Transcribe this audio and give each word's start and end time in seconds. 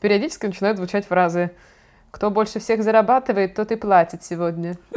Периодически 0.00 0.46
начинают 0.46 0.78
звучать 0.78 1.06
фразы 1.06 1.50
«Кто 2.12 2.30
больше 2.30 2.60
всех 2.60 2.84
зарабатывает, 2.84 3.54
тот 3.54 3.72
и 3.72 3.76
платит 3.76 4.22
сегодня». 4.22 4.76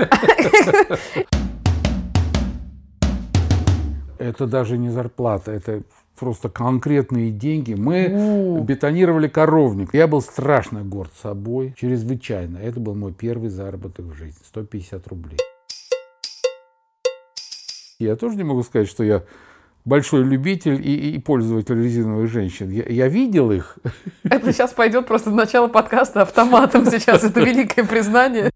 Это 4.19 4.45
даже 4.45 4.77
не 4.77 4.90
зарплата, 4.90 5.51
это 5.51 5.82
просто 6.19 6.48
конкретные 6.48 7.32
деньги. 7.32 7.74
Мы 7.74 8.61
бетонировали 8.61 9.27
коровник. 9.27 9.95
Я 9.95 10.05
был 10.05 10.21
страшно 10.21 10.83
горд 10.83 11.11
собой, 11.20 11.73
чрезвычайно. 11.75 12.59
Это 12.59 12.79
был 12.79 12.93
мой 12.93 13.13
первый 13.13 13.49
заработок 13.49 14.05
в 14.05 14.13
жизни. 14.13 14.38
150 14.45 15.07
рублей. 15.07 15.39
Я 17.97 18.15
тоже 18.15 18.36
не 18.36 18.43
могу 18.43 18.61
сказать, 18.61 18.88
что 18.88 19.04
я 19.04 19.23
большой 19.86 20.23
любитель 20.23 20.79
и, 20.84 21.16
и 21.16 21.20
пользователь 21.20 21.82
резиновых 21.82 22.29
женщин. 22.29 22.70
Я, 22.70 22.84
я 22.88 23.07
видел 23.07 23.52
их. 23.52 23.77
Это 24.24 24.51
сейчас 24.54 24.71
пойдет 24.74 25.07
просто 25.07 25.32
начало 25.32 25.68
подкаста 25.68 26.21
автоматом 26.21 26.86
сейчас. 26.86 27.24
Это 27.24 27.42
великое 27.42 27.86
признание. 27.86 28.50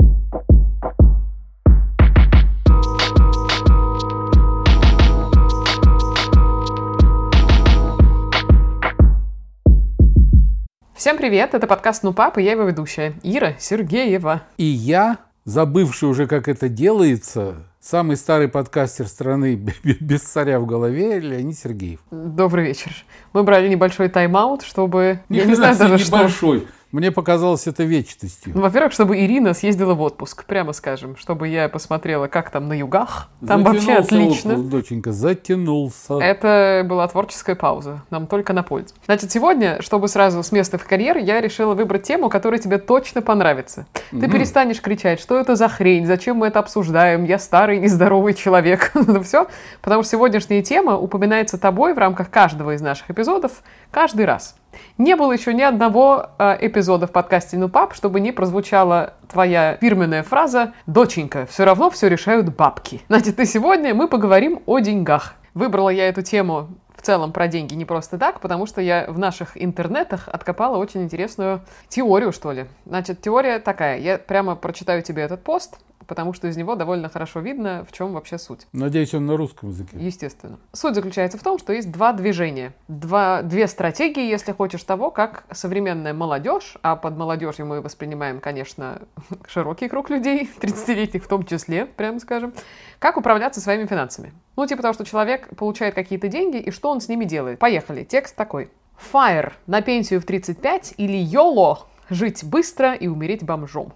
Всем 10.96 11.18
привет, 11.18 11.54
это 11.54 11.68
подкаст 11.68 12.02
«Ну, 12.02 12.14
папа», 12.14 12.40
я 12.40 12.54
его 12.54 12.64
ведущая, 12.64 13.14
Ира 13.22 13.54
Сергеева. 13.60 14.42
И 14.58 14.64
я, 14.64 15.18
забывший 15.44 16.10
уже, 16.10 16.26
как 16.26 16.48
это 16.48 16.68
делается, 16.68 17.58
самый 17.86 18.18
старый 18.18 18.48
подкастер 18.48 19.08
страны 19.08 19.56
без 19.84 20.22
царя 20.22 20.60
в 20.60 20.66
голове 20.66 21.20
Леонид 21.20 21.58
Сергеев. 21.58 22.00
Добрый 22.10 22.66
вечер. 22.66 22.92
Мы 23.34 23.44
брали 23.44 23.68
небольшой 23.70 24.10
тайм-аут, 24.10 24.64
чтобы... 24.64 25.22
Ни 25.30 25.38
я 25.38 25.46
не 25.46 25.54
знаю 25.54 25.78
даже, 25.78 26.04
небольшой. 26.04 26.62
что... 26.62 26.68
Мне 26.96 27.12
показалось 27.12 27.68
это 27.68 27.84
вечностью. 27.84 28.54
Ну, 28.56 28.62
во-первых, 28.62 28.94
чтобы 28.94 29.18
Ирина 29.20 29.54
съездила 29.54 29.96
в 29.96 30.02
отпуск, 30.02 30.46
прямо 30.46 30.72
скажем, 30.72 31.18
чтобы 31.18 31.50
я 31.50 31.68
посмотрела, 31.68 32.28
как 32.28 32.52
там 32.52 32.70
на 32.70 32.74
югах. 32.74 33.28
Там 33.46 33.66
затянулся 33.66 33.88
вообще 33.88 33.94
отлично. 33.96 34.54
Отпуск, 34.54 34.70
доченька, 34.70 35.12
затянулся. 35.12 36.14
Это 36.20 36.86
была 36.88 37.06
творческая 37.10 37.56
пауза, 37.56 38.04
нам 38.12 38.28
только 38.28 38.54
на 38.54 38.64
пользу. 38.64 38.96
Значит, 39.08 39.30
сегодня, 39.30 39.82
чтобы 39.82 40.08
сразу 40.08 40.42
с 40.42 40.54
места 40.54 40.78
в 40.78 40.86
карьер, 40.86 41.18
я 41.18 41.42
решила 41.42 41.74
выбрать 41.74 42.04
тему, 42.04 42.30
которая 42.30 42.62
тебе 42.62 42.78
точно 42.78 43.22
понравится. 43.22 43.88
Ты 44.12 44.16
mm-hmm. 44.16 44.32
перестанешь 44.32 44.82
кричать, 44.82 45.20
что 45.20 45.38
это 45.38 45.58
за 45.58 45.68
хрень, 45.68 46.06
зачем 46.06 46.38
мы 46.38 46.48
это 46.48 46.60
обсуждаем, 46.60 47.26
я 47.26 47.40
старый 47.40 47.78
нездоровый 47.78 48.34
человек. 48.34 48.92
это 48.96 49.22
все, 49.22 49.50
потому 49.82 50.04
что 50.04 50.12
сегодняшняя 50.12 50.62
тема 50.62 50.98
упоминается 50.98 51.58
тобой 51.58 51.94
в 51.94 51.98
рамках 51.98 52.30
каждого 52.30 52.74
из 52.74 52.80
наших 52.80 53.12
эпизодов 53.12 53.64
каждый 53.92 54.24
раз. 54.24 54.56
Не 54.98 55.16
было 55.16 55.32
еще 55.32 55.54
ни 55.54 55.62
одного 55.62 56.28
э, 56.38 56.58
эпизода 56.62 57.08
в 57.08 57.12
подкасте 57.12 57.58
«Ну, 57.58 57.70
пап», 57.70 57.94
чтобы 57.94 58.20
не 58.20 58.32
прозвучала 58.32 59.14
твоя 59.30 59.78
фирменная 59.82 60.24
фраза 60.24 60.74
«Доченька, 60.86 61.46
все 61.46 61.66
равно 61.66 61.90
все 61.90 62.08
решают 62.08 62.56
бабки». 62.56 63.02
Значит, 63.08 63.40
и 63.40 63.46
сегодня 63.46 63.94
мы 63.94 64.08
поговорим 64.08 64.62
о 64.66 64.80
деньгах. 64.80 65.36
Выбрала 65.54 65.90
я 65.90 66.10
эту 66.10 66.22
тему 66.22 66.70
в 66.96 67.02
целом 67.02 67.32
про 67.32 67.48
деньги 67.48 67.74
не 67.76 67.86
просто 67.86 68.18
так, 68.18 68.40
потому 68.40 68.66
что 68.66 68.82
я 68.82 69.06
в 69.08 69.20
наших 69.20 69.62
интернетах 69.62 70.28
откопала 70.28 70.78
очень 70.78 71.04
интересную 71.04 71.62
теорию, 71.88 72.32
что 72.32 72.52
ли. 72.52 72.66
Значит, 72.86 73.22
теория 73.22 73.60
такая. 73.60 74.00
Я 74.00 74.18
прямо 74.18 74.56
прочитаю 74.56 75.02
тебе 75.02 75.24
этот 75.24 75.44
пост, 75.44 75.78
потому 76.08 76.34
что 76.34 76.48
из 76.48 76.58
него 76.58 76.76
довольно 76.76 77.10
хорошо 77.10 77.40
видно, 77.40 77.86
в 77.90 77.92
чем 77.92 78.14
вообще 78.14 78.38
суть. 78.38 78.68
Надеюсь, 78.72 79.14
он 79.14 79.26
на 79.26 79.38
русском 79.38 79.70
языке. 79.70 79.98
Естественно. 79.98 80.60
Суть 80.74 80.96
заключается 80.96 81.38
в 81.38 81.44
том, 81.44 81.58
что 81.60 81.74
есть 81.74 81.92
два 81.92 82.14
движения, 82.14 82.74
два, 82.88 83.42
две 83.42 83.68
стратегии, 83.68 84.28
если 84.30 84.52
хочешь, 84.52 84.84
того, 84.84 85.12
как 85.12 85.46
современная 85.52 86.14
молодежь, 86.14 86.78
а 86.82 86.96
под 86.96 87.18
молодежью 87.18 87.66
мы 87.66 87.82
воспринимаем, 87.82 88.40
конечно, 88.40 89.02
широкий 89.48 89.88
круг 89.88 90.10
людей, 90.10 90.50
30-летних 90.60 91.24
в 91.24 91.28
том 91.28 91.46
числе, 91.46 91.86
прямо 91.86 92.20
скажем, 92.20 92.54
как 93.00 93.18
управляться 93.18 93.62
своими 93.62 93.86
финансами. 93.86 94.34
Ну, 94.56 94.66
типа 94.66 94.82
того, 94.82 94.94
что 94.94 95.06
человек 95.06 95.56
получает 95.56 95.96
какие-то 95.96 96.28
деньги, 96.28 96.58
и 96.58 96.72
что 96.72 96.90
он 96.90 97.02
с 97.02 97.08
ними 97.08 97.26
делает. 97.26 97.60
Поехали. 97.60 98.04
Текст 98.04 98.36
такой. 98.36 98.70
FIRE 99.12 99.54
на 99.68 99.82
пенсию 99.82 100.22
в 100.22 100.26
35 100.26 100.96
или 100.98 101.18
YOLO 101.18 101.80
жить 102.10 102.44
быстро 102.44 102.94
и 102.94 103.08
умереть 103.08 103.44
бомжом. 103.44 103.94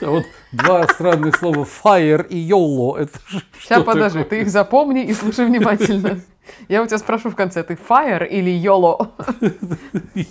А 0.00 0.10
вот 0.10 0.24
два 0.52 0.86
странных 0.88 1.36
слова 1.36 1.64
fire 1.64 2.26
и 2.26 2.36
YOLO. 2.36 2.98
Это 2.98 3.18
Сейчас 3.60 3.82
подожди, 3.84 4.18
такое? 4.18 4.30
ты 4.30 4.40
их 4.42 4.50
запомни 4.50 5.04
и 5.04 5.14
слушай 5.14 5.46
внимательно. 5.46 6.20
Я 6.68 6.82
у 6.82 6.86
тебя 6.86 6.98
спрошу 6.98 7.30
в 7.30 7.36
конце, 7.36 7.62
ты 7.62 7.74
fire 7.74 8.26
или 8.26 8.50
YOLO? 8.50 9.10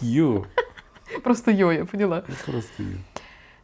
Ю. 0.01 0.45
Просто 1.23 1.51
йо, 1.51 1.71
я 1.71 1.85
поняла. 1.85 2.23
Просто 2.45 2.83
йо. 2.83 2.97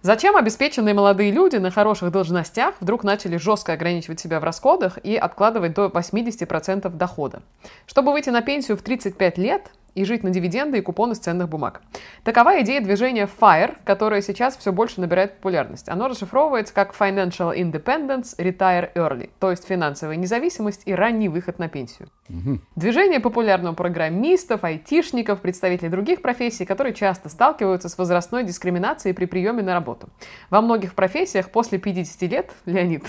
Зачем 0.01 0.37
обеспеченные 0.37 0.93
молодые 0.93 1.31
люди 1.31 1.57
на 1.57 1.71
хороших 1.71 2.11
должностях 2.11 2.75
вдруг 2.79 3.03
начали 3.03 3.37
жестко 3.37 3.73
ограничивать 3.73 4.19
себя 4.19 4.39
в 4.39 4.43
расходах 4.43 4.97
и 4.99 5.15
откладывать 5.15 5.73
до 5.73 5.87
80% 5.87 6.89
дохода? 6.95 7.41
Чтобы 7.87 8.11
выйти 8.13 8.29
на 8.29 8.41
пенсию 8.41 8.77
в 8.77 8.81
35 8.81 9.37
лет, 9.37 9.71
и 9.97 10.05
жить 10.05 10.23
на 10.23 10.29
дивиденды 10.29 10.77
и 10.77 10.81
купоны 10.81 11.15
с 11.15 11.19
ценных 11.19 11.49
бумаг. 11.49 11.81
Такова 12.23 12.61
идея 12.61 12.81
движения 12.81 13.27
FIRE, 13.27 13.77
которое 13.83 14.21
сейчас 14.21 14.55
все 14.55 14.71
больше 14.71 15.01
набирает 15.01 15.37
популярность. 15.37 15.89
Оно 15.89 16.07
расшифровывается 16.07 16.71
как 16.71 16.93
Financial 16.93 17.55
Independence 17.55 18.37
Retire 18.37 18.93
Early, 18.93 19.31
то 19.39 19.49
есть 19.49 19.65
финансовая 19.67 20.15
независимость 20.15 20.83
и 20.85 20.93
ранний 20.93 21.29
выход 21.29 21.57
на 21.57 21.67
пенсию. 21.67 22.09
Угу. 22.29 22.59
Движение 22.75 23.19
популярно 23.19 23.71
у 23.71 23.73
программистов, 23.73 24.63
айтишников, 24.63 25.41
представителей 25.41 25.89
других 25.89 26.21
профессий, 26.21 26.65
которые 26.65 26.93
часто 26.93 27.29
сталкиваются 27.29 27.89
с 27.89 27.97
возрастной 27.97 28.43
дискриминацией 28.43 29.15
при 29.15 29.25
приеме 29.25 29.63
на 29.63 29.73
работу. 29.73 30.09
Во 30.51 30.61
многих 30.61 30.93
профессиях 30.93 31.49
после 31.49 31.79
50 31.79 32.21
лет, 32.29 32.51
Леонид, 32.65 33.03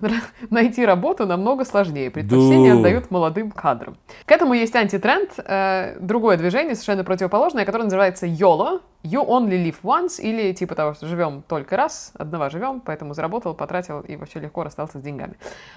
найти 0.50 0.84
работу 0.84 1.26
намного 1.26 1.64
сложнее. 1.64 2.10
Предпочтение 2.10 2.74
отдают 2.74 3.10
молодым 3.10 3.50
кадрам. 3.52 3.96
К 4.26 4.32
этому 4.32 4.52
есть 4.52 4.74
антитренд. 4.76 5.30
Э, 5.38 5.96
другой 6.00 6.25
другое 6.26 6.38
движение, 6.38 6.74
совершенно 6.74 7.04
противоположное, 7.04 7.64
которое 7.64 7.84
называется 7.84 8.26
YOLO, 8.26 8.80
You 9.04 9.24
Only 9.24 9.64
Live 9.64 9.76
Once, 9.84 10.20
или 10.20 10.52
типа 10.52 10.74
того, 10.74 10.92
что 10.94 11.06
живем 11.06 11.44
только 11.46 11.76
раз, 11.76 12.10
одного 12.18 12.48
живем, 12.48 12.80
поэтому 12.80 13.14
заработал, 13.14 13.54
потратил 13.54 14.00
и 14.00 14.16
вообще 14.16 14.40
легко 14.40 14.64
расстался 14.64 14.98
с 14.98 15.02
деньгами. 15.02 15.34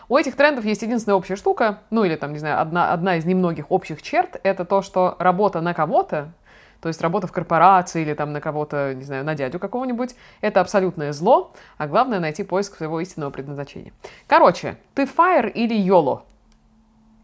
У 0.08 0.18
этих 0.18 0.36
трендов 0.36 0.66
есть 0.66 0.82
единственная 0.82 1.18
общая 1.18 1.36
штука, 1.36 1.82
ну 1.92 2.04
или 2.04 2.16
там, 2.16 2.34
не 2.34 2.40
знаю, 2.40 2.60
одна, 2.62 2.92
одна 2.92 3.18
из 3.18 3.26
немногих 3.26 3.72
общих 3.72 4.02
черт, 4.02 4.40
это 4.42 4.66
то, 4.66 4.82
что 4.82 5.16
работа 5.20 5.62
на 5.62 5.76
кого-то, 5.76 6.32
то 6.82 6.88
есть 6.88 7.00
работа 7.00 7.28
в 7.28 7.32
корпорации 7.32 8.02
или 8.02 8.16
там 8.16 8.34
на 8.34 8.42
кого-то, 8.42 8.96
не 8.96 9.04
знаю, 9.04 9.24
на 9.24 9.36
дядю 9.36 9.60
какого-нибудь, 9.60 10.16
это 10.42 10.62
абсолютное 10.62 11.14
зло, 11.14 11.54
а 11.78 11.86
главное 11.86 12.20
найти 12.20 12.42
поиск 12.42 12.76
своего 12.76 13.00
истинного 13.02 13.30
предназначения. 13.30 13.94
Короче, 14.26 14.78
ты 14.96 15.04
fire 15.04 15.52
или 15.52 15.80
YOLO? 15.80 16.22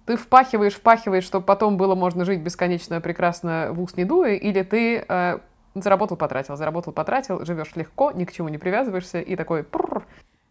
Ты 0.05 0.17
впахиваешь, 0.17 0.75
впахиваешь, 0.75 1.23
чтобы 1.23 1.45
потом 1.45 1.77
было 1.77 1.95
можно 1.95 2.25
жить 2.25 2.41
бесконечно 2.41 3.01
прекрасно 3.01 3.69
в 3.71 3.81
ус 3.81 3.97
не 3.97 4.05
дуя, 4.05 4.35
или 4.35 4.61
ты 4.61 5.03
э, 5.07 5.39
заработал, 5.73 6.15
потратил, 6.15 6.55
заработал, 6.55 6.93
потратил, 6.93 7.43
живешь 7.43 7.75
легко, 7.75 8.11
ни 8.11 8.25
к 8.25 8.31
чему 8.31 8.49
не 8.49 8.57
привязываешься, 8.57 9.19
и 9.19 9.35
такой 9.35 9.65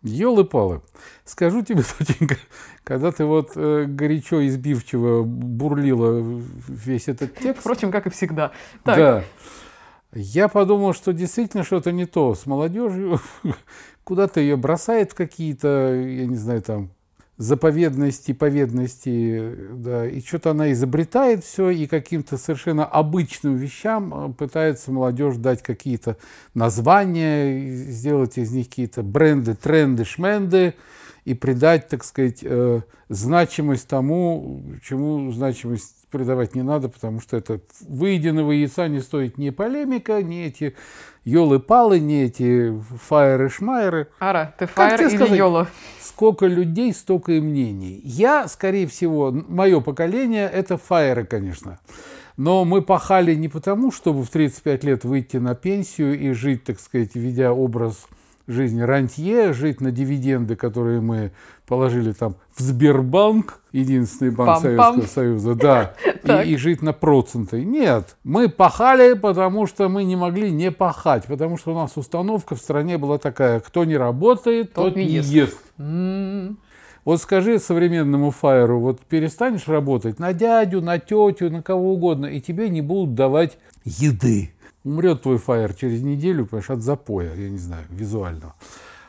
Елы-палы, 0.02 0.82
скажу 1.24 1.62
тебе, 1.62 1.82
Тотенька, 1.98 2.36
когда 2.84 3.10
ты 3.10 3.24
вот 3.24 3.52
э, 3.56 3.86
горячо 3.86 4.46
избивчиво 4.46 5.22
бурлила 5.22 6.20
весь 6.68 7.08
этот 7.08 7.34
текст... 7.36 7.60
Впрочем, 7.60 7.90
как 7.90 8.06
и 8.06 8.10
всегда. 8.10 8.52
Так. 8.82 8.96
Да. 8.98 9.24
Я 10.12 10.48
подумал, 10.48 10.92
что 10.92 11.12
действительно 11.12 11.64
что-то 11.64 11.90
не 11.90 12.04
то 12.04 12.34
с 12.34 12.44
молодежью. 12.44 13.18
Куда-то 14.04 14.40
ее 14.40 14.56
бросает 14.56 15.14
какие-то, 15.14 15.94
я 15.94 16.26
не 16.26 16.36
знаю, 16.36 16.60
там, 16.60 16.90
заповедности, 17.36 18.32
поведности, 18.32 19.56
да, 19.72 20.08
и 20.08 20.20
что-то 20.20 20.52
она 20.52 20.72
изобретает 20.72 21.44
все, 21.44 21.70
и 21.70 21.86
каким-то 21.86 22.38
совершенно 22.38 22.84
обычным 22.84 23.56
вещам 23.56 24.30
э, 24.30 24.32
пытается 24.32 24.92
молодежь 24.92 25.36
дать 25.36 25.62
какие-то 25.62 26.16
названия, 26.54 27.68
сделать 27.70 28.38
из 28.38 28.52
них 28.52 28.68
какие-то 28.68 29.02
бренды, 29.02 29.54
тренды, 29.54 30.04
шменды, 30.04 30.74
и 31.24 31.34
придать, 31.34 31.88
так 31.88 32.04
сказать, 32.04 32.40
э, 32.42 32.82
значимость 33.08 33.88
тому, 33.88 34.62
чему 34.82 35.32
значимость 35.32 36.03
придавать 36.14 36.54
не 36.54 36.62
надо, 36.62 36.88
потому 36.88 37.20
что 37.20 37.36
это 37.36 37.60
выеденного 37.80 38.52
яйца 38.52 38.86
не 38.86 39.00
стоит 39.00 39.36
ни 39.36 39.50
полемика, 39.50 40.22
ни 40.22 40.44
эти 40.44 40.76
елы-палы, 41.24 41.98
не 41.98 42.22
эти 42.22 42.72
фаеры-шмайеры. 43.08 44.06
Ара, 44.20 44.54
ты 44.56 44.66
фаер 44.66 45.00
или 45.00 45.16
сказать? 45.16 45.36
йола? 45.36 45.68
Сколько 46.00 46.46
людей, 46.46 46.94
столько 46.94 47.32
и 47.32 47.40
мнений. 47.40 48.00
Я, 48.04 48.46
скорее 48.46 48.86
всего, 48.86 49.32
мое 49.32 49.80
поколение– 49.80 50.48
это 50.54 50.78
фаеры, 50.78 51.24
конечно. 51.24 51.80
Но 52.36 52.64
мы 52.64 52.80
пахали 52.80 53.34
не 53.34 53.48
потому, 53.48 53.90
чтобы 53.90 54.22
в 54.22 54.30
35 54.30 54.84
лет 54.84 55.04
выйти 55.04 55.38
на 55.38 55.56
пенсию 55.56 56.16
и 56.16 56.30
жить, 56.30 56.62
так 56.62 56.78
сказать, 56.78 57.16
ведя 57.16 57.52
образ 57.52 58.06
жизнь 58.46 58.82
рантье, 58.82 59.52
жить 59.52 59.80
на 59.80 59.90
дивиденды, 59.90 60.56
которые 60.56 61.00
мы 61.00 61.32
положили 61.66 62.12
там 62.12 62.36
в 62.54 62.60
Сбербанк, 62.60 63.60
единственный 63.72 64.30
банк 64.30 64.62
Пам-пам. 64.62 64.62
Советского 64.62 65.06
Союза, 65.06 65.54
да, 65.54 65.94
и, 66.44 66.52
и 66.52 66.56
жить 66.56 66.82
на 66.82 66.92
проценты. 66.92 67.64
Нет, 67.64 68.16
мы 68.22 68.48
пахали, 68.48 69.14
потому 69.14 69.66
что 69.66 69.88
мы 69.88 70.04
не 70.04 70.16
могли 70.16 70.50
не 70.50 70.70
пахать, 70.70 71.24
потому 71.26 71.56
что 71.56 71.72
у 71.72 71.74
нас 71.74 71.96
установка 71.96 72.54
в 72.54 72.60
стране 72.60 72.98
была 72.98 73.18
такая, 73.18 73.60
кто 73.60 73.84
не 73.84 73.96
работает, 73.96 74.72
тот, 74.74 74.94
не 74.96 75.04
ест. 75.04 75.58
М, 75.78 76.58
Вот 77.04 77.20
скажи 77.20 77.58
современному 77.58 78.30
фаеру, 78.30 78.80
вот 78.80 79.00
перестанешь 79.00 79.68
работать 79.68 80.18
на 80.18 80.32
дядю, 80.32 80.80
на 80.80 80.98
тетю, 80.98 81.50
на 81.50 81.62
кого 81.62 81.92
угодно, 81.92 82.26
и 82.26 82.40
тебе 82.40 82.70
не 82.70 82.80
будут 82.80 83.14
давать 83.14 83.58
еды. 83.84 84.53
Умрет 84.84 85.22
твой 85.22 85.38
фаер 85.38 85.72
через 85.74 86.02
неделю, 86.02 86.46
понимаешь, 86.46 86.70
от 86.70 86.82
запоя, 86.82 87.34
я 87.34 87.48
не 87.48 87.58
знаю, 87.58 87.84
визуального. 87.88 88.54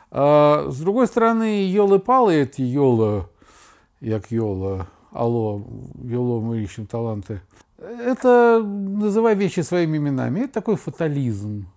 А, 0.10 0.70
с 0.70 0.80
другой 0.80 1.08
стороны, 1.08 1.66
елы-палы, 1.66 2.34
эти 2.36 2.62
елы, 2.62 3.26
як 4.00 4.32
йола, 4.32 4.88
алло, 5.12 5.62
ело, 6.02 6.40
мы 6.40 6.62
ищем 6.62 6.88
таланты. 6.88 7.42
Это, 7.78 8.64
называй 8.64 9.36
вещи 9.36 9.60
своими 9.60 9.98
именами, 9.98 10.42
это 10.42 10.54
такой 10.54 10.78
фатализм. 10.78 11.68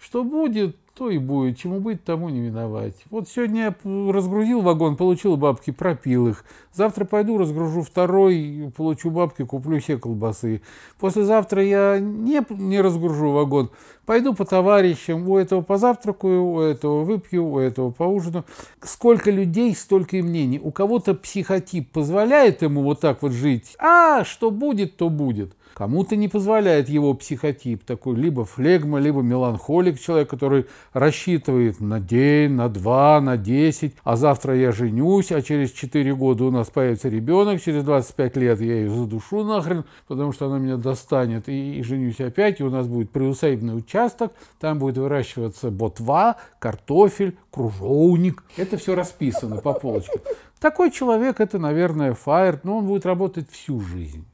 Что 0.00 0.24
будет, 0.24 0.76
то 0.98 1.10
и 1.10 1.18
будет. 1.18 1.58
Чему 1.58 1.78
быть, 1.78 2.02
тому 2.02 2.28
не 2.28 2.40
миновать. 2.40 2.94
Вот 3.08 3.28
сегодня 3.28 3.62
я 3.84 4.12
разгрузил 4.12 4.62
вагон, 4.62 4.96
получил 4.96 5.36
бабки, 5.36 5.70
пропил 5.70 6.26
их. 6.26 6.44
Завтра 6.72 7.04
пойду, 7.04 7.38
разгружу 7.38 7.82
второй, 7.82 8.72
получу 8.76 9.10
бабки, 9.10 9.44
куплю 9.44 9.78
себе 9.78 9.98
колбасы. 9.98 10.60
Послезавтра 10.98 11.62
я 11.62 12.00
не, 12.00 12.42
не 12.50 12.80
разгружу 12.80 13.30
вагон. 13.30 13.70
Пойду 14.06 14.34
по 14.34 14.44
товарищам, 14.44 15.28
у 15.28 15.36
этого 15.36 15.60
позавтракаю, 15.62 16.44
у 16.44 16.60
этого 16.60 17.04
выпью, 17.04 17.46
у 17.46 17.58
этого 17.60 17.92
поужинаю. 17.92 18.44
Сколько 18.82 19.30
людей, 19.30 19.76
столько 19.76 20.16
и 20.16 20.22
мнений. 20.22 20.58
У 20.60 20.72
кого-то 20.72 21.14
психотип 21.14 21.92
позволяет 21.92 22.62
ему 22.62 22.82
вот 22.82 23.00
так 23.00 23.22
вот 23.22 23.30
жить. 23.32 23.76
А, 23.78 24.24
что 24.24 24.50
будет, 24.50 24.96
то 24.96 25.10
будет. 25.10 25.54
Кому-то 25.78 26.16
не 26.16 26.26
позволяет 26.26 26.88
его 26.88 27.14
психотип 27.14 27.84
такой, 27.84 28.16
либо 28.16 28.44
флегма, 28.44 28.98
либо 28.98 29.22
меланхолик, 29.22 30.00
человек, 30.00 30.28
который 30.28 30.66
рассчитывает 30.92 31.80
на 31.80 32.00
день, 32.00 32.52
на 32.52 32.68
два, 32.68 33.20
на 33.20 33.36
десять, 33.36 33.94
а 34.04 34.16
завтра 34.16 34.56
я 34.56 34.72
женюсь, 34.72 35.32
а 35.32 35.42
через 35.42 35.72
4 35.72 36.14
года 36.14 36.44
у 36.44 36.50
нас 36.50 36.68
появится 36.68 37.08
ребенок, 37.08 37.62
через 37.62 37.84
25 37.84 38.36
лет 38.36 38.60
я 38.60 38.74
ее 38.74 38.90
задушу 38.90 39.44
нахрен, 39.44 39.84
потому 40.06 40.32
что 40.32 40.46
она 40.46 40.58
меня 40.58 40.76
достанет, 40.76 41.48
и, 41.48 41.78
и 41.78 41.82
женюсь 41.82 42.20
опять, 42.20 42.60
и 42.60 42.64
у 42.64 42.70
нас 42.70 42.86
будет 42.86 43.10
приусадебный 43.10 43.76
участок, 43.76 44.32
там 44.60 44.78
будет 44.78 44.98
выращиваться 44.98 45.70
ботва, 45.70 46.36
картофель, 46.58 47.36
кружовник. 47.50 48.42
Это 48.56 48.76
все 48.76 48.94
расписано 48.94 49.56
по 49.56 49.72
полочкам. 49.72 50.20
Такой 50.60 50.90
человек, 50.90 51.40
это, 51.40 51.58
наверное, 51.58 52.14
фаер, 52.14 52.60
но 52.64 52.78
он 52.78 52.86
будет 52.86 53.06
работать 53.06 53.50
всю 53.50 53.80
жизнь. 53.80 54.24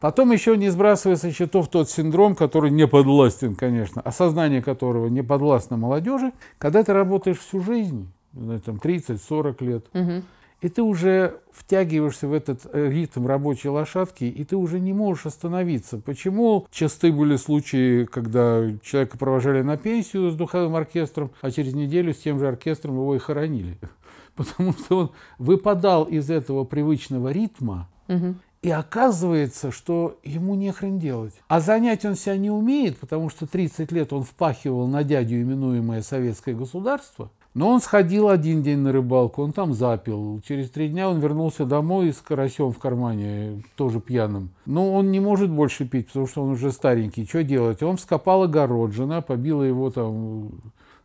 Потом 0.00 0.32
еще 0.32 0.56
не 0.56 0.70
сбрасывая 0.70 1.16
со 1.16 1.30
счетов 1.30 1.68
тот 1.68 1.90
синдром, 1.90 2.34
который 2.34 2.70
не 2.70 2.86
подвластен, 2.86 3.54
конечно, 3.54 4.00
осознание 4.00 4.62
которого 4.62 5.08
не 5.08 5.22
подвластно 5.22 5.76
молодежи, 5.76 6.32
когда 6.56 6.82
ты 6.82 6.94
работаешь 6.94 7.38
всю 7.38 7.60
жизнь, 7.60 8.10
ну, 8.32 8.58
там 8.58 8.76
30-40 8.76 9.62
лет, 9.62 9.84
мгм. 9.92 10.22
и 10.62 10.68
ты 10.70 10.80
уже 10.82 11.40
втягиваешься 11.52 12.28
в 12.28 12.32
этот 12.32 12.60
э, 12.72 12.88
ритм 12.88 13.26
рабочей 13.26 13.68
лошадки, 13.68 14.24
и 14.24 14.42
ты 14.44 14.56
уже 14.56 14.80
не 14.80 14.94
можешь 14.94 15.26
остановиться. 15.26 15.98
Почему 15.98 16.66
часты 16.70 17.12
были 17.12 17.36
случаи, 17.36 18.06
когда 18.06 18.62
человека 18.82 19.18
провожали 19.18 19.60
на 19.60 19.76
пенсию 19.76 20.30
с 20.30 20.34
духовым 20.34 20.76
оркестром, 20.76 21.30
а 21.42 21.50
через 21.50 21.74
неделю 21.74 22.14
с 22.14 22.18
тем 22.18 22.38
же 22.38 22.48
оркестром 22.48 22.94
его 22.94 23.14
и 23.16 23.18
хоронили? 23.18 23.76
Потому 24.34 24.72
что 24.72 24.96
он 24.96 25.10
выпадал 25.38 26.04
из 26.04 26.30
этого 26.30 26.64
привычного 26.64 27.30
ритма, 27.32 27.86
Мгм. 28.08 28.40
И 28.62 28.70
оказывается, 28.70 29.70
что 29.70 30.18
ему 30.22 30.54
не 30.54 30.70
хрен 30.70 30.98
делать. 30.98 31.34
А 31.48 31.60
занять 31.60 32.04
он 32.04 32.14
себя 32.14 32.36
не 32.36 32.50
умеет, 32.50 32.98
потому 32.98 33.30
что 33.30 33.46
30 33.46 33.90
лет 33.92 34.12
он 34.12 34.22
впахивал 34.22 34.86
на 34.86 35.02
дядю, 35.02 35.40
именуемое 35.40 36.02
советское 36.02 36.54
государство. 36.54 37.30
Но 37.52 37.68
он 37.68 37.80
сходил 37.80 38.28
один 38.28 38.62
день 38.62 38.78
на 38.78 38.92
рыбалку, 38.92 39.42
он 39.42 39.52
там 39.52 39.74
запил. 39.74 40.40
Через 40.46 40.70
три 40.70 40.88
дня 40.88 41.08
он 41.08 41.18
вернулся 41.18 41.64
домой 41.64 42.12
с 42.12 42.18
карасем 42.18 42.70
в 42.70 42.78
кармане, 42.78 43.64
тоже 43.76 43.98
пьяным. 43.98 44.50
Но 44.66 44.94
он 44.94 45.10
не 45.10 45.18
может 45.18 45.50
больше 45.50 45.84
пить, 45.84 46.08
потому 46.08 46.28
что 46.28 46.44
он 46.44 46.50
уже 46.50 46.70
старенький. 46.70 47.26
Что 47.26 47.42
делать? 47.42 47.82
Он 47.82 47.96
вскопал 47.96 48.44
огород, 48.44 48.92
жена 48.92 49.20
побила 49.20 49.64
его 49.64 49.90
там 49.90 50.50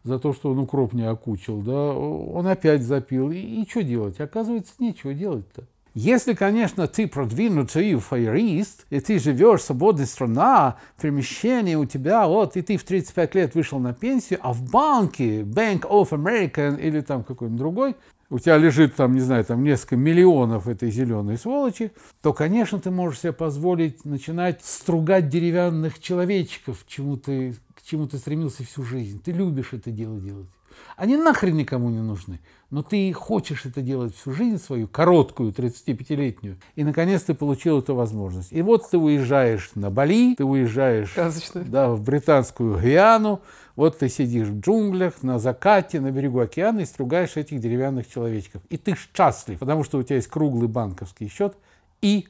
за 0.04 0.20
то, 0.20 0.34
что 0.34 0.52
он 0.52 0.60
укроп 0.60 0.94
не 0.94 1.10
окучил. 1.10 1.62
Да? 1.64 1.94
Он 1.94 2.46
опять 2.46 2.84
запил. 2.84 3.32
И, 3.32 3.38
и 3.38 3.68
что 3.68 3.82
делать? 3.82 4.20
Оказывается, 4.20 4.74
нечего 4.78 5.16
делать-то. 5.16 5.64
Если, 5.98 6.34
конечно, 6.34 6.88
ты 6.88 7.08
продвинутый 7.08 7.96
фаерист, 7.96 8.86
и 8.90 9.00
ты 9.00 9.18
живешь 9.18 9.62
свободная 9.62 10.06
страна, 10.06 10.76
перемещение 11.02 11.78
у 11.78 11.86
тебя, 11.86 12.28
вот, 12.28 12.58
и 12.58 12.62
ты 12.62 12.76
в 12.76 12.84
35 12.84 13.34
лет 13.34 13.56
вышел 13.56 13.80
на 13.80 13.94
пенсию, 13.94 14.40
а 14.42 14.52
в 14.52 14.70
банке, 14.70 15.44
Bank 15.44 15.84
of 15.84 16.10
America 16.10 16.78
или 16.78 17.00
там 17.00 17.24
какой-нибудь 17.24 17.58
другой, 17.58 17.96
у 18.30 18.40
тебя 18.40 18.58
лежит 18.58 18.96
там, 18.96 19.14
не 19.14 19.22
знаю, 19.22 19.46
там 19.46 19.64
несколько 19.64 19.96
миллионов 19.96 20.68
этой 20.68 20.92
зеленой 20.92 21.38
сволочи, 21.38 21.94
то, 22.22 22.34
конечно, 22.34 22.78
ты 22.82 22.92
можешь 22.92 23.22
себе 23.22 23.32
позволить 23.32 24.04
начинать 24.04 24.66
стругать 24.66 25.30
деревянных 25.30 26.02
человечков, 26.02 26.84
чему 26.90 27.16
ты, 27.16 27.56
к 27.74 27.84
чему 27.84 28.06
ты 28.06 28.18
стремился 28.18 28.66
всю 28.66 28.84
жизнь. 28.84 29.22
Ты 29.24 29.32
любишь 29.32 29.70
это 29.72 29.92
дело 29.92 30.20
делать. 30.20 30.50
Они 30.96 31.18
нахрен 31.18 31.56
никому 31.56 31.90
не 31.90 32.02
нужны. 32.02 32.40
Но 32.72 32.84
ты 32.84 33.12
хочешь 33.14 33.66
это 33.66 33.82
делать 33.82 34.16
всю 34.16 34.32
жизнь 34.32 34.58
свою, 34.58 34.88
короткую, 34.88 35.52
35-летнюю. 35.52 36.58
И, 36.76 36.84
наконец, 36.84 37.24
ты 37.24 37.34
получил 37.34 37.80
эту 37.80 37.96
возможность. 37.96 38.52
И 38.52 38.62
вот 38.62 38.90
ты 38.90 38.98
уезжаешь 38.98 39.72
на 39.76 39.90
Бали, 39.90 40.36
ты 40.36 40.44
уезжаешь 40.44 41.12
Сказочно. 41.12 41.64
да, 41.64 41.90
в 41.90 42.02
британскую 42.02 42.78
Гвиану, 42.78 43.42
вот 43.76 44.00
ты 44.00 44.10
сидишь 44.10 44.48
в 44.48 44.60
джунглях, 44.60 45.22
на 45.22 45.38
закате, 45.38 46.00
на 46.02 46.12
берегу 46.12 46.40
океана 46.40 46.80
и 46.82 46.86
стругаешь 46.86 47.38
этих 47.38 47.60
деревянных 47.60 48.10
человечков. 48.10 48.62
И 48.70 48.78
ты 48.78 48.96
счастлив, 48.96 49.60
потому 49.60 49.84
что 49.84 49.98
у 49.98 50.04
тебя 50.04 50.16
есть 50.16 50.28
круглый 50.28 50.68
банковский 50.68 51.30
счет. 51.30 51.56
И... 52.02 52.28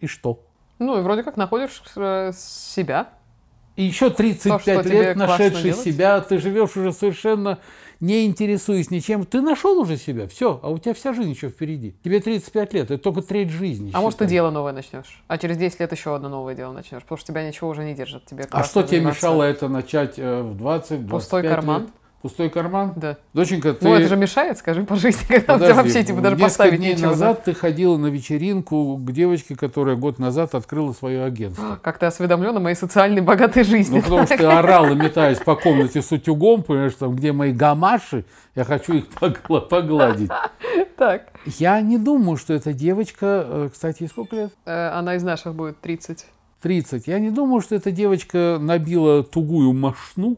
И 0.00 0.06
что? 0.06 0.44
Ну, 0.78 0.98
и 0.98 1.02
вроде 1.02 1.22
как 1.22 1.36
находишь 1.36 1.82
э, 1.96 2.32
себя. 2.36 3.08
И 3.78 3.84
еще 3.84 4.10
35 4.10 4.64
То, 4.64 4.82
лет 4.88 5.16
нашедший 5.16 5.62
делать. 5.62 5.84
себя, 5.84 6.20
ты 6.20 6.38
живешь 6.38 6.76
уже 6.76 6.92
совершенно 6.92 7.60
не 8.00 8.26
интересуясь 8.26 8.90
ничем. 8.90 9.24
Ты 9.24 9.40
нашел 9.40 9.78
уже 9.78 9.96
себя, 9.96 10.26
все, 10.26 10.58
а 10.62 10.70
у 10.70 10.78
тебя 10.78 10.94
вся 10.94 11.12
жизнь 11.12 11.30
еще 11.30 11.48
впереди. 11.48 11.94
Тебе 12.02 12.20
35 12.20 12.72
лет, 12.74 12.90
это 12.90 12.98
только 12.98 13.22
треть 13.22 13.50
жизни. 13.50 13.90
А 13.94 14.00
может, 14.00 14.18
ты 14.18 14.24
считай. 14.24 14.34
дело 14.34 14.50
новое 14.50 14.72
начнешь. 14.72 15.22
А 15.28 15.38
через 15.38 15.56
10 15.56 15.78
лет 15.80 15.92
еще 15.92 16.14
одно 16.14 16.28
новое 16.28 16.54
дело 16.54 16.72
начнешь. 16.72 17.02
Потому 17.02 17.18
что 17.18 17.28
тебя 17.32 17.46
ничего 17.46 17.70
уже 17.70 17.84
не 17.84 17.94
держит. 17.94 18.24
Тебе 18.26 18.46
А 18.50 18.64
что 18.64 18.82
тебе 18.82 19.00
мешало 19.00 19.42
это 19.44 19.68
начать 19.68 20.14
э, 20.18 20.42
в 20.42 20.56
20 20.56 21.08
Пустой 21.08 21.42
25 21.42 21.50
карман. 21.50 21.82
лет? 21.82 21.90
Пустой 22.20 22.50
карман? 22.50 22.94
Да. 22.96 23.16
Доченька, 23.32 23.74
ты... 23.74 23.86
Ну, 23.86 23.94
это 23.94 24.08
же 24.08 24.16
мешает, 24.16 24.58
скажи, 24.58 24.82
по 24.82 24.96
жизни, 24.96 25.22
когда 25.28 25.54
у 25.54 25.58
тебя 25.58 25.68
Подожди, 25.68 25.72
вообще, 25.74 26.04
типа, 26.04 26.20
даже 26.20 26.36
поставить 26.36 26.78
дней 26.78 26.94
нечего. 26.94 27.02
да? 27.04 27.10
назад 27.10 27.44
ты 27.44 27.54
ходила 27.54 27.96
на 27.96 28.08
вечеринку 28.08 28.96
к 28.96 29.12
девочке, 29.12 29.54
которая 29.54 29.94
год 29.94 30.18
назад 30.18 30.56
открыла 30.56 30.92
свое 30.92 31.22
агентство. 31.22 31.78
Как 31.80 31.98
ты 31.98 32.06
осведомлен 32.06 32.56
о 32.56 32.60
моей 32.60 32.74
социальной 32.74 33.20
богатой 33.20 33.62
жизни. 33.62 33.96
Ну, 33.98 34.02
потому 34.02 34.26
что 34.26 34.36
ты 34.36 34.44
орала, 34.44 34.94
метаясь 34.94 35.38
по 35.38 35.54
комнате 35.54 36.02
с 36.02 36.10
утюгом, 36.10 36.64
понимаешь, 36.64 36.94
там, 36.98 37.14
где 37.14 37.30
мои 37.30 37.52
гамаши, 37.52 38.24
я 38.56 38.64
хочу 38.64 38.94
их 38.94 39.04
погла- 39.20 39.60
погладить. 39.60 40.30
Так. 40.96 41.28
Я 41.44 41.80
не 41.80 41.98
думаю, 41.98 42.36
что 42.36 42.52
эта 42.52 42.72
девочка, 42.72 43.44
э, 43.46 43.68
кстати, 43.72 44.08
сколько 44.08 44.34
лет? 44.34 44.52
Э, 44.66 44.88
Она 44.88 45.14
из 45.14 45.22
наших 45.22 45.54
будет 45.54 45.80
30. 45.80 46.26
30. 46.62 47.06
Я 47.06 47.20
не 47.20 47.30
думаю, 47.30 47.60
что 47.60 47.76
эта 47.76 47.92
девочка 47.92 48.58
набила 48.60 49.22
тугую 49.22 49.72
машну 49.72 50.36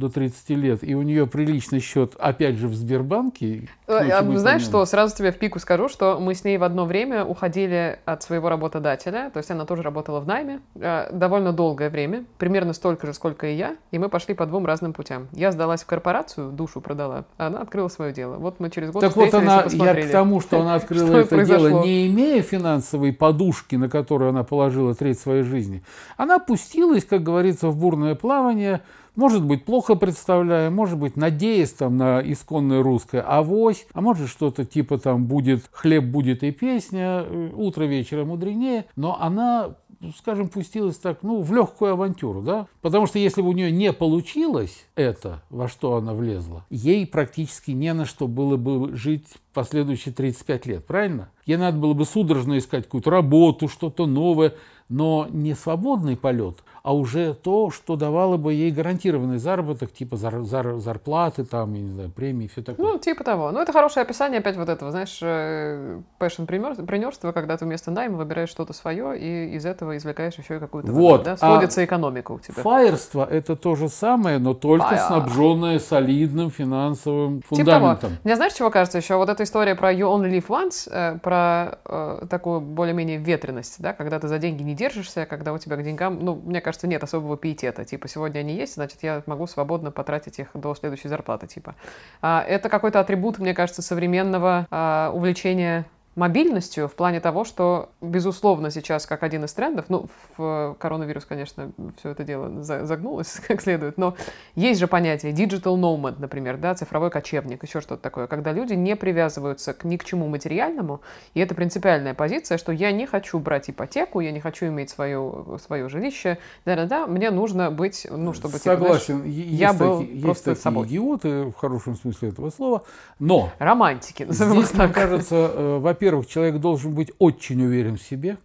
до 0.00 0.08
30 0.08 0.50
лет, 0.50 0.78
и 0.82 0.94
у 0.94 1.02
нее 1.02 1.26
приличный 1.26 1.78
счет, 1.78 2.14
опять 2.18 2.56
же, 2.56 2.66
в 2.66 2.74
Сбербанке. 2.74 3.68
Э, 3.86 4.36
Знаешь 4.36 4.62
что, 4.62 4.84
сразу 4.84 5.16
тебе 5.16 5.30
в 5.30 5.38
пику 5.38 5.58
скажу, 5.58 5.88
что 5.88 6.18
мы 6.18 6.34
с 6.34 6.42
ней 6.42 6.58
в 6.58 6.64
одно 6.64 6.86
время 6.86 7.24
уходили 7.24 7.98
от 8.04 8.22
своего 8.22 8.48
работодателя, 8.48 9.30
то 9.30 9.38
есть 9.38 9.50
она 9.50 9.66
тоже 9.66 9.82
работала 9.82 10.20
в 10.20 10.26
найме, 10.26 10.60
э, 10.74 11.10
довольно 11.12 11.52
долгое 11.52 11.90
время, 11.90 12.24
примерно 12.38 12.72
столько 12.72 13.06
же, 13.06 13.14
сколько 13.14 13.46
и 13.46 13.54
я, 13.54 13.76
и 13.90 13.98
мы 13.98 14.08
пошли 14.08 14.34
по 14.34 14.46
двум 14.46 14.66
разным 14.66 14.92
путям. 14.92 15.28
Я 15.32 15.52
сдалась 15.52 15.82
в 15.82 15.86
корпорацию, 15.86 16.50
душу 16.50 16.80
продала, 16.80 17.26
а 17.36 17.48
она 17.48 17.60
открыла 17.60 17.88
свое 17.88 18.12
дело. 18.12 18.36
Вот 18.36 18.58
мы 18.58 18.70
через 18.70 18.90
год 18.90 19.02
Так 19.02 19.14
вот 19.14 19.34
она, 19.34 19.66
я 19.70 19.94
к 19.94 20.10
тому, 20.10 20.40
что 20.40 20.60
она 20.60 20.74
открыла 20.76 21.06
Что 21.06 21.18
это 21.18 21.28
произошло? 21.28 21.68
дело, 21.68 21.84
не 21.84 22.08
имея 22.08 22.42
финансовой 22.42 23.12
подушки, 23.12 23.76
на 23.76 23.88
которую 23.88 24.30
она 24.30 24.44
положила 24.44 24.94
треть 24.94 25.20
своей 25.20 25.42
жизни, 25.42 25.82
она 26.16 26.38
пустилась, 26.38 27.04
как 27.04 27.22
говорится, 27.22 27.68
в 27.68 27.76
бурное 27.76 28.14
плавание, 28.14 28.80
может 29.16 29.44
быть, 29.44 29.64
плохо 29.64 29.94
представляя, 29.94 30.70
может 30.70 30.98
быть, 30.98 31.16
надеясь 31.16 31.72
там 31.72 31.96
на 31.96 32.20
исконное 32.20 32.82
русское 32.82 33.20
авось, 33.20 33.86
а 33.92 34.00
может 34.00 34.28
что-то 34.28 34.64
типа 34.64 34.98
там 34.98 35.26
будет 35.26 35.68
«хлеб 35.72 36.04
будет 36.04 36.42
и 36.42 36.50
песня», 36.50 37.24
э, 37.26 37.50
«утро 37.54 37.84
вечера 37.84 38.24
мудренее», 38.24 38.86
но 38.96 39.20
она 39.20 39.76
скажем, 40.16 40.48
пустилась 40.48 40.96
так, 40.96 41.22
ну, 41.22 41.42
в 41.42 41.52
легкую 41.52 41.92
авантюру, 41.92 42.42
да? 42.42 42.66
Потому 42.80 43.06
что 43.06 43.18
если 43.18 43.42
бы 43.42 43.48
у 43.48 43.52
нее 43.52 43.70
не 43.70 43.92
получилось 43.92 44.86
это, 44.94 45.42
во 45.50 45.68
что 45.68 45.96
она 45.96 46.14
влезла, 46.14 46.64
ей 46.70 47.06
практически 47.06 47.72
не 47.72 47.92
на 47.92 48.06
что 48.06 48.26
было 48.26 48.56
бы 48.56 48.96
жить 48.96 49.26
последующие 49.52 50.14
35 50.14 50.66
лет, 50.66 50.86
правильно? 50.86 51.30
Ей 51.44 51.56
надо 51.56 51.78
было 51.78 51.92
бы 51.92 52.04
судорожно 52.04 52.58
искать 52.58 52.84
какую-то 52.84 53.10
работу, 53.10 53.68
что-то 53.68 54.06
новое, 54.06 54.54
но 54.88 55.26
не 55.30 55.54
свободный 55.54 56.16
полет, 56.16 56.64
а 56.82 56.94
уже 56.94 57.34
то, 57.34 57.70
что 57.70 57.96
давало 57.96 58.36
бы 58.36 58.52
ей 58.52 58.70
гарантированный 58.70 59.38
заработок, 59.38 59.92
типа 59.92 60.16
зар, 60.16 60.42
зар, 60.42 60.78
зарплаты, 60.78 61.44
там, 61.44 61.74
я 61.74 61.80
не 61.80 61.90
знаю, 61.90 62.10
премии, 62.10 62.46
все 62.46 62.62
такое. 62.62 62.92
Ну, 62.92 62.98
типа 62.98 63.24
того. 63.24 63.50
Ну, 63.50 63.60
это 63.60 63.72
хорошее 63.72 64.02
описание 64.02 64.40
опять 64.40 64.56
вот 64.56 64.68
этого, 64.68 64.90
знаешь, 64.90 65.18
э, 65.22 66.00
passion 66.18 66.46
примерства, 66.46 67.32
когда 67.32 67.56
ты 67.56 67.64
вместо 67.64 67.90
найма 67.90 68.16
выбираешь 68.16 68.48
что-то 68.48 68.72
свое 68.72 69.18
и 69.18 69.56
из 69.56 69.66
этого 69.66 69.96
извлекаешь 69.96 70.34
еще 70.34 70.56
и 70.56 70.58
какую-то 70.58 70.92
вот. 70.92 71.24
да? 71.24 71.36
Сводится 71.36 71.80
а 71.80 71.84
экономика 71.84 72.32
у 72.32 72.38
тебя. 72.38 72.62
Фаерство– 72.62 73.26
это 73.30 73.56
то 73.56 73.74
же 73.74 73.88
самое, 73.88 74.38
но 74.38 74.54
только 74.54 74.94
Fire. 74.94 75.06
снабженное 75.06 75.78
солидным 75.78 76.50
финансовым 76.50 77.42
фундаментом. 77.42 77.94
Типа 77.94 78.00
того. 78.00 78.12
Мне 78.24 78.36
знаешь, 78.36 78.52
чего 78.54 78.70
кажется 78.70 78.98
еще? 78.98 79.16
Вот 79.16 79.28
эта 79.28 79.42
история 79.42 79.74
про 79.74 79.92
you 79.92 80.06
only 80.06 80.30
live 80.30 80.46
once, 80.48 80.88
э, 80.90 81.18
про 81.18 81.78
э, 81.84 82.26
такую 82.28 82.60
более-менее 82.60 83.18
ветренность, 83.18 83.76
да, 83.80 83.92
когда 83.92 84.18
ты 84.18 84.28
за 84.28 84.38
деньги 84.38 84.62
не 84.62 84.74
держишься, 84.74 85.26
когда 85.26 85.52
у 85.52 85.58
тебя 85.58 85.76
к 85.76 85.82
деньгам, 85.82 86.18
ну, 86.20 86.40
мне 86.44 86.60
кажется, 86.60 86.69
нет 86.86 87.02
особого 87.02 87.36
пиетета. 87.36 87.84
Типа, 87.84 88.08
сегодня 88.08 88.40
они 88.40 88.54
есть, 88.54 88.74
значит, 88.74 88.98
я 89.02 89.22
могу 89.26 89.46
свободно 89.46 89.90
потратить 89.90 90.38
их 90.38 90.48
до 90.54 90.74
следующей 90.74 91.08
зарплаты, 91.08 91.46
типа. 91.46 91.74
А, 92.22 92.44
это 92.46 92.68
какой-то 92.68 93.00
атрибут, 93.00 93.38
мне 93.38 93.54
кажется, 93.54 93.82
современного 93.82 94.66
а, 94.70 95.10
увлечения 95.14 95.86
мобильностью 96.20 96.86
в 96.86 96.94
плане 96.94 97.18
того, 97.18 97.44
что, 97.44 97.88
безусловно, 98.02 98.70
сейчас 98.70 99.06
как 99.06 99.22
один 99.22 99.44
из 99.46 99.54
трендов, 99.54 99.86
ну, 99.88 100.06
в 100.36 100.76
коронавирус, 100.78 101.24
конечно, 101.24 101.72
все 101.98 102.10
это 102.10 102.24
дело 102.24 102.62
загнулось 102.62 103.40
как 103.48 103.62
следует, 103.62 103.96
но 103.96 104.14
есть 104.54 104.78
же 104.78 104.86
понятие 104.86 105.32
digital 105.32 105.80
nomad, 105.80 106.16
например, 106.18 106.58
да, 106.58 106.74
цифровой 106.74 107.10
кочевник, 107.10 107.62
еще 107.62 107.80
что-то 107.80 108.02
такое, 108.02 108.26
когда 108.26 108.52
люди 108.52 108.74
не 108.74 108.96
привязываются 108.96 109.72
к 109.72 109.84
ни 109.84 109.96
к 109.96 110.04
чему 110.04 110.28
материальному, 110.28 111.00
и 111.32 111.40
это 111.40 111.54
принципиальная 111.54 112.12
позиция, 112.12 112.58
что 112.58 112.70
я 112.70 112.92
не 112.92 113.06
хочу 113.06 113.38
брать 113.38 113.70
ипотеку, 113.70 114.20
я 114.20 114.30
не 114.30 114.40
хочу 114.40 114.66
иметь 114.66 114.90
свое, 114.90 115.58
свое 115.64 115.88
жилище, 115.88 116.36
да-да-да, 116.66 117.06
мне 117.06 117.30
нужно 117.30 117.70
быть, 117.70 118.06
ну, 118.10 118.34
чтобы... 118.34 118.58
Согласен, 118.58 119.22
типа, 119.22 119.30
знаешь, 119.30 119.58
я 119.58 119.72
был 119.72 120.00
такие, 120.00 120.20
есть 120.20 120.44
такие 120.44 120.62
собой. 120.62 120.86
идиоты, 120.86 121.44
в 121.44 121.54
хорошем 121.54 121.96
смысле 121.96 122.28
этого 122.28 122.50
слова, 122.50 122.82
но... 123.18 123.50
Романтики, 123.58 124.24
назовем 124.24 124.62
здесь, 124.64 124.74
мне 124.74 124.88
кажется, 124.88 125.34
э, 125.34 125.78
во-первых, 125.78 126.09
во-первых, 126.10 126.26
человек 126.26 126.60
должен 126.60 126.94
быть 126.94 127.12
очень 127.18 127.62
уверен 127.62 127.96
в 127.96 128.02
себе. 128.02 128.36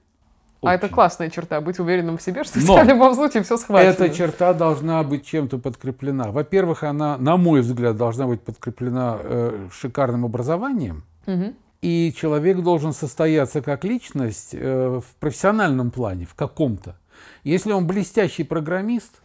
Очень. 0.62 0.72
А 0.72 0.75
это 0.75 0.88
классная 0.88 1.29
черта, 1.29 1.62
быть 1.62 1.79
уверенным 1.79 2.17
в 2.17 2.22
себе, 2.22 2.43
что 2.43 2.60
Но 2.60 2.84
в 2.84 2.88
любом 2.88 3.15
случае 3.15 3.43
все 3.43 3.57
схвачено. 3.57 3.89
Эта 3.89 4.10
черта 4.10 4.53
должна 4.53 5.03
быть 5.03 5.25
чем-то 5.25 5.57
подкреплена. 5.57 6.31
Во-первых, 6.31 6.84
она, 6.84 7.17
на 7.17 7.38
мой 7.38 7.62
взгляд, 7.62 7.98
должна 7.98 8.27
быть 8.27 8.41
подкреплена 8.41 9.17
э, 9.19 9.67
шикарным 9.72 10.25
образованием. 10.25 11.03
Угу. 11.27 11.53
И 11.81 12.13
человек 12.15 12.62
должен 12.62 12.93
состояться 12.93 13.62
как 13.62 13.84
личность 13.84 14.53
э, 14.53 15.00
в 15.00 15.15
профессиональном 15.19 15.91
плане, 15.91 16.25
в 16.25 16.36
каком-то. 16.36 16.95
Если 17.43 17.72
он 17.72 17.88
блестящий 17.88 18.43
программист, 18.43 19.22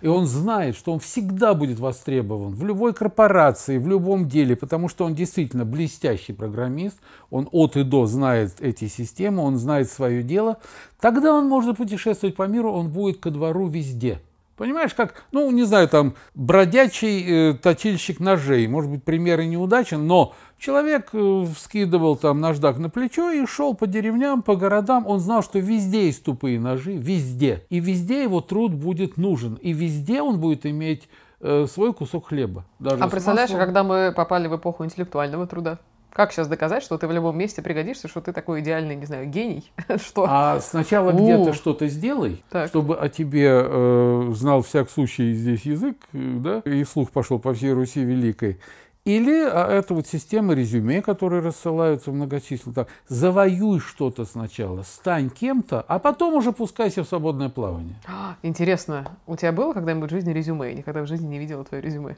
И 0.00 0.06
он 0.06 0.26
знает, 0.26 0.76
что 0.76 0.92
он 0.92 1.00
всегда 1.00 1.54
будет 1.54 1.78
востребован 1.78 2.54
в 2.54 2.64
любой 2.64 2.94
корпорации, 2.94 3.78
в 3.78 3.88
любом 3.88 4.28
деле, 4.28 4.56
потому 4.56 4.88
что 4.88 5.04
он 5.04 5.14
действительно 5.14 5.64
блестящий 5.64 6.32
программист, 6.32 6.98
он 7.30 7.48
от 7.50 7.76
и 7.76 7.82
до 7.82 8.06
знает 8.06 8.60
эти 8.60 8.86
системы, 8.86 9.42
он 9.42 9.56
знает 9.56 9.90
свое 9.90 10.22
дело. 10.22 10.58
Тогда 11.00 11.34
он 11.34 11.48
может 11.48 11.76
путешествовать 11.76 12.36
по 12.36 12.46
миру, 12.46 12.72
он 12.72 12.90
будет 12.90 13.18
ко 13.18 13.30
двору 13.30 13.66
везде. 13.68 14.20
Понимаешь, 14.60 14.92
как, 14.92 15.24
ну, 15.32 15.50
не 15.50 15.64
знаю, 15.64 15.88
там, 15.88 16.12
бродячий 16.34 17.52
э, 17.52 17.54
точильщик 17.54 18.20
ножей. 18.20 18.66
Может 18.66 18.90
быть, 18.90 19.02
пример 19.02 19.40
и 19.40 19.46
неудачен, 19.46 20.06
но 20.06 20.34
человек 20.58 21.08
э, 21.14 21.46
вскидывал 21.56 22.14
там 22.14 22.42
наждак 22.42 22.76
на 22.76 22.90
плечо 22.90 23.30
и 23.30 23.46
шел 23.46 23.72
по 23.72 23.86
деревням, 23.86 24.42
по 24.42 24.56
городам. 24.56 25.06
Он 25.06 25.18
знал, 25.18 25.42
что 25.42 25.58
везде 25.60 26.08
есть 26.08 26.24
тупые 26.24 26.60
ножи, 26.60 26.92
везде. 26.92 27.64
И 27.70 27.80
везде 27.80 28.22
его 28.22 28.42
труд 28.42 28.74
будет 28.74 29.16
нужен. 29.16 29.54
И 29.54 29.72
везде 29.72 30.20
он 30.20 30.38
будет 30.38 30.66
иметь 30.66 31.08
э, 31.40 31.64
свой 31.66 31.94
кусок 31.94 32.28
хлеба. 32.28 32.66
Даже 32.78 33.02
а 33.02 33.08
представляешь, 33.08 33.48
маслом. 33.48 33.64
когда 33.64 33.82
мы 33.82 34.12
попали 34.14 34.46
в 34.46 34.54
эпоху 34.54 34.84
интеллектуального 34.84 35.46
труда? 35.46 35.78
Как 36.12 36.32
сейчас 36.32 36.48
доказать, 36.48 36.82
что 36.82 36.98
ты 36.98 37.06
в 37.06 37.12
любом 37.12 37.38
месте 37.38 37.62
пригодишься, 37.62 38.08
что 38.08 38.20
ты 38.20 38.32
такой 38.32 38.60
идеальный, 38.60 38.96
не 38.96 39.06
знаю, 39.06 39.26
гений? 39.26 39.70
что? 39.96 40.26
А 40.28 40.60
сначала 40.60 41.12
где-то 41.12 41.52
что-то 41.52 41.86
сделай, 41.88 42.42
так. 42.50 42.68
чтобы 42.68 42.96
о 42.96 43.08
тебе 43.08 43.48
э, 43.48 44.32
знал 44.34 44.62
всяк 44.62 44.90
сущий 44.90 45.34
здесь 45.34 45.62
язык, 45.62 45.96
э, 46.12 46.18
да, 46.18 46.62
и 46.64 46.84
слух 46.84 47.10
пошел 47.10 47.38
по 47.38 47.54
всей 47.54 47.72
Руси 47.72 48.04
Великой. 48.04 48.58
Или 49.06 49.48
а, 49.50 49.66
это 49.66 49.94
вот 49.94 50.06
система 50.06 50.52
резюме, 50.52 51.00
которые 51.00 51.40
рассылаются 51.40 52.12
многочисленно. 52.12 52.74
Так, 52.74 52.88
завоюй 53.08 53.80
что-то 53.80 54.26
сначала, 54.26 54.82
стань 54.82 55.30
кем-то, 55.30 55.80
а 55.88 55.98
потом 55.98 56.34
уже 56.34 56.52
пускайся 56.52 57.02
в 57.02 57.08
свободное 57.08 57.48
плавание. 57.48 57.94
Интересно, 58.42 59.10
у 59.26 59.36
тебя 59.36 59.52
было 59.52 59.72
когда-нибудь 59.72 60.10
в 60.10 60.14
жизни 60.14 60.32
резюме? 60.32 60.68
Я 60.68 60.74
никогда 60.74 61.02
в 61.02 61.06
жизни 61.06 61.26
не 61.28 61.38
видела 61.38 61.64
твое 61.64 61.82
резюме. 61.82 62.16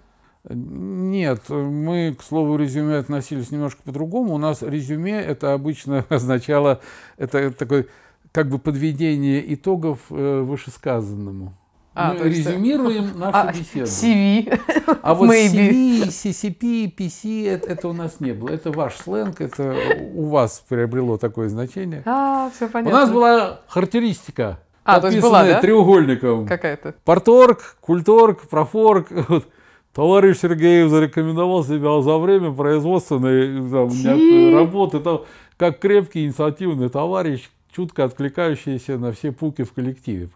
Нет, 0.48 1.48
мы 1.48 2.16
к 2.18 2.22
слову 2.22 2.56
резюме 2.56 2.96
относились 2.98 3.50
немножко 3.50 3.82
по-другому. 3.84 4.34
У 4.34 4.38
нас 4.38 4.62
резюме 4.62 5.20
это 5.20 5.52
обычно 5.52 6.04
означало, 6.08 6.80
это 7.16 7.50
такое 7.52 7.86
как 8.32 8.48
бы 8.48 8.58
подведение 8.58 9.54
итогов 9.54 10.00
э, 10.10 10.40
вышесказанному. 10.40 11.54
А, 11.94 12.14
мы 12.14 12.28
резюмируем 12.30 13.04
есть... 13.04 13.14
нашу 13.18 13.36
а, 13.36 13.52
беседу. 13.52 13.84
CV. 13.84 14.58
А 15.02 15.14
вот 15.14 15.28
Maybe. 15.28 16.04
CV, 16.04 16.08
CCP, 16.08 16.94
PC 16.96 17.48
это, 17.48 17.68
это 17.68 17.88
у 17.88 17.92
нас 17.92 18.18
не 18.18 18.32
было. 18.32 18.48
Это 18.48 18.70
ваш 18.70 18.96
сленг, 18.96 19.40
это 19.40 19.76
у 20.14 20.24
вас 20.24 20.64
приобрело 20.66 21.18
такое 21.18 21.48
значение. 21.50 22.02
А, 22.06 22.50
все 22.54 22.68
понятно. 22.68 22.98
У 22.98 23.00
нас 23.00 23.10
была 23.10 23.60
характеристика 23.68 24.58
а, 24.84 25.00
то 25.00 25.08
есть 25.08 25.20
была, 25.20 25.44
да? 25.44 25.60
треугольником. 25.60 26.46
Какая-то. 26.46 26.94
Порторг, 27.04 27.76
культорг, 27.80 28.48
профорг. 28.48 29.08
Вот. 29.28 29.46
Товарищ 29.94 30.38
Сергеев 30.38 30.88
зарекомендовал 30.90 31.64
себя 31.64 32.00
за 32.00 32.16
время 32.16 32.50
производственной 32.52 33.70
там, 33.70 34.54
работы, 34.54 35.00
там, 35.00 35.22
как 35.58 35.80
крепкий 35.80 36.24
инициативный 36.24 36.88
товарищ, 36.88 37.50
чутко 37.74 38.04
откликающийся 38.04 38.96
на 38.96 39.12
все 39.12 39.32
пуки 39.32 39.64
в 39.64 39.72
коллективе. 39.72 40.28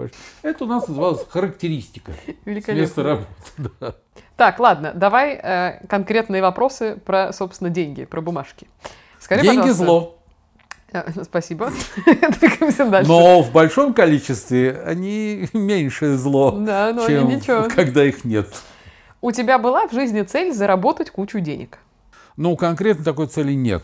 Это 0.43 0.65
у 0.65 0.67
нас 0.67 0.87
называлось 0.89 1.25
характеристика. 1.29 2.13
Место 2.45 3.03
работы. 3.03 3.27
Да. 3.81 3.95
Так, 4.37 4.61
ладно, 4.61 4.93
давай 4.95 5.41
э, 5.43 5.87
конкретные 5.89 6.43
вопросы 6.43 7.01
про, 7.05 7.33
собственно, 7.33 7.71
деньги, 7.71 8.05
про 8.05 8.21
бумажки. 8.21 8.67
Скажи, 9.19 9.43
деньги 9.43 9.71
зло. 9.71 10.19
Э, 10.93 11.11
спасибо. 11.25 11.71
Но 13.07 13.43
в 13.43 13.53
большом 13.53 13.95
количестве 13.95 14.83
они 14.85 15.49
меньшее 15.55 16.17
зло, 16.17 16.51
да, 16.53 16.93
но 16.93 17.07
чем 17.07 17.29
ничего. 17.29 17.69
когда 17.75 18.05
их 18.05 18.25
нет. 18.25 18.49
У 19.27 19.33
тебя 19.33 19.59
была 19.59 19.89
в 19.89 19.93
жизни 19.93 20.23
цель 20.23 20.55
заработать 20.55 21.11
кучу 21.11 21.41
денег? 21.41 21.81
Ну, 22.37 22.57
конкретно 22.57 23.05
такой 23.05 23.27
цели 23.27 23.55
нет. 23.55 23.83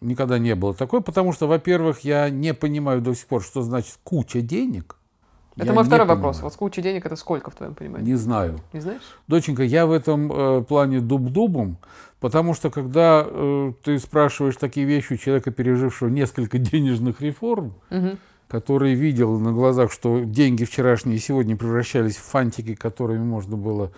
Никогда 0.00 0.38
не 0.38 0.54
было 0.54 0.74
такой, 0.74 1.00
потому 1.00 1.32
что, 1.32 1.48
во-первых, 1.48 2.04
я 2.04 2.30
не 2.30 2.54
понимаю 2.54 3.00
до 3.00 3.12
сих 3.12 3.26
пор, 3.26 3.42
что 3.42 3.62
значит 3.62 3.98
куча 4.04 4.42
денег. 4.42 4.94
Это 5.56 5.66
я 5.66 5.72
мой 5.72 5.82
второй 5.82 6.06
понимаю. 6.06 6.18
вопрос. 6.18 6.40
Вот 6.40 6.54
куча 6.54 6.82
денег 6.82 7.04
это 7.04 7.16
сколько 7.16 7.50
в 7.50 7.56
твоем 7.56 7.74
понимании? 7.74 8.12
Не 8.12 8.14
знаю. 8.14 8.60
Не 8.72 8.78
знаешь? 8.78 9.02
Доченька, 9.26 9.64
я 9.64 9.86
в 9.86 9.90
этом 9.90 10.30
э, 10.30 10.62
плане 10.62 11.00
дуб-дубом, 11.00 11.78
потому 12.20 12.54
что 12.54 12.70
когда 12.70 13.26
э, 13.28 13.72
ты 13.82 13.98
спрашиваешь 13.98 14.54
такие 14.54 14.86
вещи 14.86 15.14
у 15.14 15.16
человека, 15.16 15.50
пережившего 15.50 16.10
несколько 16.10 16.58
денежных 16.58 17.20
реформ, 17.20 17.74
угу. 17.90 18.18
который 18.46 18.94
видел 18.94 19.36
на 19.40 19.50
глазах, 19.50 19.90
что 19.90 20.20
деньги 20.20 20.62
вчерашние 20.62 21.16
и 21.16 21.18
сегодня 21.18 21.56
превращались 21.56 22.14
в 22.14 22.22
фантики, 22.22 22.76
которыми 22.76 23.24
можно 23.24 23.56
было 23.56 23.90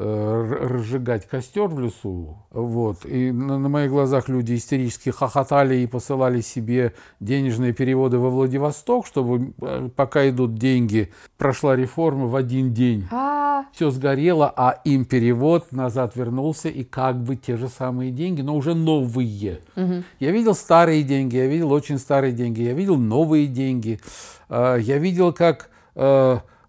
разжигать 0.00 1.28
костер 1.28 1.66
в 1.68 1.78
лесу. 1.78 2.38
Вот. 2.50 3.04
И 3.04 3.30
на, 3.30 3.58
на 3.58 3.68
моих 3.68 3.90
глазах 3.90 4.28
люди 4.28 4.54
истерически 4.54 5.10
хохотали 5.10 5.76
и 5.76 5.86
посылали 5.86 6.40
себе 6.40 6.94
денежные 7.20 7.74
переводы 7.74 8.18
во 8.18 8.30
Владивосток, 8.30 9.06
чтобы 9.06 9.52
э, 9.60 9.90
пока 9.94 10.28
идут 10.28 10.54
деньги, 10.54 11.12
прошла 11.36 11.76
реформа 11.76 12.26
в 12.26 12.36
один 12.36 12.72
день. 12.72 13.06
А. 13.10 13.64
Все 13.72 13.90
сгорело, 13.90 14.52
а 14.56 14.80
им 14.84 15.04
перевод 15.04 15.70
назад 15.70 16.16
вернулся, 16.16 16.68
и 16.68 16.82
как 16.82 17.22
бы 17.22 17.36
те 17.36 17.56
же 17.56 17.68
самые 17.68 18.10
деньги, 18.10 18.40
но 18.40 18.56
уже 18.56 18.74
новые. 18.74 19.60
Угу. 19.76 20.02
Я 20.18 20.30
видел 20.30 20.54
старые 20.54 21.02
деньги, 21.02 21.36
я 21.36 21.46
видел 21.46 21.72
очень 21.72 21.98
старые 21.98 22.32
деньги, 22.32 22.62
я 22.62 22.72
видел 22.72 22.96
новые 22.96 23.46
деньги. 23.46 24.00
Э, 24.48 24.78
я 24.80 24.96
видел, 24.96 25.32
как 25.32 25.68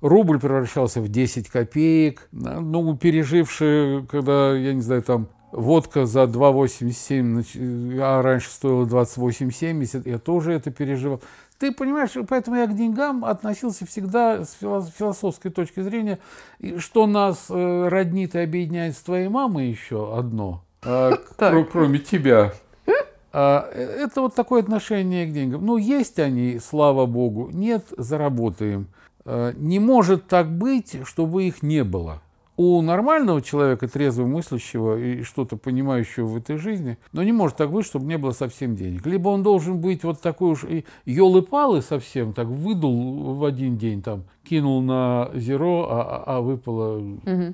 рубль 0.01 0.39
превращался 0.39 1.01
в 1.01 1.08
10 1.08 1.50
копеек. 1.50 2.27
Ну, 2.31 2.96
пережившие, 2.98 4.05
когда, 4.08 4.55
я 4.55 4.74
не 4.74 4.81
знаю, 4.81 5.03
там 5.03 5.29
водка 5.51 6.05
за 6.05 6.24
2,87, 6.24 8.00
а 8.00 8.22
раньше 8.22 8.50
стоила 8.50 8.86
28,70, 8.86 10.10
я 10.10 10.17
тоже 10.17 10.53
это 10.53 10.72
переживал. 10.72 11.22
ты 11.60 11.72
понимаешь, 11.72 12.12
поэтому 12.27 12.58
я 12.58 12.67
к 12.67 12.75
деньгам 12.75 13.25
относился 13.25 13.86
всегда 13.86 14.46
с 14.46 14.58
философской 14.98 15.51
точки 15.51 15.81
зрения, 15.81 16.20
что 16.77 17.05
нас 17.05 17.48
э, 17.50 17.88
роднит 17.89 18.36
и 18.36 18.39
объединяет 18.39 18.96
с 18.96 19.01
твоей 19.01 19.27
мамой 19.27 19.67
еще 19.67 20.17
одно, 20.17 20.63
а, 20.84 21.12
кроме 21.72 22.00
тебя. 22.00 22.53
А, 23.34 23.70
это 23.72 24.22
вот 24.22 24.36
такое 24.36 24.62
отношение 24.62 25.25
к 25.25 25.34
деньгам. 25.34 25.65
Ну, 25.65 25.77
есть 25.77 26.20
они, 26.20 26.60
слава 26.60 27.05
богу, 27.05 27.50
нет, 27.51 27.86
заработаем. 27.98 28.88
А, 29.25 29.54
не 29.54 29.80
может 29.80 30.28
так 30.28 30.51
быть, 30.51 30.98
чтобы 31.06 31.44
их 31.44 31.62
не 31.63 31.84
было 31.84 32.22
у 32.62 32.82
нормального 32.82 33.42
человека, 33.42 33.88
трезво 33.88 34.25
мыслящего 34.25 34.98
и 34.98 35.24
что-то 35.24 35.58
понимающего 35.58 36.28
в 36.28 36.38
этой 36.38 36.58
жизни, 36.58 36.98
но 37.12 37.24
не 37.24 37.32
может 37.32 37.58
так 37.58 37.72
быть, 37.72 37.86
чтобы 37.86 38.06
не 38.06 38.18
было 38.18 38.32
совсем 38.32 38.75
денег. 38.75 39.06
Либо 39.06 39.30
он 39.30 39.42
должен 39.42 39.82
быть 39.82 40.04
вот 40.04 40.22
такой 40.22 40.51
уж 40.51 40.66
елы-палы 41.06 41.82
совсем, 41.82 42.34
так 42.34 42.48
выдул 42.48 43.36
в 43.36 43.46
один 43.46 43.78
день, 43.78 44.04
там, 44.04 44.25
кинул 44.44 44.82
на 44.82 45.32
зеро, 45.34 45.88
а, 45.90 46.01
а, 46.01 46.38
а 46.38 46.42
выпало 46.42 47.01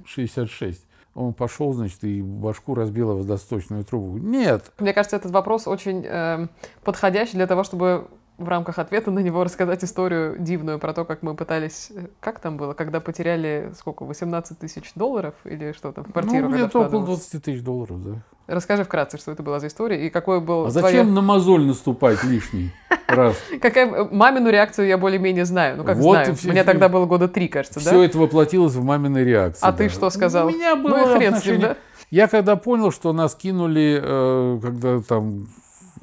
66 0.05 0.83
он 1.15 1.33
пошел, 1.33 1.73
значит, 1.73 2.03
и 2.03 2.21
башку 2.21 2.75
разбила 2.75 3.13
в 3.13 3.19
водосточную 3.19 3.83
трубу. 3.83 4.19
Нет. 4.19 4.71
Мне 4.77 4.93
кажется, 4.93 5.15
этот 5.15 5.31
вопрос 5.31 5.67
очень 5.67 6.05
э, 6.05 6.47
подходящий 6.83 7.37
для 7.37 7.47
того, 7.47 7.63
чтобы 7.63 8.07
в 8.37 8.47
рамках 8.47 8.77
ответа 8.77 9.09
на 9.09 9.19
него 9.19 9.43
рассказать 9.43 9.83
историю 9.83 10.35
дивную 10.37 10.77
про 10.79 10.93
то, 10.93 11.05
как 11.05 11.23
мы 11.23 11.35
пытались... 11.35 11.91
Э, 11.95 12.07
как 12.19 12.39
там 12.39 12.57
было? 12.57 12.73
Когда 12.73 12.99
потеряли, 12.99 13.71
сколько, 13.77 14.03
18 14.05 14.59
тысяч 14.59 14.91
долларов 14.95 15.33
или 15.43 15.71
что 15.71 15.91
там, 15.91 16.05
в 16.05 16.11
квартиру? 16.11 16.47
Ну, 16.47 16.55
где-то 16.55 16.81
около 16.81 17.05
20 17.05 17.43
тысяч 17.43 17.61
долларов, 17.63 18.03
да. 18.03 18.21
Расскажи 18.45 18.83
вкратце, 18.83 19.17
что 19.17 19.31
это 19.31 19.41
была 19.41 19.59
за 19.59 19.67
история 19.67 20.05
и 20.05 20.09
какой 20.09 20.39
был... 20.39 20.65
А 20.65 20.69
зачем 20.69 21.13
на 21.13 21.21
мозоль 21.21 21.65
наступать 21.65 22.23
лишний 22.23 22.71
раз? 23.07 23.35
Какая 23.61 23.87
э, 23.87 24.07
мамину 24.11 24.49
реакцию 24.51 24.87
я 24.87 24.99
более-менее 24.99 25.45
знаю. 25.45 25.77
Ну, 25.77 25.83
как 25.83 25.97
вот 25.97 26.13
знаю. 26.13 26.35
Все, 26.35 26.51
Мне 26.51 26.63
тогда 26.63 26.89
было 26.89 27.07
года 27.07 27.27
три, 27.27 27.47
кажется, 27.47 27.83
да? 27.83 27.89
Все 27.89 28.03
это 28.03 28.19
воплотилось 28.19 28.73
в 28.73 28.83
маминой 28.83 29.23
реакции. 29.23 29.65
А 29.65 29.73
ты 29.73 29.89
что 29.89 30.11
сказал? 30.11 30.47
У 30.47 30.51
меня 30.51 30.75
было 30.75 30.97
ну, 30.97 31.15
хрен 31.17 31.33
отношение... 31.33 31.41
с 31.41 31.45
ним, 31.45 31.61
да? 31.61 31.77
Я 32.11 32.27
когда 32.27 32.55
понял, 32.55 32.91
что 32.91 33.11
нас 33.13 33.33
кинули, 33.35 33.99
э, 34.01 34.59
когда 34.61 35.01
там 35.01 35.47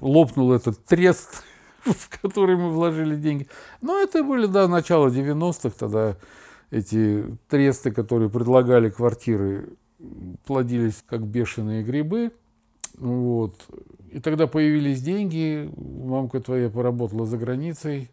лопнул 0.00 0.53
этот 0.53 0.85
трест 0.85 1.45
в 1.93 2.21
который 2.21 2.57
мы 2.57 2.71
вложили 2.71 3.17
деньги. 3.17 3.47
Но 3.83 4.00
это 4.00 4.23
были, 4.23 4.47
да, 4.47 4.69
начало 4.69 5.09
90-х, 5.09 5.76
тогда 5.79 6.17
эти 6.71 7.25
тресты, 7.49 7.91
которые 7.91 8.31
предлагали 8.31 8.91
квартиры, 8.91 9.69
плодились 10.47 11.03
как 11.07 11.26
бешеные 11.26 11.83
грибы. 11.83 12.33
Вот. 12.99 13.55
И 14.11 14.21
тогда 14.21 14.47
появились 14.47 15.03
деньги, 15.03 15.71
мамка 15.76 16.41
твоя 16.41 16.71
поработала 16.71 17.26
за 17.26 17.37
границей, 17.37 18.11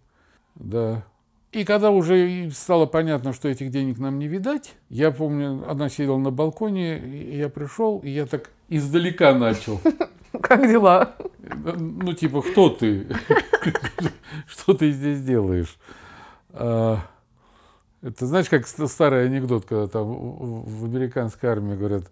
да. 0.55 1.05
И 1.51 1.65
когда 1.65 1.91
уже 1.91 2.49
стало 2.51 2.85
понятно, 2.85 3.33
что 3.33 3.49
этих 3.49 3.71
денег 3.71 3.97
нам 3.99 4.19
не 4.19 4.27
видать, 4.27 4.73
я 4.89 5.11
помню, 5.11 5.69
она 5.69 5.89
сидела 5.89 6.17
на 6.17 6.31
балконе, 6.31 6.97
и 6.97 7.37
я 7.37 7.49
пришел, 7.49 7.99
и 7.99 8.09
я 8.09 8.25
так 8.25 8.51
издалека 8.69 9.33
начал. 9.33 9.81
Как 10.41 10.65
дела? 10.65 11.15
Ну, 11.75 12.13
типа, 12.13 12.41
кто 12.41 12.69
ты? 12.69 13.05
Что 14.47 14.73
ты 14.73 14.91
здесь 14.91 15.21
делаешь? 15.21 15.77
А, 16.53 16.99
это 18.01 18.25
знаешь, 18.25 18.47
как 18.49 18.65
старый 18.65 19.25
анекдот, 19.25 19.65
когда 19.65 19.87
там 19.87 20.63
в 20.63 20.85
американской 20.85 21.49
армии 21.49 21.75
говорят, 21.75 22.05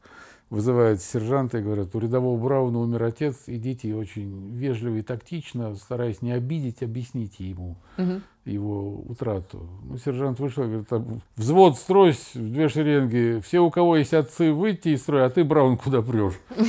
вызывают 0.50 1.02
сержанта 1.02 1.60
и 1.60 1.62
говорят, 1.62 1.94
у 1.96 2.00
рядового 2.00 2.42
Брауна 2.42 2.80
умер 2.80 3.04
отец, 3.04 3.36
идите 3.48 3.96
очень 3.96 4.56
вежливо 4.56 4.96
и 4.96 5.02
тактично, 5.02 5.76
стараясь 5.76 6.22
не 6.22 6.32
обидеть, 6.32 6.82
объясните 6.82 7.48
ему 7.48 7.78
угу. 7.98 8.22
его 8.46 9.00
утрату. 9.02 9.70
Ну, 9.84 9.98
сержант 9.98 10.40
вышел 10.40 10.64
и 10.64 10.68
говорит, 10.68 11.22
взвод, 11.36 11.78
стройсь 11.78 12.34
в 12.34 12.52
две 12.52 12.68
шеренги, 12.68 13.42
все, 13.44 13.60
у 13.60 13.70
кого 13.70 13.98
есть 13.98 14.14
отцы, 14.14 14.52
выйти 14.52 14.90
из 14.90 15.02
строя, 15.02 15.26
а 15.26 15.30
ты, 15.30 15.44
Браун, 15.44 15.78
куда 15.78 16.02
прешь? 16.02 16.40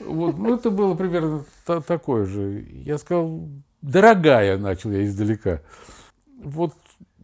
Вот, 0.00 0.36
ну, 0.36 0.54
это 0.54 0.70
было 0.70 0.94
примерно 0.94 1.44
та- 1.64 1.80
такое 1.80 2.26
же. 2.26 2.66
Я 2.68 2.98
сказал, 2.98 3.48
дорогая, 3.80 4.58
начал 4.58 4.90
я 4.90 5.04
издалека. 5.04 5.62
Вот, 6.42 6.74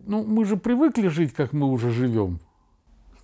ну, 0.06 0.24
мы 0.24 0.46
же 0.46 0.56
привыкли 0.56 1.08
жить, 1.08 1.34
как 1.34 1.52
мы 1.52 1.66
уже 1.66 1.90
живем. 1.90 2.38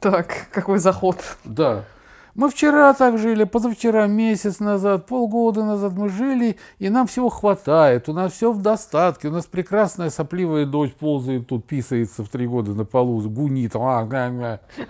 Так, 0.01 0.49
какой 0.53 0.79
заход. 0.79 1.17
Да. 1.45 1.87
Мы 2.37 2.51
вчера 2.51 2.93
так 2.93 3.17
жили, 3.17 3.45
позавчера, 3.45 4.07
месяц 4.07 4.61
назад, 4.61 5.07
полгода 5.07 5.65
назад 5.65 5.95
мы 5.95 6.11
жили, 6.11 6.59
и 6.79 6.91
нам 6.91 7.07
всего 7.07 7.31
хватает, 7.31 8.11
у 8.11 8.13
нас 8.13 8.35
все 8.35 8.53
в 8.53 8.61
достатке, 8.61 9.29
у 9.29 9.31
нас 9.31 9.47
прекрасная 9.47 10.11
сопливая 10.11 10.67
дочь 10.67 10.93
ползает 10.93 11.47
тут, 11.47 11.65
писается 11.65 12.23
в 12.23 12.29
три 12.29 12.47
года 12.47 12.75
на 12.75 12.85
полу, 12.85 13.23
гунит. 13.23 13.75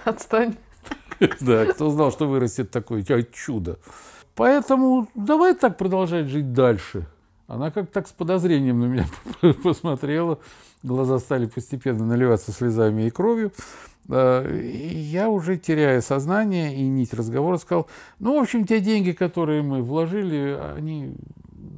Отстань. 0.05 0.57
Да, 1.41 1.67
кто 1.67 1.91
знал, 1.91 2.11
что 2.11 2.27
вырастет 2.27 2.73
такое 2.73 3.03
чудо. 3.33 3.79
Поэтому 4.35 5.07
давай 5.15 5.55
так 5.55 5.79
продолжать 5.79 6.27
жить 6.27 6.53
дальше. 6.53 7.07
Она 7.47 7.71
как 7.71 7.91
так 7.91 8.09
с 8.09 8.13
подозрением 8.13 8.81
на 8.81 8.85
меня 8.87 9.07
посмотрела. 9.63 10.41
Глаза 10.83 11.21
стали 11.21 11.47
постепенно 11.47 12.05
наливаться 12.05 12.53
слезами 12.53 13.07
и 13.07 13.11
кровью. 13.11 13.53
И 14.09 15.09
я 15.13 15.29
уже 15.29 15.57
теряя 15.57 16.01
сознание 16.01 16.75
и 16.75 16.83
нить 16.83 17.13
разговора 17.13 17.59
сказал, 17.59 17.89
ну, 18.19 18.39
в 18.39 18.43
общем, 18.43 18.67
те 18.67 18.81
деньги, 18.81 19.13
которые 19.13 19.63
мы 19.63 19.83
вложили, 19.83 20.59
они 20.77 21.15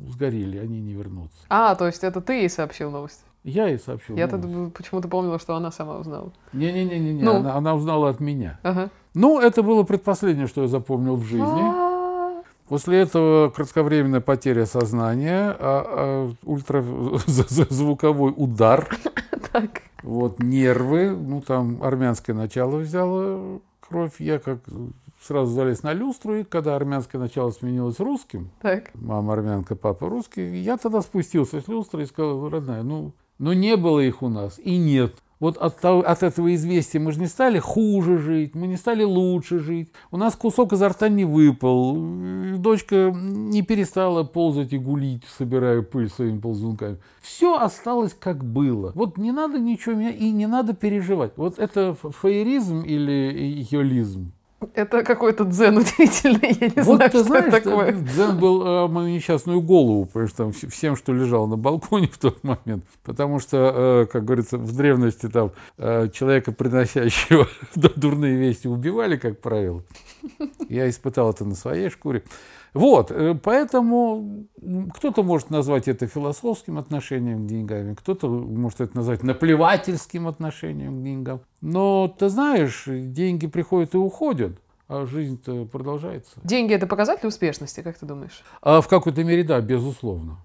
сгорели, 0.09 0.59
они 0.59 0.81
не 0.81 0.93
вернутся. 0.95 1.39
А, 1.49 1.75
то 1.75 1.87
есть 1.87 2.05
это 2.05 2.21
ты 2.21 2.35
ей 2.35 2.51
сообщил 2.51 2.91
новость? 2.91 3.23
Я 3.45 3.69
ей 3.69 3.79
сообщил. 3.79 4.17
Я 4.17 4.29
почему-то 4.29 5.09
помнила, 5.09 5.39
что 5.39 5.55
она 5.55 5.71
сама 5.71 5.97
узнала. 5.97 6.33
Не-не-не, 6.53 6.99
не, 6.99 7.23
ну. 7.23 7.37
она, 7.37 7.55
она 7.55 7.75
узнала 7.75 8.11
от 8.11 8.21
меня. 8.21 8.59
Ага. 8.63 8.91
Ну, 9.15 9.41
это 9.41 9.63
было 9.63 9.85
предпоследнее, 9.85 10.47
что 10.49 10.63
я 10.63 10.69
запомнил 10.69 11.17
в 11.17 11.25
жизни. 11.25 11.45
А-а-а. 11.45 12.43
После 12.69 12.99
этого 12.99 13.49
кратковременная 13.49 14.21
потеря 14.21 14.67
сознания, 14.67 15.57
а, 15.59 15.85
а, 15.87 16.31
ультразвуковой 16.45 18.35
удар, 18.37 18.89
так. 19.53 19.83
Вот 20.03 20.41
нервы, 20.41 21.11
ну 21.11 21.41
там 21.41 21.83
армянское 21.83 22.35
начало 22.35 22.77
взяло 22.77 23.61
кровь, 23.81 24.21
я 24.21 24.39
как 24.39 24.61
сразу 25.21 25.53
залез 25.53 25.83
на 25.83 25.93
люстру, 25.93 26.37
и 26.37 26.45
когда 26.45 26.77
армянское 26.77 27.21
начало 27.21 27.51
сменилось 27.51 27.99
русским, 27.99 28.51
так. 28.61 28.91
мама 28.95 29.33
армянка, 29.33 29.75
папа 29.75 30.09
русский, 30.09 30.59
я 30.59 30.77
тогда 30.77 31.03
спустился 31.03 31.61
с 31.61 31.69
люстры 31.69 32.03
и 32.03 32.07
сказал, 32.07 32.49
родная, 32.49 32.83
ну, 32.83 33.13
ну 33.39 33.53
не 33.53 33.77
было 33.77 34.01
их 34.01 34.23
у 34.23 34.29
нас 34.29 34.59
и 34.59 34.77
нет 34.77 35.15
вот 35.41 35.57
от, 35.57 35.81
того, 35.81 36.01
от 36.01 36.23
этого 36.23 36.55
известия 36.55 37.01
мы 37.01 37.13
же 37.13 37.21
не 37.21 37.27
стали 37.27 37.59
хуже 37.59 38.19
жить, 38.19 38.55
мы 38.55 38.67
не 38.67 38.77
стали 38.77 39.05
лучше 39.05 39.59
жить. 39.59 39.91
У 40.11 40.17
нас 40.17 40.35
кусок 40.35 40.73
изо 40.73 40.89
рта 40.89 41.09
не 41.09 41.25
выпал. 41.25 41.97
Дочка 42.59 43.13
не 43.15 43.63
перестала 43.63 44.25
ползать 44.25 44.73
и 44.73 44.79
гулить, 44.79 45.25
собирая 45.37 45.83
пыль 45.83 46.11
своими 46.11 46.39
ползунками. 46.39 46.99
Все 47.21 47.57
осталось 47.57 48.17
как 48.19 48.45
было. 48.45 48.93
Вот 48.95 49.17
не 49.19 49.33
надо 49.33 49.59
ничего 49.59 49.95
менять 49.95 50.21
и 50.21 50.31
не 50.31 50.47
надо 50.47 50.75
переживать. 50.75 51.33
Вот 51.37 51.59
это 51.59 51.95
фаеризм 51.95 52.81
или 52.81 53.67
йолизм? 53.71 54.33
Это 54.75 55.05
какой-то 55.05 55.45
дзен 55.45 55.79
удивительный, 55.79 56.57
я 56.61 56.67
не 56.69 56.83
вот 56.83 56.97
знаю, 56.97 57.11
ты 57.11 57.19
что 57.19 57.25
знаешь, 57.25 57.45
это 57.47 57.63
такое. 57.63 57.93
Дзен 57.93 58.39
был 58.39 58.67
э, 58.67 58.89
мою 58.89 59.09
несчастную 59.09 59.61
голову, 59.61 60.07
потому 60.07 60.27
что 60.27 60.37
там 60.37 60.53
всем, 60.53 60.97
что 60.97 61.13
лежало 61.13 61.47
на 61.47 61.57
балконе 61.57 62.09
в 62.09 62.19
тот 62.19 62.43
момент. 62.43 62.85
Потому 63.05 63.39
что, 63.39 63.73
э, 64.03 64.07
как 64.13 64.25
говорится, 64.25 64.59
в 64.59 64.77
древности 64.77 65.29
там 65.29 65.53
э, 65.77 66.09
человека, 66.13 66.51
приносящего 66.51 67.47
дурные 67.77 68.37
вести, 68.37 68.67
убивали, 68.67 69.17
как 69.17 69.41
правило. 69.41 69.85
Я 70.69 70.89
испытал 70.89 71.31
это 71.31 71.45
на 71.45 71.55
своей 71.55 71.89
шкуре. 71.89 72.25
Вот, 72.79 73.11
э, 73.11 73.35
поэтому 73.35 74.47
кто-то 74.95 75.25
может 75.25 75.51
назвать 75.51 75.89
это 75.89 76.07
философским 76.07 76.79
отношением 76.79 77.45
к 77.45 77.49
деньгам, 77.49 77.97
кто-то 77.97 78.29
может 78.29 78.81
это 78.81 78.97
назвать 78.97 79.25
наплевательским 79.25 80.29
отношением 80.29 81.01
к 81.01 81.05
деньгам. 81.05 81.41
Но 81.61 82.07
ты 82.07 82.29
знаешь, 82.29 82.85
деньги 82.87 83.49
приходят 83.49 83.95
и 83.95 83.99
уходят 83.99 84.53
а 84.87 85.05
жизнь-то 85.05 85.67
продолжается. 85.67 86.41
Деньги 86.45 86.73
это 86.73 86.87
показатель 86.87 87.27
успешности, 87.27 87.83
как 87.83 87.99
ты 87.99 88.07
думаешь? 88.07 88.43
А 88.63 88.81
в 88.81 88.89
какой-то 88.89 89.23
мере, 89.23 89.45
да, 89.45 89.61
безусловно. 89.61 90.39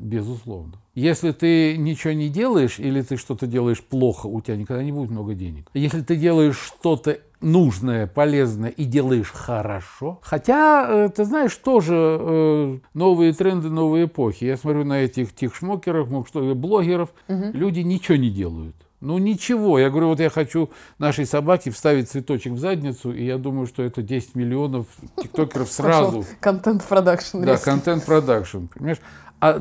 Безусловно. 0.00 0.72
Если 0.94 1.30
ты 1.32 1.76
ничего 1.76 2.14
не 2.14 2.30
делаешь 2.30 2.78
или 2.78 3.02
ты 3.02 3.16
что-то 3.16 3.46
делаешь 3.46 3.82
плохо, 3.82 4.26
у 4.26 4.40
тебя 4.40 4.56
никогда 4.56 4.82
не 4.82 4.92
будет 4.92 5.10
много 5.10 5.34
денег. 5.34 5.68
Если 5.74 6.00
ты 6.00 6.16
делаешь 6.16 6.58
что-то 6.58 7.18
нужное, 7.40 8.06
полезное 8.06 8.70
и 8.70 8.84
делаешь 8.84 9.30
хорошо. 9.30 10.18
Хотя, 10.22 10.86
э, 10.88 11.08
ты 11.10 11.24
знаешь, 11.24 11.54
тоже 11.56 11.94
э, 11.94 12.78
новые 12.94 13.32
тренды, 13.34 13.68
новые 13.68 14.06
эпохи. 14.06 14.44
Я 14.44 14.56
смотрю 14.56 14.84
на 14.84 15.00
этих 15.00 15.34
тихшмокеров, 15.34 16.08
блогеров, 16.56 17.10
угу. 17.28 17.50
люди 17.52 17.80
ничего 17.80 18.16
не 18.16 18.30
делают. 18.30 18.76
Ну 19.00 19.16
ничего, 19.16 19.78
я 19.78 19.88
говорю, 19.88 20.08
вот 20.08 20.20
я 20.20 20.28
хочу 20.28 20.68
нашей 20.98 21.24
собаке 21.24 21.70
вставить 21.70 22.10
цветочек 22.10 22.52
в 22.52 22.58
задницу, 22.58 23.12
и 23.12 23.24
я 23.24 23.38
думаю, 23.38 23.66
что 23.66 23.82
это 23.82 24.02
10 24.02 24.34
миллионов 24.34 24.86
тиктокеров 25.16 25.72
сразу. 25.72 26.26
Контент 26.38 26.84
продакшн. 26.84 27.42
Да, 27.42 27.56
контент 27.56 28.04
продакшн, 28.04 28.66
понимаешь? 28.66 28.98
А 29.40 29.60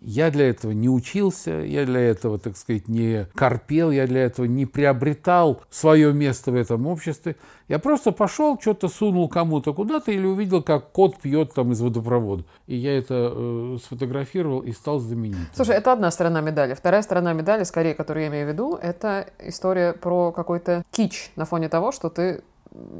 Я 0.00 0.30
для 0.30 0.50
этого 0.50 0.70
не 0.70 0.88
учился, 0.88 1.50
я 1.50 1.84
для 1.84 2.00
этого, 2.00 2.38
так 2.38 2.56
сказать, 2.56 2.86
не 2.86 3.26
корпел, 3.34 3.90
я 3.90 4.06
для 4.06 4.22
этого 4.22 4.46
не 4.46 4.64
приобретал 4.64 5.62
свое 5.68 6.12
место 6.12 6.52
в 6.52 6.54
этом 6.54 6.86
обществе. 6.86 7.34
Я 7.66 7.80
просто 7.80 8.12
пошел, 8.12 8.56
что-то 8.60 8.88
сунул 8.88 9.28
кому-то 9.28 9.74
куда-то 9.74 10.12
или 10.12 10.24
увидел, 10.24 10.62
как 10.62 10.92
кот 10.92 11.18
пьет 11.18 11.54
там 11.54 11.72
из 11.72 11.80
водопровода. 11.80 12.44
И 12.68 12.76
я 12.76 12.96
это 12.96 13.32
э, 13.34 13.78
сфотографировал 13.82 14.60
и 14.60 14.70
стал 14.70 15.00
знаменитым. 15.00 15.48
Слушай, 15.54 15.76
это 15.76 15.92
одна 15.92 16.12
сторона 16.12 16.40
медали. 16.40 16.74
Вторая 16.74 17.02
сторона 17.02 17.32
медали, 17.32 17.64
скорее, 17.64 17.94
которую 17.94 18.24
я 18.24 18.28
имею 18.30 18.46
в 18.46 18.52
виду, 18.52 18.78
это 18.80 19.26
история 19.40 19.92
про 19.92 20.30
какой-то 20.30 20.84
кич 20.92 21.32
на 21.34 21.46
фоне 21.46 21.68
того, 21.68 21.90
что 21.90 22.10
ты 22.10 22.44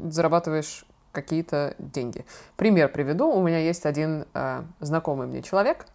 зарабатываешь 0.09 0.83
какие-то 1.17 1.73
деньги. 1.79 2.25
Пример 2.57 2.89
приведу. 2.89 3.27
У 3.31 3.41
меня 3.41 3.57
есть 3.57 3.87
один 3.87 4.25
э, 4.35 4.61
знакомый 4.79 5.25
мне 5.25 5.41
человек, 5.41 5.87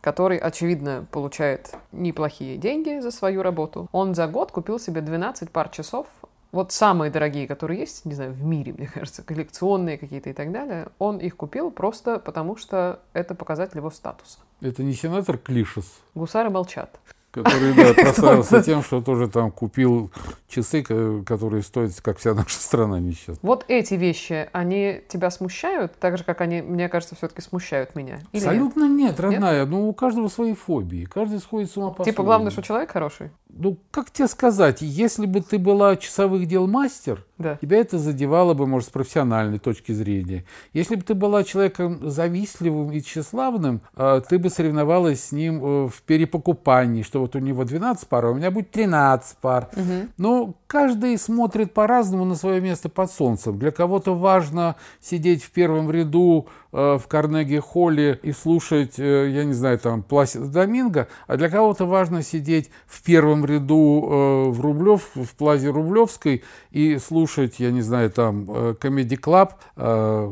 который, 0.00 0.38
очевидно, 0.38 1.06
получает 1.10 1.74
неплохие 1.90 2.56
деньги 2.56 3.00
за 3.00 3.10
свою 3.10 3.42
работу. 3.42 3.88
Он 3.90 4.14
за 4.14 4.28
год 4.28 4.52
купил 4.52 4.78
себе 4.78 5.00
12 5.00 5.50
пар 5.50 5.70
часов 5.70 6.06
вот 6.52 6.70
самые 6.70 7.10
дорогие, 7.10 7.48
которые 7.48 7.80
есть, 7.80 8.04
не 8.04 8.14
знаю, 8.14 8.32
в 8.32 8.44
мире, 8.44 8.72
мне 8.78 8.86
кажется, 8.86 9.24
коллекционные 9.24 9.98
какие-то 9.98 10.30
и 10.30 10.32
так 10.32 10.52
далее, 10.52 10.86
он 11.00 11.18
их 11.18 11.36
купил 11.36 11.72
просто 11.72 12.20
потому, 12.20 12.56
что 12.56 13.00
это 13.12 13.34
показатель 13.34 13.78
его 13.78 13.90
статуса. 13.90 14.38
Это 14.60 14.84
не 14.84 14.94
сенатор 14.94 15.36
Клишес? 15.36 16.00
Гусары 16.14 16.50
молчат 16.50 17.00
который 17.30 17.74
да, 17.74 17.94
прославился 17.94 18.62
тем, 18.62 18.82
что 18.82 19.00
тоже 19.00 19.28
там 19.28 19.50
купил 19.50 20.10
часы, 20.48 20.82
которые 20.82 21.62
стоят, 21.62 21.92
как 22.00 22.18
вся 22.18 22.34
наша 22.34 22.58
страна 22.58 22.98
несчастная. 22.98 23.38
Вот 23.42 23.64
эти 23.68 23.94
вещи, 23.94 24.48
они 24.52 25.00
тебя 25.08 25.30
смущают, 25.30 25.98
так 25.98 26.18
же, 26.18 26.24
как 26.24 26.40
они, 26.40 26.62
мне 26.62 26.88
кажется, 26.88 27.14
все-таки 27.14 27.40
смущают 27.40 27.94
меня? 27.94 28.20
Или 28.32 28.44
Абсолютно 28.44 28.88
нет, 28.88 29.10
нет 29.10 29.20
родная. 29.20 29.60
Нет? 29.60 29.68
Ну, 29.70 29.88
у 29.88 29.94
каждого 29.94 30.28
свои 30.28 30.54
фобии. 30.54 31.04
Каждый 31.04 31.38
сходит 31.38 31.70
с 31.70 31.76
ума 31.76 31.90
по 31.90 32.04
Типа, 32.04 32.22
главное, 32.22 32.50
что 32.50 32.62
человек 32.62 32.90
хороший? 32.90 33.30
Ну, 33.48 33.78
как 33.90 34.10
тебе 34.10 34.28
сказать, 34.28 34.78
если 34.80 35.26
бы 35.26 35.40
ты 35.40 35.58
была 35.58 35.96
часовых 35.96 36.46
дел 36.46 36.66
мастер, 36.66 37.24
да. 37.40 37.56
тебя 37.56 37.78
это 37.78 37.98
задевало 37.98 38.54
бы, 38.54 38.66
может, 38.66 38.88
с 38.88 38.92
профессиональной 38.92 39.58
точки 39.58 39.92
зрения. 39.92 40.44
Если 40.72 40.94
бы 40.94 41.02
ты 41.02 41.14
была 41.14 41.42
человеком 41.42 41.98
завистливым 42.08 42.92
и 42.92 43.02
тщеславным, 43.02 43.80
а, 43.96 44.20
ты 44.20 44.38
бы 44.38 44.50
соревновалась 44.50 45.24
с 45.24 45.32
ним 45.32 45.64
э, 45.64 45.88
в 45.88 46.02
перепокупании, 46.02 47.02
что 47.02 47.20
вот 47.20 47.34
у 47.34 47.38
него 47.38 47.64
12 47.64 48.06
пар, 48.08 48.26
а 48.26 48.30
у 48.30 48.34
меня 48.34 48.50
будет 48.50 48.70
13 48.70 49.38
пар. 49.38 49.70
Угу. 49.72 50.08
Но 50.18 50.54
каждый 50.66 51.16
смотрит 51.18 51.72
по-разному 51.72 52.24
на 52.24 52.34
свое 52.34 52.60
место 52.60 52.88
под 52.88 53.10
солнцем. 53.10 53.58
Для 53.58 53.70
кого-то 53.70 54.14
важно 54.14 54.76
сидеть 55.00 55.42
в 55.42 55.50
первом 55.50 55.90
ряду 55.90 56.46
э, 56.72 56.98
в 56.98 57.06
Карнеги-холле 57.08 58.20
и 58.22 58.32
слушать, 58.32 58.98
э, 58.98 59.30
я 59.30 59.44
не 59.44 59.54
знаю, 59.54 59.78
там, 59.78 60.02
Пласида 60.02 60.46
Доминго, 60.46 61.08
а 61.26 61.36
для 61.38 61.48
кого-то 61.48 61.86
важно 61.86 62.22
сидеть 62.22 62.70
в 62.86 63.02
первом 63.02 63.46
ряду 63.46 64.50
в 64.50 64.60
Рублев, 64.60 65.10
в 65.14 65.34
Плазе 65.36 65.70
Рублевской 65.70 66.42
и 66.70 66.98
слушать, 66.98 67.29
я 67.38 67.70
не 67.70 67.82
знаю, 67.82 68.10
там, 68.10 68.44
Comedy 68.44 69.18
Club, 69.18 69.50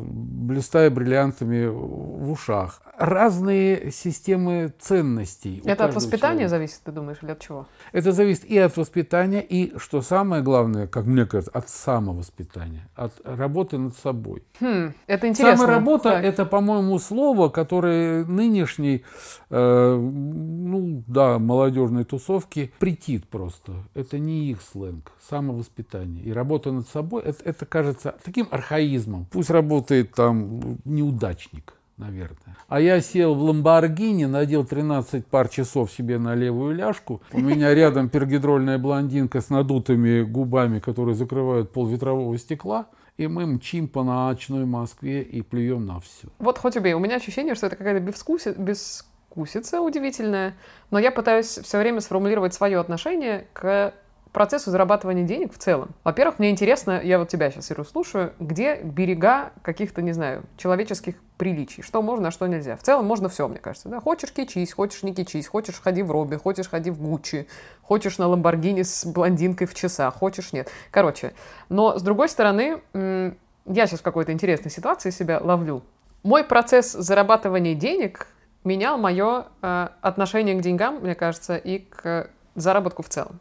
блистая 0.04 0.90
бриллиантами 0.90 1.66
в 1.66 2.30
ушах 2.30 2.82
разные 2.98 3.92
системы 3.92 4.72
ценностей. 4.80 5.62
Это 5.64 5.84
от 5.84 5.94
воспитания 5.94 6.40
человека. 6.40 6.48
зависит, 6.48 6.80
ты 6.84 6.92
думаешь, 6.92 7.18
или 7.22 7.30
от 7.30 7.40
чего? 7.40 7.66
Это 7.92 8.12
зависит 8.12 8.44
и 8.44 8.58
от 8.58 8.76
воспитания, 8.76 9.40
и, 9.40 9.76
что 9.78 10.02
самое 10.02 10.42
главное, 10.42 10.86
как 10.86 11.06
мне 11.06 11.24
кажется, 11.24 11.52
от 11.52 11.68
самовоспитания, 11.68 12.88
от 12.96 13.12
работы 13.24 13.78
над 13.78 13.96
собой. 13.96 14.42
Хм, 14.60 14.92
это 15.06 15.28
интересно. 15.28 15.56
Саморабота– 15.56 16.08
это, 16.10 16.44
по-моему, 16.44 16.98
слово, 16.98 17.48
которое 17.48 18.24
нынешней, 18.24 19.04
э, 19.50 19.96
ну 19.96 21.04
да, 21.06 21.38
молодежной 21.38 22.04
тусовки 22.04 22.72
претит 22.80 23.28
просто. 23.28 23.72
Это 23.94 24.18
не 24.18 24.50
их 24.50 24.60
сленг, 24.60 25.12
самовоспитание. 25.28 26.24
И 26.24 26.32
работа 26.32 26.72
над 26.72 26.88
собой 26.88 27.22
это,– 27.22 27.42
это 27.44 27.64
кажется 27.64 28.16
таким 28.24 28.48
архаизмом. 28.50 29.26
Пусть 29.30 29.50
работает 29.50 30.14
там 30.14 30.78
неудачник 30.84 31.77
наверное. 31.98 32.56
А 32.68 32.80
я 32.80 33.00
сел 33.00 33.34
в 33.34 33.42
Ламборгини, 33.42 34.24
надел 34.24 34.64
13 34.64 35.26
пар 35.26 35.48
часов 35.48 35.90
себе 35.90 36.18
на 36.18 36.34
левую 36.34 36.74
ляжку. 36.74 37.20
У 37.32 37.40
меня 37.40 37.74
рядом 37.74 38.08
пергидрольная 38.08 38.78
блондинка 38.78 39.40
с 39.40 39.50
надутыми 39.50 40.22
губами, 40.22 40.78
которые 40.78 41.14
закрывают 41.14 41.72
пол 41.72 41.86
ветрового 41.86 42.36
стекла. 42.38 42.86
И 43.16 43.26
мы 43.26 43.46
мчим 43.46 43.88
по 43.88 44.04
ночной 44.04 44.64
Москве 44.64 45.22
и 45.22 45.42
плюем 45.42 45.86
на 45.86 45.98
все. 45.98 46.28
Вот 46.38 46.58
хоть 46.58 46.76
убей, 46.76 46.94
у 46.94 47.00
меня 47.00 47.16
ощущение, 47.16 47.56
что 47.56 47.66
это 47.66 47.74
какая-то 47.74 48.00
безвкуси... 48.00 48.54
безвкусица 48.56 49.80
удивительная, 49.80 50.54
но 50.92 51.00
я 51.00 51.10
пытаюсь 51.10 51.58
все 51.58 51.78
время 51.78 52.00
сформулировать 52.00 52.54
свое 52.54 52.78
отношение 52.78 53.48
к 53.52 53.92
процессу 54.32 54.70
зарабатывания 54.70 55.24
денег 55.24 55.52
в 55.52 55.58
целом. 55.58 55.90
Во-первых, 56.04 56.38
мне 56.38 56.50
интересно, 56.50 57.00
я 57.02 57.18
вот 57.18 57.28
тебя 57.28 57.50
сейчас, 57.50 57.70
Иру, 57.70 57.84
слушаю, 57.84 58.32
где 58.38 58.76
берега 58.82 59.52
каких-то, 59.62 60.02
не 60.02 60.12
знаю, 60.12 60.44
человеческих 60.56 61.16
приличий, 61.36 61.82
что 61.82 62.02
можно, 62.02 62.28
а 62.28 62.30
что 62.30 62.46
нельзя. 62.46 62.76
В 62.76 62.82
целом 62.82 63.06
можно 63.06 63.28
все, 63.28 63.48
мне 63.48 63.58
кажется. 63.58 63.88
Да? 63.88 64.00
Хочешь 64.00 64.32
кичись, 64.32 64.72
хочешь 64.72 65.02
не 65.02 65.14
кичись, 65.14 65.46
хочешь 65.46 65.80
ходи 65.80 66.02
в 66.02 66.10
Робби, 66.10 66.36
хочешь 66.36 66.68
ходи 66.68 66.90
в 66.90 67.00
Гуччи, 67.00 67.46
хочешь 67.82 68.18
на 68.18 68.26
Ламборгини 68.26 68.82
с 68.82 69.06
блондинкой 69.06 69.66
в 69.66 69.74
часах, 69.74 70.14
хочешь 70.14 70.52
нет. 70.52 70.68
Короче, 70.90 71.32
но 71.68 71.98
с 71.98 72.02
другой 72.02 72.28
стороны, 72.28 72.82
я 72.92 73.86
сейчас 73.86 74.00
в 74.00 74.02
какой-то 74.02 74.32
интересной 74.32 74.70
ситуации 74.70 75.10
себя 75.10 75.40
ловлю. 75.42 75.82
Мой 76.22 76.42
процесс 76.44 76.92
зарабатывания 76.92 77.74
денег 77.74 78.26
менял 78.64 78.98
мое 78.98 79.46
э, 79.62 79.88
отношение 80.00 80.56
к 80.56 80.60
деньгам, 80.60 80.96
мне 80.96 81.14
кажется, 81.14 81.56
и 81.56 81.78
к 81.78 82.28
заработку 82.54 83.02
в 83.02 83.08
целом. 83.08 83.40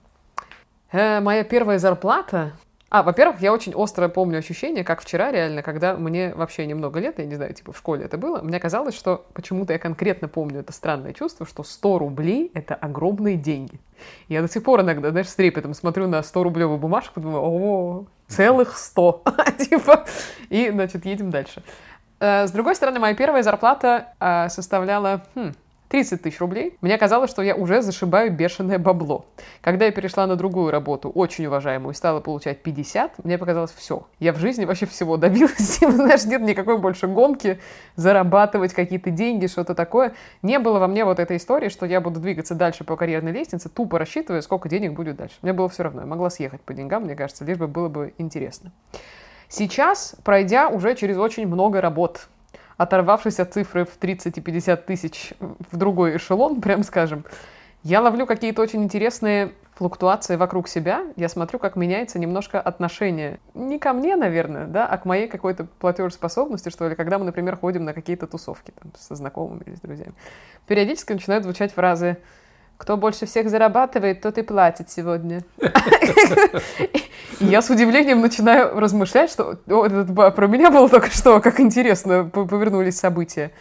Э, 0.92 1.20
моя 1.20 1.44
первая 1.44 1.80
зарплата... 1.80 2.54
А, 2.90 3.04
во-первых, 3.04 3.42
я 3.42 3.52
очень 3.52 3.74
остро 3.76 4.08
помню 4.08 4.40
ощущение, 4.40 4.86
как 4.86 5.02
вчера 5.02 5.30
реально, 5.30 5.62
когда 5.62 5.98
мне 5.98 6.34
вообще 6.34 6.66
немного 6.66 7.02
лет, 7.02 7.20
я 7.20 7.26
не 7.26 7.36
знаю, 7.36 7.54
типа 7.54 7.74
в 7.74 7.78
школе 7.78 8.06
это 8.06 8.18
было, 8.18 8.42
мне 8.42 8.62
казалось, 8.62 8.96
что 8.96 9.26
почему-то 9.34 9.74
я 9.74 9.80
конкретно 9.80 10.30
помню 10.30 10.62
это 10.62 10.72
странное 10.72 11.12
чувство, 11.12 11.46
что 11.46 11.64
100 11.64 12.00
рублей— 12.00 12.50
это 12.54 12.76
огромные 12.76 13.36
деньги. 13.36 13.82
Я 14.30 14.42
до 14.42 14.48
сих 14.48 14.64
пор 14.64 14.82
иногда, 14.82 15.12
знаешь, 15.12 15.28
с 15.28 15.36
трепетом 15.36 15.74
смотрю 15.74 16.08
на 16.08 16.22
100-рублевую 16.22 16.78
бумажку, 16.78 17.20
думаю, 17.20 17.42
о, 17.44 18.06
целых 18.28 18.78
100. 18.78 19.24
типа, 19.70 20.06
и, 20.50 20.70
значит, 20.70 21.06
едем 21.06 21.30
дальше. 21.30 21.64
Э, 22.22 22.48
с 22.48 22.52
другой 22.52 22.76
стороны, 22.76 23.00
моя 23.00 23.16
первая 23.16 23.44
зарплата 23.44 24.14
э, 24.22 24.48
составляла, 24.48 25.26
хм, 25.36 25.52
30 25.90 26.22
тысяч 26.22 26.40
рублей, 26.40 26.78
мне 26.82 26.98
казалось, 26.98 27.30
что 27.30 27.42
я 27.42 27.56
уже 27.56 27.82
зашибаю 27.82 28.32
бешеное 28.32 28.78
бабло. 28.78 29.26
Когда 29.62 29.86
я 29.86 29.92
перешла 29.92 30.28
на 30.28 30.36
другую 30.36 30.72
работу, 30.72 31.10
очень 31.10 31.46
уважаемую, 31.46 31.94
и 31.94 31.96
стала 31.96 32.20
получать 32.20 32.62
50, 32.62 33.24
мне 33.24 33.38
показалось, 33.38 33.72
все. 33.72 34.06
Я 34.20 34.34
в 34.34 34.38
жизни 34.38 34.66
вообще 34.66 34.86
всего 34.86 35.18
добилась. 35.18 35.78
Знаешь, 35.80 36.26
нет 36.26 36.42
никакой 36.42 36.78
больше 36.78 37.08
гонки 37.08 37.60
зарабатывать 37.96 38.74
какие-то 38.74 39.12
деньги, 39.12 39.48
что-то 39.48 39.76
такое. 39.76 40.14
Не 40.42 40.60
было 40.60 40.80
во 40.80 40.88
мне 40.88 41.06
вот 41.06 41.20
этой 41.20 41.38
истории, 41.38 41.70
что 41.70 41.86
я 41.86 42.02
буду 42.02 42.20
двигаться 42.20 42.56
дальше 42.56 42.84
по 42.84 42.96
карьерной 42.96 43.32
лестнице, 43.32 43.70
тупо 43.70 44.00
рассчитывая, 44.00 44.42
сколько 44.42 44.68
денег 44.70 44.94
будет 44.94 45.16
дальше. 45.16 45.36
Мне 45.42 45.54
было 45.54 45.70
все 45.70 45.84
равно. 45.84 46.02
Я 46.02 46.08
могла 46.08 46.30
съехать 46.30 46.62
по 46.62 46.74
деньгам, 46.74 47.04
мне 47.04 47.16
кажется, 47.16 47.46
лишь 47.46 47.58
бы 47.58 47.68
было 47.68 47.88
бы 47.88 48.14
интересно. 48.18 48.72
Сейчас, 49.50 50.16
пройдя 50.26 50.68
уже 50.68 50.96
через 50.96 51.18
очень 51.18 51.48
много 51.48 51.80
работ, 51.80 52.28
оторвавшись 52.78 53.40
от 53.40 53.54
цифры 53.54 53.86
в 53.86 53.98
30 53.98 54.38
и 54.38 54.42
50 54.42 54.86
тысяч 54.86 55.34
в 55.40 55.78
другой 55.78 56.18
эшелон, 56.18 56.62
прям 56.62 56.84
скажем, 56.84 57.26
я 57.84 58.02
ловлю 58.02 58.26
какие-то 58.26 58.62
очень 58.62 58.84
интересные 58.84 59.54
флуктуации 59.76 60.36
вокруг 60.36 60.68
себя. 60.68 61.04
Я 61.16 61.30
смотрю, 61.30 61.60
как 61.60 61.76
меняется 61.76 62.18
немножко 62.18 62.60
отношение. 62.60 63.40
Не 63.54 63.78
ко 63.78 63.94
мне, 63.94 64.16
наверное, 64.16 64.66
да, 64.66 64.88
а 64.88 64.98
к 64.98 65.06
моей 65.06 65.28
какой-то 65.28 65.68
платежеспособности, 65.80 66.70
что 66.70 66.90
ли, 66.90 66.96
когда 66.96 67.20
мы, 67.20 67.26
например, 67.26 67.56
ходим 67.56 67.86
на 67.86 67.94
какие-то 67.94 68.26
тусовки 68.26 68.72
там, 68.72 68.92
со 68.98 69.16
знакомыми 69.16 69.62
или 69.66 69.76
с 69.76 69.82
друзьями. 69.82 70.14
Периодически 70.66 71.14
начинают 71.14 71.44
звучать 71.44 71.72
фразы 71.72 72.18
кто 72.78 72.96
больше 72.96 73.26
всех 73.26 73.50
зарабатывает, 73.50 74.22
тот 74.22 74.38
и 74.38 74.44
платит 74.44 74.90
сегодня. 74.90 75.44
я 77.40 77.62
с 77.62 77.70
удивлением 77.70 78.22
начинаю 78.22 78.80
размышлять, 78.80 79.32
что 79.32 79.58
про 79.66 80.48
меня 80.48 80.72
было 80.72 80.88
только 80.88 81.12
что, 81.12 81.42
как 81.42 81.60
интересно 81.60 82.26
повернулись 82.26 83.00
события. 83.00 83.52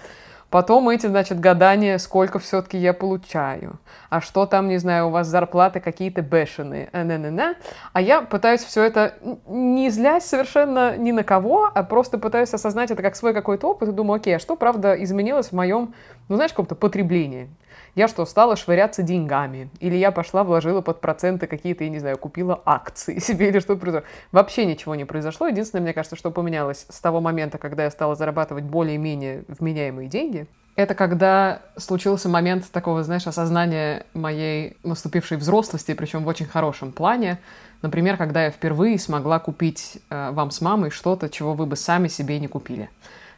Потом 0.49 0.89
эти, 0.89 1.09
значит, 1.09 1.41
гадания, 1.41 1.99
сколько 1.99 2.39
все-таки 2.39 2.79
я 2.79 2.93
получаю. 2.93 3.81
А 4.11 4.21
что 4.21 4.47
там, 4.47 4.69
не 4.69 4.79
знаю, 4.79 5.09
у 5.09 5.11
вас 5.11 5.27
зарплаты 5.27 5.81
какие-то 5.81 6.23
бешеные. 6.23 6.89
А, 6.93 7.03
-на 7.03 7.19
-на 7.19 7.31
-на. 7.31 7.57
а 7.93 8.01
я 8.01 8.23
пытаюсь 8.23 8.63
все 8.63 8.85
это, 8.85 9.15
не 9.49 9.91
злясь 9.91 10.25
совершенно 10.25 10.97
ни 10.97 11.11
на 11.11 11.25
кого, 11.25 11.69
а 11.75 11.83
просто 11.83 12.19
пытаюсь 12.19 12.55
осознать 12.55 12.93
это 12.93 13.03
как 13.03 13.17
свой 13.17 13.35
какой-то 13.35 13.71
опыт 13.71 13.89
и 13.89 13.93
думаю, 13.93 14.19
окей, 14.19 14.37
а 14.37 14.39
что, 14.39 14.55
правда, 14.55 14.95
изменилось 14.95 15.49
в 15.49 15.53
моем, 15.53 15.95
ну, 16.29 16.37
знаешь, 16.37 16.53
каком-то 16.53 16.77
потреблении? 16.77 17.49
Я 17.97 18.09
что, 18.09 18.27
стала 18.27 18.57
швыряться 18.57 19.03
деньгами? 19.03 19.71
Или 19.81 19.97
я 19.97 20.13
пошла, 20.13 20.45
вложила 20.45 20.83
под 20.83 21.01
проценты 21.01 21.47
какие-то, 21.47 21.83
я 21.83 21.89
не 21.89 21.99
знаю, 21.99 22.19
купила 22.19 22.61
акции 22.67 23.19
себе 23.21 23.49
или 23.49 23.59
что-то 23.59 23.81
произошло? 23.81 24.07
Вообще 24.33 24.67
ничего 24.67 24.95
не 24.95 25.07
произошло. 25.07 25.47
Единственное, 25.47 25.83
мне 25.83 25.95
кажется, 25.95 26.15
что 26.15 26.31
поменялось 26.31 26.85
с 26.91 27.01
того 27.01 27.23
момента, 27.23 27.57
когда 27.57 27.85
я 27.85 27.91
стала 27.91 28.15
зарабатывать 28.15 28.65
более-менее 28.65 29.45
вменяемые 29.49 30.11
деньги, 30.11 30.47
это 30.77 30.95
когда 30.95 31.63
случился 31.79 32.29
момент 32.29 32.71
такого, 32.71 33.03
знаешь, 33.03 33.27
осознания 33.27 34.05
моей 34.13 34.77
наступившей 34.83 35.39
взрослости, 35.39 35.95
причем 35.95 36.23
в 36.23 36.29
очень 36.29 36.45
хорошем 36.45 36.93
плане. 36.93 37.39
Например, 37.81 38.19
когда 38.19 38.45
я 38.45 38.51
впервые 38.51 38.99
смогла 38.99 39.39
купить 39.39 40.03
э, 40.11 40.33
вам 40.33 40.51
с 40.51 40.61
мамой 40.61 40.91
что-то, 40.91 41.31
чего 41.31 41.55
вы 41.55 41.65
бы 41.65 41.77
сами 41.77 42.09
себе 42.09 42.39
не 42.39 42.47
купили. 42.47 42.91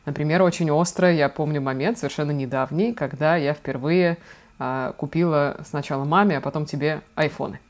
Например, 0.05 0.43
очень 0.43 0.69
остро 0.73 1.13
я 1.13 1.29
помню 1.29 1.61
момент, 1.61 1.99
совершенно 1.99 2.33
недавний, 2.33 2.93
когда 2.93 3.37
я 3.37 3.55
впервые 3.55 4.19
купила 4.97 5.59
сначала 5.65 6.05
маме, 6.05 6.39
а 6.39 6.41
потом 6.41 6.67
тебе 6.67 7.01
айфоны. 7.15 7.61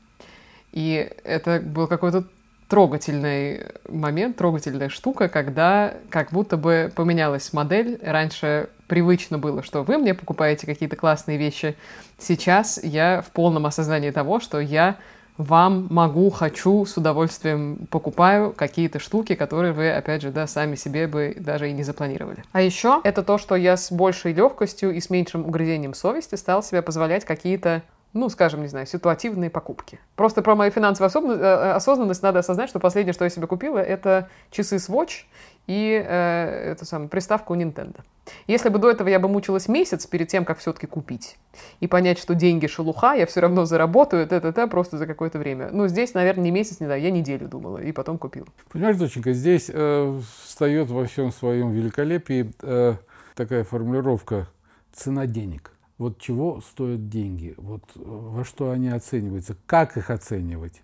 И 0.71 1.11
это 1.23 1.59
был 1.59 1.87
какой-то 1.87 2.25
трогательный 2.67 3.65
момент, 3.89 4.37
трогательная 4.37 4.89
штука, 4.89 5.27
когда 5.27 5.95
как 6.09 6.31
будто 6.31 6.55
бы 6.55 6.91
поменялась 6.95 7.51
модель. 7.51 7.99
Раньше 8.01 8.69
привычно 8.87 9.39
было, 9.39 9.63
что 9.63 9.83
вы 9.83 9.97
мне 9.97 10.13
покупаете 10.13 10.67
какие-то 10.67 10.95
классные 10.95 11.37
вещи. 11.37 11.75
Сейчас 12.19 12.79
я 12.81 13.23
в 13.25 13.31
полном 13.31 13.65
осознании 13.65 14.11
того, 14.11 14.39
что 14.39 14.59
я 14.59 14.97
вам 15.39 15.87
могу, 15.89 16.29
хочу, 16.29 16.85
с 16.85 16.97
удовольствием 16.97 17.87
покупаю 17.89 18.51
какие-то 18.51 18.99
штуки, 18.99 19.35
которые 19.35 19.71
вы, 19.71 19.89
опять 19.89 20.21
же, 20.21 20.31
да, 20.31 20.45
сами 20.47 20.75
себе 20.75 21.07
бы 21.07 21.33
даже 21.39 21.69
и 21.69 21.73
не 21.73 21.83
запланировали. 21.83 22.43
А 22.51 22.61
еще 22.61 22.99
это 23.05 23.23
то, 23.23 23.37
что 23.37 23.55
я 23.55 23.77
с 23.77 23.89
большей 23.89 24.33
легкостью 24.33 24.91
и 24.91 24.99
с 24.99 25.09
меньшим 25.09 25.45
угрызением 25.45 25.93
совести 25.93 26.35
стал 26.35 26.61
себе 26.61 26.81
позволять 26.81 27.23
какие-то 27.23 27.83
ну, 28.11 28.27
скажем, 28.29 28.63
не 28.63 28.67
знаю, 28.67 28.87
ситуативные 28.87 29.51
покупки. 29.51 29.99
Просто 30.15 30.41
про 30.41 30.55
мою 30.55 30.71
финансовую 30.71 31.37
э, 31.37 31.71
осознанность 31.73 32.23
надо 32.23 32.39
осознать, 32.39 32.67
что 32.67 32.79
последнее, 32.79 33.13
что 33.13 33.23
я 33.23 33.29
себе 33.29 33.45
купила, 33.45 33.77
это 33.77 34.29
часы 34.49 34.77
Swatch 34.77 35.25
и 35.69 36.03
э, 36.03 36.71
эту 36.71 36.83
самую 36.83 37.09
приставку 37.09 37.55
Nintendo. 37.55 38.01
Если 38.47 38.69
бы 38.69 38.79
до 38.79 38.89
этого 38.89 39.07
я 39.07 39.19
бы 39.19 39.29
мучилась 39.29 39.67
месяц 39.67 40.07
перед 40.07 40.27
тем, 40.27 40.43
как 40.43 40.57
все-таки 40.57 40.87
купить, 40.87 41.37
и 41.79 41.85
понять, 41.85 42.17
что 42.17 42.33
деньги 42.33 42.65
шелуха, 42.65 43.13
я 43.13 43.27
все 43.27 43.39
равно 43.41 43.65
заработаю, 43.65 44.23
это-это 44.23 44.67
просто 44.67 44.97
за 44.97 45.05
какое-то 45.05 45.37
время. 45.37 45.69
Ну, 45.71 45.87
здесь, 45.87 46.15
наверное, 46.15 46.45
не 46.45 46.51
месяц, 46.51 46.79
не 46.79 46.87
знаю, 46.87 47.01
я 47.03 47.11
неделю 47.11 47.47
думала, 47.47 47.77
и 47.77 47.91
потом 47.91 48.17
купила. 48.17 48.47
Понимаешь, 48.71 48.97
доченька, 48.97 49.31
здесь 49.33 49.69
э, 49.71 50.19
встает 50.43 50.89
во 50.89 51.05
всем 51.05 51.31
своем 51.31 51.71
великолепии 51.71 52.51
э, 52.63 52.95
такая 53.35 53.63
формулировка 53.63 54.47
«цена 54.91 55.27
денег» 55.27 55.71
вот 55.99 56.17
чего 56.17 56.61
стоят 56.61 57.09
деньги, 57.09 57.53
вот 57.57 57.83
э, 57.95 57.99
во 58.03 58.43
что 58.45 58.71
они 58.71 58.87
оцениваются, 58.87 59.55
как 59.65 59.97
их 59.97 60.09
оценивать. 60.09 60.81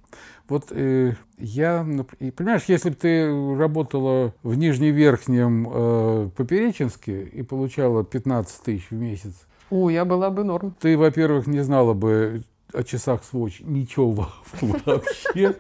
Вот 0.49 0.65
э, 0.71 1.13
я, 1.38 1.88
и, 2.19 2.32
понимаешь, 2.32 2.65
если 2.67 2.89
бы 2.89 2.95
ты 2.95 3.58
работала 3.58 4.34
в 4.43 4.56
Нижневерхнем 4.56 5.67
э, 5.71 6.30
Попереченске 6.36 7.23
и 7.23 7.41
получала 7.41 8.04
15 8.04 8.62
тысяч 8.62 8.91
в 8.91 8.95
месяц, 8.95 9.34
о, 9.71 9.89
я 9.89 10.06
была 10.06 10.30
бы 10.30 10.43
норм. 10.43 10.75
Ты, 10.80 10.97
во-первых, 10.97 11.47
не 11.47 11.62
знала 11.62 11.93
бы 11.93 12.43
о 12.71 12.84
часах 12.84 13.21
Swatch 13.21 13.63
ничего 13.63 14.30
вообще. 14.62 15.56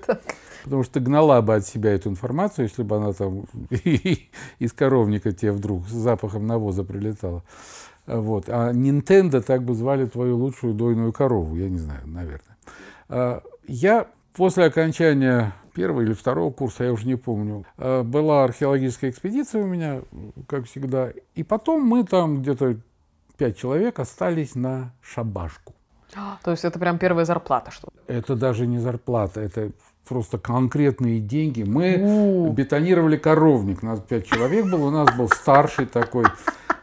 Потому 0.63 0.83
что 0.83 0.99
гнала 0.99 1.41
бы 1.41 1.55
от 1.55 1.65
себя 1.65 1.91
эту 1.91 2.09
информацию, 2.09 2.65
если 2.65 2.83
бы 2.83 2.97
она 2.97 3.13
там 3.13 3.45
из 4.59 4.73
коровника 4.73 5.31
тебе 5.31 5.51
вдруг 5.51 5.87
с 5.87 5.91
запахом 5.91 6.45
навоза 6.45 6.83
прилетала. 6.83 7.43
Вот. 8.07 8.49
А 8.49 8.71
Nintendo 8.71 9.41
так 9.41 9.63
бы 9.63 9.73
звали 9.73 10.05
твою 10.05 10.37
лучшую 10.37 10.73
дойную 10.73 11.11
корову, 11.11 11.55
я 11.55 11.69
не 11.69 11.79
знаю, 11.79 12.01
наверное. 12.05 12.57
А, 13.09 13.41
я 13.67 14.07
после 14.33 14.65
окончания 14.65 15.53
первого 15.73 16.01
или 16.01 16.13
второго 16.13 16.51
курса, 16.51 16.83
я 16.83 16.93
уже 16.93 17.07
не 17.07 17.15
помню, 17.15 17.65
а, 17.77 18.03
была 18.03 18.43
археологическая 18.43 19.09
экспедиция 19.09 19.63
у 19.63 19.67
меня, 19.67 20.01
как 20.47 20.65
всегда. 20.65 21.11
И 21.33 21.43
потом 21.43 21.83
мы 21.83 22.03
там 22.03 22.41
где-то 22.41 22.77
пять 23.37 23.57
человек 23.57 23.99
остались 23.99 24.55
на 24.55 24.93
шабашку. 25.01 25.73
То 26.43 26.51
есть 26.51 26.63
это 26.63 26.79
прям 26.79 26.97
первая 26.97 27.25
зарплата, 27.25 27.71
что 27.71 27.89
ли? 27.93 28.15
Это 28.15 28.35
даже 28.35 28.67
не 28.67 28.79
зарплата, 28.79 29.41
это 29.41 29.71
просто 30.07 30.37
конкретные 30.37 31.19
деньги. 31.19 31.63
Мы 31.63 31.97
У-у-у. 31.97 32.51
бетонировали 32.53 33.17
коровник, 33.17 33.81
у 33.81 33.87
нас 33.87 33.99
пять 33.99 34.27
человек 34.27 34.65
было, 34.69 34.85
у 34.85 34.91
нас 34.91 35.15
был 35.17 35.27
старший 35.29 35.87
такой 35.87 36.25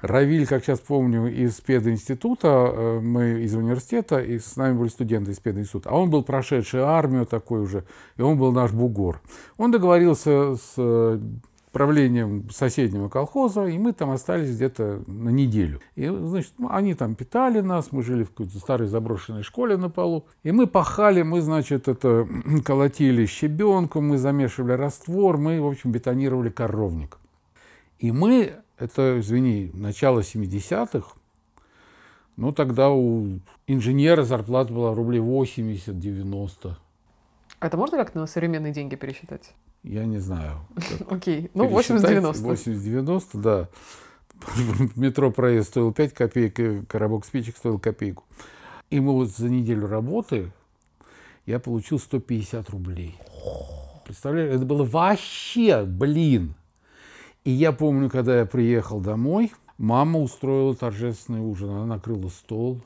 Равиль, 0.03 0.49
как 0.49 0.65
сейчас 0.65 0.81
помню, 0.81 1.29
из 1.29 1.61
пединститута, 1.61 2.49
э, 2.49 3.01
мы 3.01 3.43
из 3.43 3.55
университета, 3.55 4.19
и 4.19 4.41
с 4.41 4.57
нами 4.57 4.77
были 4.77 4.89
студенты 4.89 5.31
из 5.31 5.39
пединститута, 5.39 5.91
а 5.91 5.97
он 5.97 6.11
был 6.11 6.25
прошедший 6.25 6.81
армию 6.81 7.25
такой 7.25 7.61
уже, 7.61 7.85
и 8.17 8.23
он 8.23 8.37
был 8.37 8.51
наш 8.51 8.73
бугор. 8.73 9.21
Он 9.59 9.71
договорился 9.71 10.57
с 10.57 10.75
э, 10.77 11.21
правлением 11.71 12.51
соседнего 12.51 13.09
колхоза, 13.09 13.67
и 13.67 13.79
мы 13.79 13.93
там 13.93 14.11
остались 14.11 14.51
где-то 14.57 15.05
на 15.07 15.29
неделю. 15.31 15.81
И, 15.95 16.09
значит, 16.09 16.53
они 16.69 16.95
там 16.95 17.15
питали 17.15 17.61
нас, 17.61 17.93
мы 17.93 18.03
жили 18.03 18.25
в 18.25 18.31
какой-то 18.31 18.59
старой 18.59 18.89
заброшенной 18.89 19.45
школе 19.45 19.77
на 19.77 19.89
полу, 19.89 20.27
и 20.43 20.51
мы 20.51 20.67
пахали, 20.67 21.23
мы, 21.23 21.41
значит, 21.43 21.87
это 21.87 22.27
колотили 22.65 23.25
щебенку, 23.25 24.01
мы 24.01 24.19
замешивали 24.19 24.73
раствор, 24.73 25.39
мы, 25.39 25.61
в 25.61 25.67
общем, 25.69 25.93
бетонировали 25.93 26.51
коровник. 26.51 27.19
И 28.01 28.11
мы 28.11 28.62
это, 28.83 29.21
извини, 29.21 29.71
начало 29.75 30.21
70-х, 30.21 31.15
ну, 32.37 32.53
тогда 32.53 32.91
у 32.91 33.39
инженера 33.67 34.25
зарплата 34.25 34.73
была 34.73 34.95
рублей 34.95 35.21
80-90. 35.21 36.75
Это 37.61 37.77
можно 37.77 37.97
как-то 37.97 38.19
на 38.19 38.27
современные 38.27 38.73
деньги 38.73 38.97
пересчитать? 38.97 39.55
Я 39.85 40.05
не 40.05 40.19
знаю. 40.19 40.61
Окей, 41.09 41.51
ну 41.55 41.69
80-90. 41.69 42.33
80-90, 42.33 43.25
да. 43.35 43.69
Метро 44.97 45.31
проезд 45.31 45.69
стоил 45.69 45.93
5 45.93 46.15
копеек, 46.15 46.89
коробок 46.89 47.25
спичек 47.25 47.57
стоил 47.57 47.79
копейку. 47.79 48.25
И 48.91 48.99
мы 48.99 49.13
вот 49.13 49.31
за 49.31 49.49
неделю 49.49 49.87
работы 49.87 50.51
я 51.47 51.61
получил 51.61 52.01
150 52.01 52.71
рублей. 52.71 53.17
Представляешь, 54.05 54.55
это 54.55 54.65
было 54.65 54.85
вообще, 54.85 55.85
блин, 55.85 56.55
и 57.45 57.51
я 57.51 57.73
помню, 57.73 58.09
когда 58.09 58.39
я 58.39 58.47
приехал 58.47 59.01
домой, 59.01 59.53
мама 59.79 60.21
устроила 60.21 60.75
торжественный 60.75 61.41
ужин. 61.41 61.71
Она 61.71 61.87
накрыла 61.87 62.29
стол. 62.29 62.81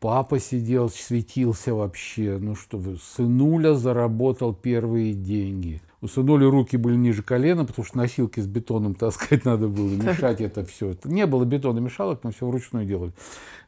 Папа 0.00 0.40
сидел, 0.40 0.88
светился 0.88 1.74
вообще. 1.74 2.38
Ну 2.40 2.56
что 2.56 2.76
вы, 2.76 2.96
сынуля 2.96 3.74
заработал 3.74 4.52
первые 4.52 5.12
деньги. 5.12 5.80
У 6.00 6.08
сынули 6.08 6.44
руки 6.44 6.76
были 6.76 6.96
ниже 6.96 7.22
колена, 7.22 7.64
потому 7.64 7.86
что 7.86 7.98
носилки 7.98 8.40
с 8.40 8.46
бетоном 8.48 8.96
таскать 8.96 9.44
надо 9.44 9.68
было, 9.68 9.88
мешать 9.88 10.40
это 10.40 10.64
все. 10.64 10.96
Не 11.04 11.26
было 11.26 11.44
бетона 11.44 11.78
мешалок, 11.78 12.24
мы 12.24 12.32
все 12.32 12.48
вручную 12.48 12.84
делали. 12.84 13.12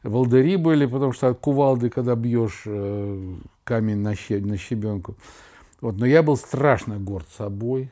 Волдыри 0.03 0.57
были, 0.57 0.85
потому 0.85 1.13
что 1.13 1.29
от 1.29 1.39
кувалды, 1.39 1.89
когда 1.89 2.15
бьешь 2.15 2.63
э, 2.65 3.35
камень 3.63 3.99
на, 3.99 4.13
щебенку. 4.15 5.15
Вот. 5.79 5.95
Но 5.95 6.05
я 6.05 6.21
был 6.21 6.35
страшно 6.35 6.99
горд 6.99 7.27
собой. 7.37 7.89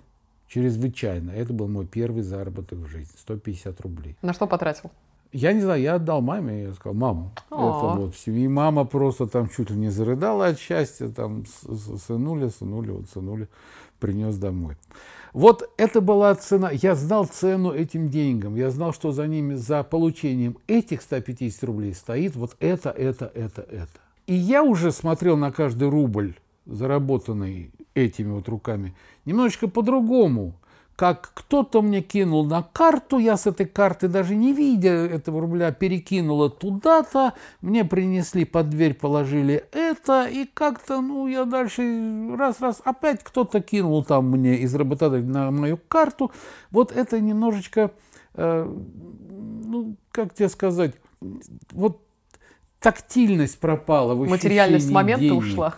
Чрезвычайно. 0.53 1.31
Это 1.31 1.51
был 1.51 1.67
мой 1.67 1.87
первый 1.87 2.21
заработок 2.21 2.77
в 2.77 2.85
жизни. 2.85 3.11
150 3.17 3.81
рублей. 3.81 4.15
На 4.21 4.33
что 4.33 4.45
потратил? 4.45 4.91
Я 5.31 5.51
не 5.51 5.61
знаю, 5.61 5.81
я 5.81 5.95
отдал 5.95 6.21
маме, 6.21 6.65
я 6.65 6.73
сказал, 6.73 6.93
мам, 6.93 7.31
это 7.47 8.01
вот 8.01 8.13
все. 8.13 8.31
И 8.31 8.47
мама 8.47 8.85
просто 8.85 9.25
там 9.25 9.49
чуть 9.49 9.71
ли 9.71 9.77
не 9.77 9.89
зарыдала 9.89 10.45
от 10.45 10.59
счастья, 10.59 11.07
там 11.07 11.45
сынули, 11.47 12.49
сынули, 12.49 12.91
вот 12.91 13.09
сынули, 13.09 13.47
принес 13.97 14.37
домой. 14.37 14.77
Вот 15.33 15.67
это 15.77 16.01
была 16.01 16.35
цена. 16.35 16.69
Я 16.69 16.93
знал 16.93 17.25
цену 17.25 17.71
этим 17.71 18.11
деньгам. 18.11 18.55
Я 18.55 18.69
знал, 18.69 18.93
что 18.93 19.11
за 19.11 19.25
ними, 19.25 19.55
за 19.55 19.81
получением 19.81 20.59
этих 20.67 21.01
150 21.01 21.63
рублей 21.63 21.95
стоит 21.95 22.35
вот 22.35 22.55
это, 22.59 22.91
это, 22.91 23.25
это, 23.33 23.61
это. 23.63 23.99
И 24.27 24.35
я 24.35 24.61
уже 24.61 24.91
смотрел 24.91 25.35
на 25.35 25.51
каждый 25.51 25.89
рубль, 25.89 26.35
заработанный 26.67 27.71
этими 27.95 28.31
вот 28.31 28.47
руками, 28.49 28.93
немножечко 29.25 29.67
по-другому. 29.67 30.53
Как 30.95 31.31
кто-то 31.33 31.81
мне 31.81 32.01
кинул 32.01 32.45
на 32.45 32.61
карту, 32.61 33.17
я 33.17 33.35
с 33.35 33.47
этой 33.47 33.65
карты 33.65 34.07
даже 34.07 34.35
не 34.35 34.53
видя 34.53 34.91
этого 34.91 35.41
рубля 35.41 35.71
перекинула 35.71 36.51
туда-то, 36.51 37.33
мне 37.61 37.83
принесли 37.83 38.45
под 38.45 38.69
дверь, 38.69 38.93
положили 38.93 39.65
это, 39.71 40.25
и 40.25 40.45
как-то, 40.45 41.01
ну, 41.01 41.25
я 41.27 41.45
дальше 41.45 42.35
раз-раз, 42.37 42.79
опять 42.85 43.23
кто-то 43.23 43.59
кинул 43.59 44.03
там 44.03 44.29
мне 44.29 44.57
из 44.57 44.75
работодателя 44.75 45.27
на 45.27 45.49
мою 45.49 45.77
карту. 45.87 46.31
Вот 46.69 46.91
это 46.91 47.19
немножечко, 47.19 47.89
э, 48.35 48.71
ну, 49.65 49.95
как 50.11 50.35
тебе 50.35 50.49
сказать, 50.49 50.93
вот 51.71 52.03
тактильность 52.79 53.57
пропала 53.57 54.13
в 54.13 54.29
Материальность 54.29 54.91
момента 54.91 55.23
денег. 55.23 55.39
ушла 55.39 55.73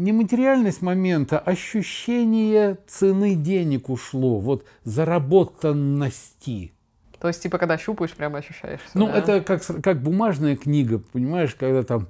не 0.00 0.12
материальность 0.12 0.82
момента, 0.82 1.38
ощущение 1.38 2.78
цены 2.86 3.34
денег 3.34 3.88
ушло, 3.88 4.38
вот 4.38 4.64
заработанности. 4.84 6.72
То 7.20 7.28
есть, 7.28 7.42
типа, 7.42 7.58
когда 7.58 7.76
щупаешь, 7.76 8.12
прямо 8.12 8.38
ощущаешь. 8.38 8.80
Ну, 8.94 9.06
да? 9.06 9.18
это 9.18 9.40
как, 9.42 9.62
как 9.82 10.02
бумажная 10.02 10.56
книга, 10.56 11.02
понимаешь, 11.12 11.54
когда 11.54 11.82
там 11.82 12.08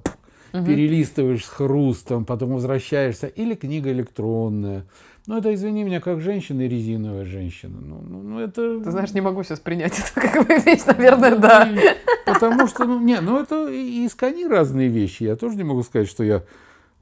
перелистываешь 0.51 1.45
с 1.45 1.49
хрустом, 1.49 2.25
потом 2.25 2.53
возвращаешься, 2.53 3.27
или 3.27 3.55
книга 3.55 3.91
электронная. 3.91 4.85
Ну, 5.27 5.37
это, 5.37 5.53
извини 5.53 5.83
меня, 5.83 6.01
как 6.01 6.19
женщина 6.19 6.61
и 6.61 6.67
резиновая 6.67 7.25
женщина. 7.25 7.77
Ну, 7.79 8.01
ну, 8.01 8.21
ну, 8.23 8.39
это... 8.39 8.79
Ты 8.79 8.89
знаешь, 8.89 9.13
не 9.13 9.21
могу 9.21 9.43
сейчас 9.43 9.59
принять 9.59 9.99
это 9.99 10.19
как 10.19 10.47
бы 10.47 10.57
вещь, 10.57 10.81
наверное, 10.85 11.35
да. 11.37 11.69
И- 11.69 11.97
Потому 12.25 12.67
что, 12.67 12.85
ну, 12.85 12.99
не, 12.99 13.21
ну, 13.21 13.39
это 13.39 13.67
и, 13.69 14.05
и 14.05 14.09
с 14.09 14.15
кони 14.15 14.45
разные 14.45 14.87
вещи. 14.87 15.23
Я 15.23 15.35
тоже 15.35 15.57
не 15.57 15.63
могу 15.63 15.83
сказать, 15.83 16.09
что 16.09 16.23
я 16.23 16.41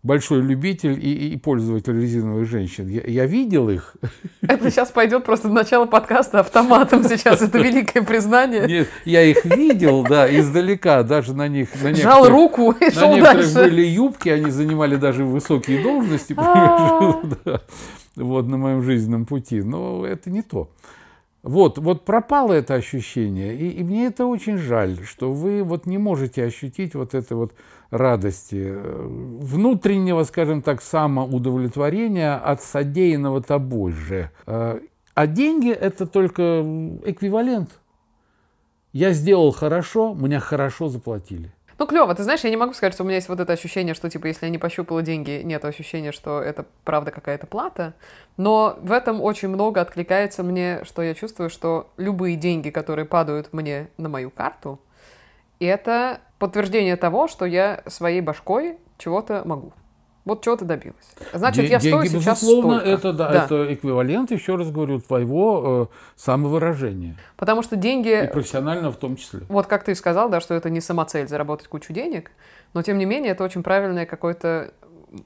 большой 0.04 0.42
любитель 0.42 0.94
и, 0.94 1.34
и 1.34 1.38
пользователь 1.38 2.00
резиновых 2.00 2.48
женщин. 2.48 2.88
Я, 2.88 3.02
я 3.06 3.26
видел 3.26 3.70
их. 3.70 3.96
Это 4.42 4.70
сейчас 4.72 4.90
пойдет 4.92 5.26
просто 5.26 5.50
начало 5.50 5.86
подкаста 5.86 6.40
автоматом 6.40 7.04
сейчас. 7.04 7.42
Это 7.42 7.58
великое 7.58 8.02
признание. 8.04 8.66
Нет, 8.68 8.88
я 9.06 9.24
их 9.24 9.44
видел, 9.46 10.04
да, 10.04 10.34
издалека, 10.34 11.04
даже 11.04 11.34
на 11.34 11.48
них... 11.48 11.70
На 11.82 11.94
Жал 11.94 12.30
руку 12.30 12.72
и 12.72 12.86
На 12.86 12.92
шел 12.92 13.16
некоторых 13.16 13.54
дальше. 13.54 13.70
были 13.70 13.86
юбки, 13.86 14.30
они 14.30 14.52
занимали 14.52 14.96
даже 14.96 15.26
высокие 15.26 15.84
должности, 15.84 16.34
А. 16.38 17.22
вот 18.16 18.48
на 18.48 18.58
моем 18.58 18.82
жизненном 18.84 19.26
пути. 19.26 19.62
Но 19.62 20.06
это 20.06 20.30
не 20.30 20.42
то. 20.42 20.70
Вот, 21.42 21.78
вот 21.78 22.04
пропало 22.04 22.52
это 22.52 22.74
ощущение, 22.74 23.56
и, 23.56 23.70
и 23.70 23.84
мне 23.84 24.08
это 24.08 24.26
очень 24.26 24.58
жаль, 24.58 24.98
что 25.06 25.32
вы 25.32 25.64
вот 25.64 25.86
не 25.86 25.98
можете 25.98 26.44
ощутить 26.44 26.96
вот 26.96 27.14
этой 27.14 27.38
вот 27.38 27.54
радости, 27.92 28.64
э, 28.68 29.08
внутреннего, 29.42 30.24
скажем 30.24 30.62
так, 30.62 30.82
самоудовлетворения 30.82 32.36
от 32.36 32.62
содеянного 32.62 33.42
тобой 33.42 33.92
же. 33.94 34.30
Э, 34.46 34.80
А 35.16 35.28
деньги– 35.28 35.70
это 35.82 36.06
только 36.06 36.62
эквивалент. 37.04 37.72
Я 38.94 39.12
сделал 39.12 39.52
хорошо, 39.52 40.14
мне 40.14 40.40
хорошо 40.40 40.88
заплатили. 40.88 41.52
Ну, 41.78 41.88
клево. 41.88 42.14
Ты 42.14 42.24
знаешь, 42.24 42.42
я 42.44 42.50
не 42.50 42.58
могу 42.58 42.74
сказать, 42.74 42.94
что 42.94 43.04
у 43.04 43.06
меня 43.06 43.16
есть 43.16 43.30
вот 43.30 43.40
это 43.40 43.54
ощущение, 43.54 43.94
что, 43.94 44.10
типа, 44.10 44.28
если 44.28 44.46
я 44.46 44.52
не 44.52 44.58
пощупала 44.58 45.02
деньги, 45.02 45.42
нет 45.44 45.64
ощущения, 45.64 46.12
что 46.12 46.42
это 46.42 46.66
правда 46.84 47.12
какая-то 47.12 47.48
плата. 47.48 47.94
Но 48.38 48.78
в 48.82 48.92
этом 48.92 49.22
очень 49.22 49.48
много 49.48 49.80
откликается 49.80 50.44
мне, 50.44 50.84
что 50.84 51.02
я 51.02 51.14
чувствую, 51.14 51.50
что 51.50 51.90
любые 51.98 52.36
деньги, 52.36 52.70
которые 52.70 53.06
падают 53.06 53.54
мне 53.54 53.88
на 53.98 54.10
мою 54.10 54.30
карту, 54.30 54.80
это 55.66 56.22
подтверждение 56.40 56.96
того, 56.96 57.28
что 57.28 57.46
я 57.46 57.84
своей 57.88 58.22
башкой 58.22 58.78
чего-то 58.98 59.42
могу. 59.46 59.74
Вот 60.26 60.44
чего-то 60.44 60.64
добилась. 60.66 61.16
Значит, 61.34 61.66
Де- 61.66 61.72
я 61.72 61.80
стою 61.80 62.04
деньги, 62.04 62.08
сейчас 62.18 62.42
безусловно, 62.44 62.80
столько. 62.82 62.90
это, 62.92 63.14
да, 63.14 63.46
это 63.46 63.74
эквивалент, 63.74 64.30
еще 64.32 64.56
раз 64.58 64.70
говорю, 64.70 65.00
твоего 65.00 65.90
э, 65.92 65.96
самовыражения. 66.16 67.16
Потому 67.36 67.64
что 67.64 67.76
И 67.76 67.80
деньги, 67.80 68.30
профессионально 68.32 68.92
в 68.92 68.98
том 68.98 69.16
числе. 69.16 69.42
вот 69.50 69.66
как 69.68 69.84
ты 69.84 69.96
сказал, 69.96 70.30
да, 70.30 70.40
что 70.40 70.54
это 70.54 70.70
не 70.70 70.82
самоцель 70.82 71.28
заработать 71.28 71.68
кучу 71.68 71.94
денег, 71.94 72.32
но 72.74 72.84
тем 72.84 72.98
не 72.98 73.06
менее 73.06 73.32
это 73.32 73.44
очень 73.44 73.64
правильный 73.64 74.06
какой-то 74.06 74.74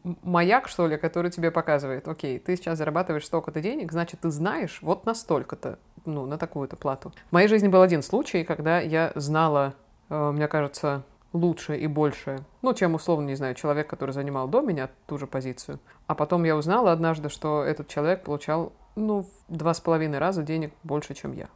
м- 0.05 0.17
маяк, 0.23 0.69
что 0.69 0.87
ли, 0.87 0.95
который 0.97 1.31
тебе 1.31 1.51
показывает, 1.51 2.07
окей, 2.07 2.39
ты 2.39 2.55
сейчас 2.55 2.77
зарабатываешь 2.77 3.25
столько-то 3.25 3.59
денег, 3.61 3.91
значит, 3.91 4.21
ты 4.21 4.29
знаешь 4.31 4.79
вот 4.81 5.05
настолько-то, 5.05 5.79
ну, 6.05 6.25
на 6.25 6.37
такую-то 6.37 6.77
плату. 6.77 7.11
В 7.29 7.33
моей 7.33 7.47
жизни 7.49 7.67
был 7.67 7.81
один 7.81 8.03
случай, 8.03 8.43
когда 8.45 8.79
я 8.79 9.11
знала, 9.15 9.73
мне 10.13 10.47
кажется, 10.47 11.03
лучше 11.33 11.77
и 11.77 11.87
больше, 11.87 12.39
ну, 12.61 12.73
чем, 12.73 12.93
условно, 12.93 13.27
не 13.27 13.35
знаю, 13.35 13.55
человек, 13.55 13.87
который 13.87 14.11
занимал 14.11 14.47
до 14.47 14.61
меня 14.61 14.89
ту 15.07 15.17
же 15.17 15.27
позицию. 15.27 15.79
А 16.07 16.15
потом 16.15 16.43
я 16.43 16.55
узнала 16.55 16.91
однажды, 16.91 17.29
что 17.29 17.63
этот 17.63 17.87
человек 17.87 18.23
получал, 18.23 18.71
ну, 18.95 19.25
в 19.47 19.55
два 19.55 19.73
с 19.73 19.81
половиной 19.81 20.19
раза 20.19 20.43
денег 20.43 20.71
больше, 20.83 21.15
чем 21.15 21.33
я. 21.33 21.49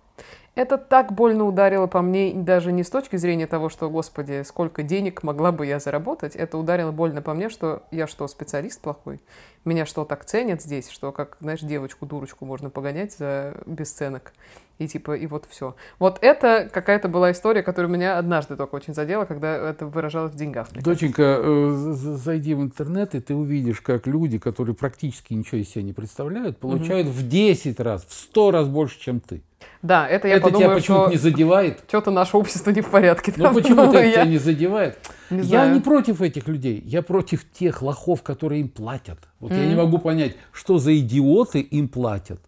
Это 0.58 0.80
так 0.80 1.14
больно 1.14 1.46
ударило 1.46 1.86
по 1.86 2.02
мне, 2.02 2.34
даже 2.34 2.72
не 2.72 2.84
с 2.84 2.90
точки 2.90 3.16
зрения 3.16 3.46
того, 3.46 3.70
что, 3.70 3.92
господи, 3.92 4.42
сколько 4.44 4.82
денег 4.82 5.22
могла 5.22 5.52
бы 5.52 5.68
я 5.68 5.80
заработать. 5.80 6.36
Это 6.36 6.58
ударило 6.58 6.92
больно 6.92 7.22
по 7.22 7.36
мне, 7.36 7.50
что 7.50 7.84
я 7.92 8.08
что, 8.08 8.28
специалист 8.28 8.82
плохой? 8.82 9.20
Меня 9.66 9.86
что, 9.86 10.04
так 10.04 10.26
ценят 10.26 10.64
здесь, 10.64 10.90
что, 10.90 11.12
как, 11.12 11.38
знаешь, 11.42 11.60
девочку-дурочку 11.62 12.46
можно 12.46 12.72
погонять 12.72 13.14
за 13.14 13.54
бесценок? 13.68 14.34
И 14.80 14.88
типа, 14.88 15.16
и 15.16 15.28
вот 15.28 15.46
все. 15.50 15.76
Вот 16.00 16.20
это 16.22 16.70
какая-то 16.72 17.08
была 17.08 17.32
история, 17.32 17.62
которая 17.64 17.92
меня 17.92 18.18
однажды 18.18 18.56
только 18.56 18.76
очень 18.76 18.94
задела, 18.94 19.26
когда 19.26 19.56
это 19.56 19.86
выражалось 19.88 20.32
в 20.34 20.36
деньгах. 20.36 20.70
Доченька, 20.74 21.22
э, 21.22 21.72
з- 21.72 21.94
з- 21.94 22.18
зайди 22.18 22.54
в 22.56 22.62
интернет, 22.62 23.14
и 23.16 23.20
ты 23.20 23.34
увидишь, 23.36 23.82
как 23.82 24.08
люди, 24.08 24.38
которые 24.40 24.76
практически 24.76 25.34
ничего 25.34 25.60
из 25.62 25.70
себя 25.70 25.84
не 25.84 25.94
представляют, 25.94 26.58
получают 26.60 27.08
в 27.08 27.28
10 27.28 27.80
раз, 27.80 28.06
в 28.06 28.14
100 28.14 28.52
раз 28.52 28.68
больше, 28.68 29.00
чем 29.00 29.20
ты. 29.20 29.42
Да, 29.82 30.08
это 30.08 30.28
я 30.28 30.36
это 30.36 30.47
тебя 30.50 30.60
подумаю, 30.60 30.76
почему-то 30.78 31.04
что 31.04 31.12
не 31.12 31.18
задевает? 31.18 31.84
что-то 31.88 32.12
наше 32.12 32.38
общество 32.38 32.72
не 32.72 32.82
в 32.82 32.90
порядке. 32.90 33.34
Ну 33.38 33.54
почему-то 33.54 33.86
думаю 33.86 34.00
это 34.00 34.08
я. 34.08 34.14
тебя 34.14 34.26
не 34.26 34.38
задевает? 34.38 35.00
Не 35.30 35.40
я 35.40 35.44
знаю. 35.44 35.74
не 35.74 35.80
против 35.80 36.22
этих 36.22 36.48
людей, 36.48 36.82
я 36.86 37.02
против 37.02 37.50
тех 37.52 37.82
лохов, 37.82 38.24
которые 38.24 38.62
им 38.62 38.70
платят. 38.70 39.20
Вот 39.40 39.52
я 39.52 39.66
не 39.66 39.76
могу 39.76 39.98
понять, 39.98 40.36
что 40.52 40.78
за 40.78 40.98
идиоты 40.98 41.60
им 41.60 41.88
платят 41.88 42.42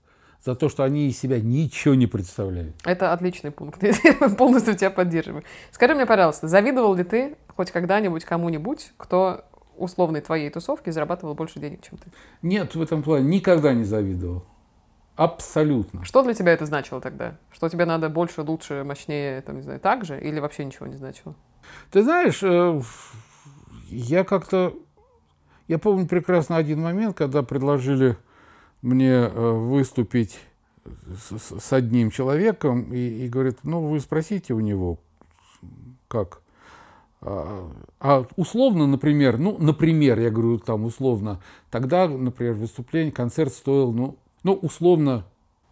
за 0.44 0.56
то, 0.56 0.70
что 0.70 0.84
они 0.84 1.10
из 1.10 1.20
себя 1.20 1.40
ничего 1.40 1.96
не 1.96 2.08
представляют. 2.08 2.76
Это 2.86 3.14
отличный 3.14 3.52
пункт. 3.52 3.84
Я 4.04 4.30
полностью 4.30 4.76
тебя 4.76 4.90
поддерживаю. 4.90 5.44
Скажи 5.72 5.94
мне, 5.96 6.06
пожалуйста, 6.06 6.48
завидовал 6.48 6.96
ли 6.96 7.04
ты 7.04 7.36
хоть 7.56 7.72
когда-нибудь 7.72 8.24
кому-нибудь, 8.24 8.94
кто 8.98 9.44
условной 9.78 10.22
твоей 10.22 10.50
тусовки 10.50 10.90
зарабатывал 10.90 11.36
больше 11.36 11.60
денег, 11.60 11.82
чем 11.82 11.98
ты? 11.98 12.10
Нет, 12.42 12.76
в 12.76 12.82
этом 12.82 13.04
плане 13.04 13.28
никогда 13.28 13.74
не 13.74 13.84
завидовал. 13.84 14.46
Абсолютно. 15.20 16.06
Что 16.06 16.24
для 16.24 16.34
тебя 16.34 16.54
это 16.54 16.66
значило 16.66 17.02
тогда? 17.02 17.36
Что 17.52 17.68
тебе 17.68 17.84
надо 17.84 18.08
больше, 18.08 18.42
лучше, 18.42 18.86
мощнее, 18.86 19.42
там, 19.42 19.58
не 19.58 19.64
знаю, 19.64 19.82
так 19.82 20.06
же? 20.06 20.18
Или 20.18 20.40
вообще 20.40 20.64
ничего 20.64 20.88
не 20.88 20.96
значило? 20.96 21.36
Ты 21.92 22.04
знаешь, 22.04 22.42
э, 22.42 22.82
я 23.90 24.24
как-то... 24.24 24.74
Я 25.68 25.78
помню 25.78 26.08
прекрасно 26.08 26.56
один 26.56 26.82
момент, 26.82 27.18
когда 27.18 27.44
предложили 27.44 28.16
мне 28.82 29.10
э, 29.12 29.52
выступить 29.52 30.40
с, 30.86 31.38
с- 31.38 31.60
с 31.60 31.74
одним 31.74 32.12
человеком, 32.12 32.84
и, 32.94 33.26
и 33.26 33.28
говорит, 33.28 33.58
ну, 33.64 33.86
вы 33.90 34.00
спросите 34.00 34.54
у 34.54 34.62
него, 34.62 35.00
как. 36.08 36.42
А, 37.20 37.70
а 38.00 38.26
условно, 38.38 38.88
например, 38.88 39.38
ну, 39.38 39.58
например, 39.60 40.18
я 40.18 40.30
говорю 40.30 40.60
там 40.60 40.86
условно, 40.86 41.42
тогда, 41.70 42.08
например, 42.08 42.54
выступление, 42.54 43.12
концерт 43.12 43.52
стоил, 43.54 43.92
ну, 43.92 44.18
ну 44.44 44.54
условно, 44.54 45.26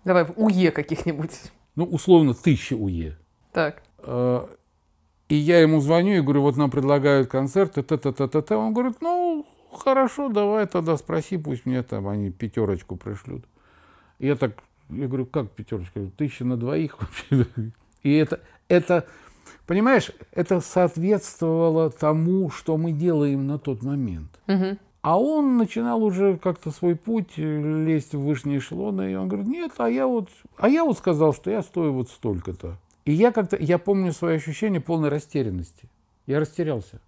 Давай 0.05 0.23
в 0.25 0.33
УЕ 0.37 0.71
каких-нибудь. 0.71 1.31
ну, 1.75 1.83
условно, 1.85 2.33
тысяча 2.33 2.73
УЕ. 2.75 3.17
Так. 3.51 3.81
Э, 3.99 4.45
И 5.29 5.35
я 5.35 5.59
ему 5.59 5.81
звоню 5.81 6.13
и 6.13 6.21
говорю, 6.21 6.41
вот 6.43 6.55
нам 6.55 6.71
предлагают 6.71 7.29
концерт, 7.29 7.73
т-т-т-т-т. 7.73 8.55
Он 8.55 8.73
говорит, 8.73 8.97
ну, 9.01 9.45
хорошо, 9.73 10.29
давай 10.29 10.65
тогда 10.67 10.95
спроси, 10.97 11.37
пусть 11.37 11.65
мне 11.65 11.83
там 11.83 12.07
они 12.07 12.31
пятерочку 12.31 12.95
пришлют. 12.95 13.43
Я 14.19 14.35
так, 14.37 14.53
я 14.89 15.07
говорю, 15.07 15.25
как 15.25 15.51
пятерочка? 15.51 16.09
Тысяча 16.17 16.45
на 16.45 16.55
двоих 16.55 16.97
вообще. 17.01 17.45
И 18.03 18.13
это, 18.15 18.39
это, 18.69 19.05
понимаешь, 19.65 20.11
это 20.31 20.61
соответствовало 20.61 21.89
тому, 21.89 22.49
что 22.49 22.77
мы 22.77 22.93
делаем 22.93 23.45
на 23.47 23.59
тот 23.59 23.83
момент. 23.83 24.29
Мгм. 24.47 24.77
А 25.07 25.17
он 25.17 25.55
начинал 25.55 26.03
уже 26.03 26.35
как-то 26.35 26.69
свой 26.69 26.97
путь 26.97 27.35
э, 27.37 27.41
лезть 27.85 28.13
в 28.13 28.19
высшие 28.19 28.57
эшелоны, 28.57 29.13
и 29.13 29.15
он 29.15 29.29
говорит, 29.29 29.47
нет, 29.47 29.71
а 29.77 29.89
я 29.89 30.05
вот, 30.05 30.27
а 30.57 30.67
я 30.67 30.83
вот 30.83 30.97
сказал, 30.97 31.33
что 31.33 31.49
я 31.49 31.61
стою 31.61 31.93
вот 31.93 32.09
столько-то. 32.09 32.75
И 33.05 33.13
я 33.13 33.31
как-то, 33.31 33.55
я 33.57 33.77
помню 33.77 34.11
свои 34.11 34.35
ощущения 34.35 34.81
полной 34.81 35.07
растерянности. 35.07 35.87
Я 36.25 36.41
растерялся. 36.41 36.99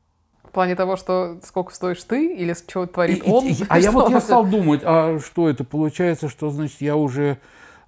В 0.45 0.51
плане 0.51 0.77
того, 0.77 0.95
что 0.95 1.41
сколько 1.43 1.75
стоишь 1.75 2.01
ты 2.05 2.33
или 2.37 2.55
чего 2.67 2.85
творит 2.85 3.21
И- 3.21 3.27
и- 3.27 3.29
он? 3.29 3.45
и- 3.47 3.55
а 3.67 3.77
я 3.77 3.91
вот 3.91 4.05
Что 4.05 4.13
я 4.13 4.21
стал 4.21 4.45
думать, 4.45 4.79
а 4.85 5.19
что 5.19 5.49
это 5.49 5.65
получается, 5.65 6.29
что 6.29 6.51
значит 6.51 6.79
я 6.79 6.95
уже 6.95 7.37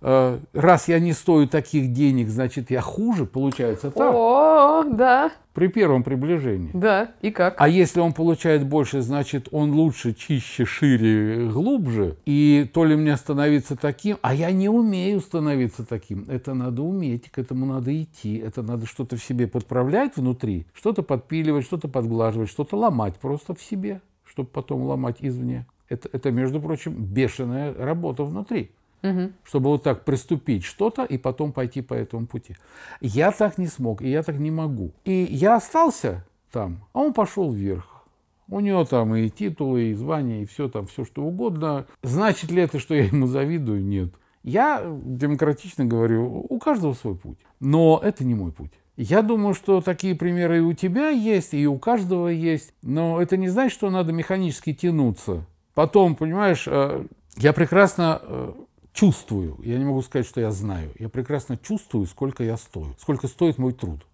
раз 0.01 0.87
я 0.87 0.99
не 0.99 1.13
стою 1.13 1.47
таких 1.47 1.93
денег, 1.93 2.29
значит 2.29 2.71
я 2.71 2.81
хуже, 2.81 3.25
получается 3.25 3.91
так 3.91 4.13
О, 4.13 4.83
да, 4.83 5.31
при 5.53 5.67
первом 5.67 6.03
приближении. 6.03 6.71
да. 6.73 7.11
И 7.21 7.29
как? 7.29 7.55
А 7.57 7.67
если 7.67 7.99
он 7.99 8.13
получает 8.13 8.65
больше, 8.65 9.01
значит, 9.01 9.49
он 9.51 9.71
лучше, 9.71 10.13
чище, 10.13 10.65
шире, 10.65 11.47
глубже. 11.47 12.17
И 12.25 12.69
то 12.73 12.85
ли 12.85 12.95
мне 12.95 13.15
становиться 13.15 13.75
таким, 13.75 14.17
а 14.21 14.33
я 14.33 14.51
не 14.51 14.69
умею 14.69 15.19
становиться 15.19 15.85
таким. 15.85 16.25
Это 16.27 16.53
надо 16.53 16.81
уметь, 16.81 17.29
к 17.29 17.37
этому 17.37 17.65
надо 17.65 18.01
идти. 18.01 18.37
Это 18.37 18.63
надо 18.63 18.87
что-то 18.87 19.17
в 19.17 19.23
себе 19.23 19.47
подправлять 19.47 20.15
внутри, 20.15 20.65
что-то 20.73 21.03
подпиливать, 21.03 21.65
что-то 21.65 21.87
подглаживать, 21.87 22.49
что-то 22.49 22.77
ломать 22.77 23.15
просто 23.15 23.53
в 23.53 23.61
себе, 23.61 24.01
чтобы 24.23 24.49
потом 24.49 24.83
ломать 24.83 25.17
извне. 25.19 25.67
Это, 25.89 26.09
это, 26.11 26.31
между 26.31 26.61
прочим, 26.61 26.93
бешеная 26.93 27.73
работа 27.73 28.23
внутри 28.23 28.71
Мгм. 29.01 29.33
чтобы 29.43 29.69
вот 29.69 29.83
так 29.83 30.05
приступить 30.05 30.63
что-то 30.63 31.03
и 31.03 31.17
потом 31.17 31.53
пойти 31.53 31.81
по 31.81 31.93
этому 31.93 32.27
пути. 32.27 32.55
Я 32.99 33.31
так 33.31 33.57
не 33.57 33.67
смог, 33.67 34.01
и 34.01 34.09
я 34.09 34.21
так 34.23 34.37
не 34.37 34.51
могу. 34.51 34.91
И 35.05 35.27
я 35.29 35.55
остался 35.55 36.23
там, 36.51 36.85
а 36.93 36.99
он 36.99 37.13
пошел 37.13 37.51
вверх. 37.51 38.05
У 38.47 38.59
него 38.59 38.83
там 38.83 39.15
и 39.15 39.29
титулы, 39.29 39.85
и 39.85 39.93
звания, 39.93 40.43
и 40.43 40.45
все 40.45 40.67
там, 40.67 40.85
все 40.85 41.05
что 41.05 41.23
угодно. 41.23 41.85
Значит 42.03 42.51
ли 42.51 42.61
это, 42.61 42.79
что 42.79 42.93
я 42.93 43.05
ему 43.05 43.25
завидую? 43.25 43.83
Нет. 43.83 44.13
Я 44.43 44.83
демократично 45.03 45.85
говорю, 45.85 46.45
у 46.49 46.59
каждого 46.59 46.93
свой 46.93 47.15
путь. 47.15 47.37
Но 47.59 47.99
это 48.03 48.25
не 48.25 48.35
мой 48.35 48.51
путь. 48.51 48.71
Я 48.97 49.21
думаю, 49.21 49.53
что 49.53 49.81
такие 49.81 50.15
примеры 50.15 50.57
и 50.57 50.61
у 50.61 50.73
тебя 50.73 51.09
есть, 51.09 51.53
и 51.53 51.65
у 51.65 51.79
каждого 51.79 52.27
есть. 52.27 52.73
Но 52.81 53.21
это 53.21 53.37
не 53.37 53.47
значит, 53.47 53.73
что 53.73 53.89
надо 53.89 54.11
механически 54.11 54.73
тянуться. 54.73 55.45
Потом, 55.73 56.15
понимаешь, 56.15 56.65
э, 56.67 57.05
я 57.37 57.53
прекрасно 57.53 58.19
э, 58.21 58.51
чувствую, 58.93 59.57
я 59.63 59.77
не 59.77 59.85
могу 59.85 60.01
сказать, 60.01 60.27
что 60.27 60.41
я 60.41 60.51
знаю, 60.51 60.91
я 60.99 61.09
прекрасно 61.09 61.57
чувствую, 61.57 62.05
сколько 62.07 62.43
я 62.43 62.57
стою, 62.57 62.95
сколько 62.99 63.27
стоит 63.27 63.57
мой 63.57 63.73
труд 63.73 64.05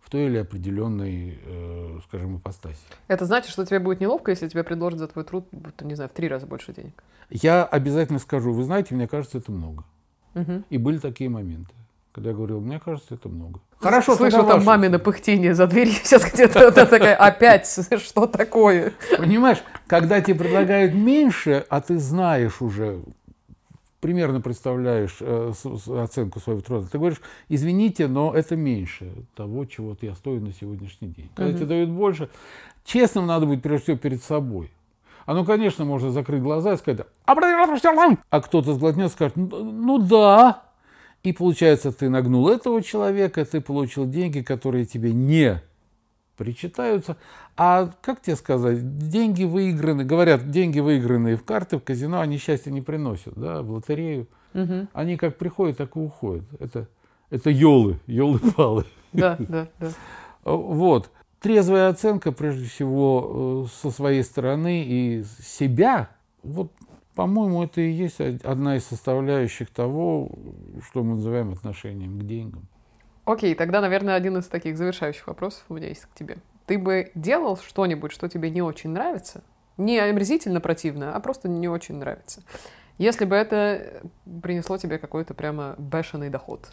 в 0.00 0.10
той 0.10 0.26
или 0.26 0.38
определенной, 0.38 1.38
э, 1.44 1.98
скажем, 2.08 2.38
ипостаси. 2.38 2.78
Это 3.08 3.26
значит, 3.26 3.50
что 3.50 3.66
тебе 3.66 3.78
будет 3.78 4.00
неловко, 4.00 4.30
если 4.30 4.48
тебе 4.48 4.64
предложат 4.64 4.98
за 5.00 5.08
твой 5.08 5.24
труд, 5.24 5.46
не 5.82 5.94
знаю, 5.94 6.08
в 6.08 6.14
три 6.14 6.28
раза 6.28 6.46
больше 6.46 6.72
денег? 6.72 7.02
Я 7.30 7.64
обязательно 7.64 8.18
скажу, 8.18 8.52
вы 8.52 8.64
знаете, 8.64 8.94
мне 8.94 9.06
кажется, 9.06 9.36
это 9.36 9.52
много. 9.52 9.84
Угу. 10.34 10.62
И 10.70 10.78
были 10.78 10.98
такие 10.98 11.28
моменты, 11.28 11.74
когда 12.12 12.30
я 12.30 12.36
говорил, 12.36 12.60
мне 12.60 12.80
кажется, 12.80 13.14
это 13.14 13.28
много. 13.28 13.60
Хорошо, 13.80 14.16
Слышу 14.16 14.44
там 14.44 14.64
мамино 14.64 14.98
пыхтение 14.98 15.54
за 15.54 15.66
дверью 15.66 15.94
сейчас 16.02 16.32
где-то 16.32 16.72
такая, 16.72 17.14
опять, 17.14 17.66
что 17.98 18.26
такое? 18.26 18.94
Понимаешь, 19.16 19.58
когда 19.86 20.20
тебе 20.20 20.38
предлагают 20.38 20.94
меньше, 20.94 21.66
а 21.68 21.80
ты 21.80 21.98
знаешь 21.98 22.62
уже, 22.62 23.02
примерно 24.00 24.40
представляешь 24.40 25.16
э, 25.20 25.52
оценку 25.96 26.40
своего 26.40 26.60
труда, 26.60 26.86
ты 26.90 26.98
говоришь, 26.98 27.20
извините, 27.48 28.06
но 28.06 28.32
это 28.32 28.56
меньше 28.56 29.12
того, 29.34 29.64
чего 29.64 29.96
я 30.00 30.14
стою 30.14 30.40
на 30.40 30.52
сегодняшний 30.52 31.08
день. 31.08 31.30
Когда 31.34 31.50
угу. 31.50 31.58
тебе 31.58 31.66
дают 31.66 31.90
больше, 31.90 32.28
честным 32.84 33.26
надо 33.26 33.46
быть 33.46 33.62
прежде 33.62 33.84
всего 33.84 33.96
перед 33.96 34.22
собой. 34.22 34.70
А 35.26 35.34
ну, 35.34 35.44
конечно, 35.44 35.84
можно 35.84 36.10
закрыть 36.10 36.42
глаза 36.42 36.72
и 36.72 36.76
сказать, 36.76 37.06
а 38.30 38.40
кто-то 38.40 38.74
сглотнет 38.74 39.10
и 39.10 39.12
скажет, 39.12 39.36
ну, 39.36 39.62
ну 39.62 39.98
да. 39.98 40.62
И 41.22 41.32
получается, 41.32 41.92
ты 41.92 42.08
нагнул 42.08 42.48
этого 42.48 42.82
человека, 42.82 43.44
ты 43.44 43.60
получил 43.60 44.08
деньги, 44.08 44.40
которые 44.40 44.86
тебе 44.86 45.12
не 45.12 45.60
причитаются. 46.38 47.16
А 47.56 47.90
как 48.00 48.22
тебе 48.22 48.36
сказать, 48.36 49.08
деньги 49.08 49.44
выиграны, 49.44 50.04
говорят, 50.04 50.50
деньги 50.50 50.80
выигранные 50.80 51.36
в 51.36 51.44
карты, 51.44 51.76
в 51.76 51.82
казино, 51.82 52.20
они 52.20 52.38
счастья 52.38 52.70
не 52.70 52.80
приносят, 52.80 53.34
да, 53.34 53.62
в 53.62 53.70
лотерею. 53.70 54.28
Угу. 54.54 54.86
Они 54.94 55.16
как 55.16 55.36
приходят, 55.36 55.76
так 55.76 55.96
и 55.96 55.98
уходят. 55.98 56.44
Это, 56.58 56.88
это 57.28 57.50
елы, 57.50 57.98
елы-палы. 58.06 58.86
Да, 59.12 59.36
да, 59.38 59.68
да. 59.80 59.90
Вот. 60.44 61.10
Трезвая 61.40 61.88
оценка, 61.88 62.32
прежде 62.32 62.66
всего, 62.66 63.66
э, 63.66 63.82
со 63.82 63.90
своей 63.90 64.24
стороны 64.24 64.84
и 64.84 65.24
себя, 65.40 66.10
вот, 66.42 66.72
по-моему, 67.14 67.62
это 67.62 67.80
и 67.80 67.90
есть 67.90 68.20
одна 68.20 68.76
из 68.76 68.84
составляющих 68.84 69.70
того, 69.70 70.30
что 70.86 71.04
мы 71.04 71.14
называем 71.14 71.52
отношением 71.52 72.18
к 72.18 72.24
деньгам. 72.24 72.66
Окей, 73.28 73.54
тогда, 73.54 73.82
наверное, 73.82 74.14
один 74.14 74.38
из 74.38 74.46
таких 74.46 74.78
завершающих 74.78 75.26
вопросов 75.26 75.62
у 75.68 75.74
меня 75.74 75.88
есть 75.88 76.06
к 76.06 76.14
тебе. 76.14 76.38
Ты 76.64 76.78
бы 76.78 77.12
делал 77.14 77.58
что-нибудь, 77.58 78.10
что 78.10 78.26
тебе 78.26 78.48
не 78.48 78.62
очень 78.62 78.88
нравится? 78.88 79.44
Не 79.76 79.98
омерзительно 79.98 80.62
противно, 80.62 81.14
а 81.14 81.20
просто 81.20 81.46
не 81.46 81.68
очень 81.68 81.96
нравится. 81.96 82.42
Если 82.96 83.26
бы 83.26 83.36
это 83.36 84.00
принесло 84.42 84.78
тебе 84.78 84.96
какой-то 84.96 85.34
прямо 85.34 85.74
бешеный 85.76 86.30
доход, 86.30 86.70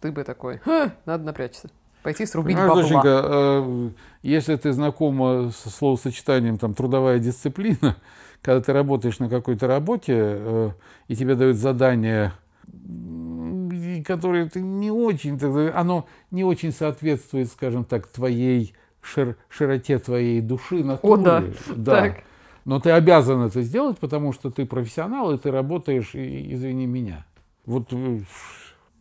ты 0.00 0.10
бы 0.10 0.24
такой, 0.24 0.60
надо 1.04 1.22
напрячься. 1.22 1.70
Пойти 2.02 2.26
срубить 2.26 2.56
Понимаешь, 2.56 2.88
Доченька, 2.88 3.22
э, 3.24 3.90
если 4.22 4.56
ты 4.56 4.72
знакома 4.72 5.52
со 5.52 5.70
словосочетанием 5.70 6.58
там, 6.58 6.74
трудовая 6.74 7.20
дисциплина, 7.20 7.94
когда 8.42 8.60
ты 8.60 8.72
работаешь 8.72 9.20
на 9.20 9.28
какой-то 9.28 9.68
работе, 9.68 10.14
э, 10.16 10.70
и 11.06 11.14
тебе 11.14 11.36
дают 11.36 11.58
задание 11.58 12.32
которое 14.02 14.48
ты 14.48 14.60
не 14.60 14.90
очень, 14.90 15.38
оно 15.70 16.06
не 16.30 16.44
очень 16.44 16.72
соответствует, 16.72 17.48
скажем 17.48 17.84
так, 17.84 18.06
твоей 18.06 18.74
шир, 19.02 19.36
широте 19.48 19.98
твоей 19.98 20.40
души, 20.40 20.84
натуре. 20.84 21.14
О, 21.14 21.16
да. 21.16 21.44
да. 21.74 22.00
Так. 22.00 22.24
Но 22.64 22.78
ты 22.78 22.90
обязан 22.90 23.42
это 23.42 23.62
сделать, 23.62 23.98
потому 23.98 24.32
что 24.32 24.50
ты 24.50 24.66
профессионал, 24.66 25.32
и 25.32 25.38
ты 25.38 25.50
работаешь, 25.50 26.14
и, 26.14 26.54
извини 26.54 26.86
меня. 26.86 27.24
Вот, 27.64 27.88
э, 27.92 28.20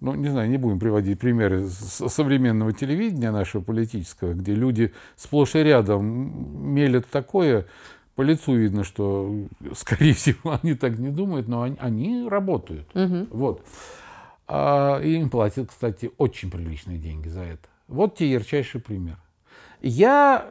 ну, 0.01 0.15
не 0.15 0.29
знаю, 0.29 0.49
не 0.49 0.57
будем 0.57 0.79
приводить 0.79 1.19
примеры 1.19 1.67
современного 1.67 2.73
телевидения 2.73 3.31
нашего 3.31 3.61
политического, 3.61 4.33
где 4.33 4.53
люди 4.53 4.93
сплошь 5.15 5.55
и 5.55 5.59
рядом 5.59 6.73
мелят 6.73 7.07
такое, 7.09 7.65
по 8.15 8.21
лицу 8.21 8.55
видно, 8.55 8.83
что, 8.83 9.33
скорее 9.75 10.13
всего, 10.13 10.57
они 10.61 10.73
так 10.75 10.97
не 10.97 11.09
думают, 11.09 11.47
но 11.47 11.61
они, 11.61 11.77
они 11.79 12.27
работают. 12.27 12.87
Угу. 12.93 13.27
Вот. 13.31 13.65
А, 14.51 14.99
и 14.99 15.13
им 15.13 15.29
платят, 15.29 15.69
кстати, 15.69 16.11
очень 16.17 16.49
приличные 16.49 16.97
деньги 16.97 17.29
за 17.29 17.41
это. 17.41 17.69
Вот 17.87 18.15
тебе 18.15 18.31
ярчайший 18.31 18.81
пример. 18.81 19.17
Я, 19.79 20.49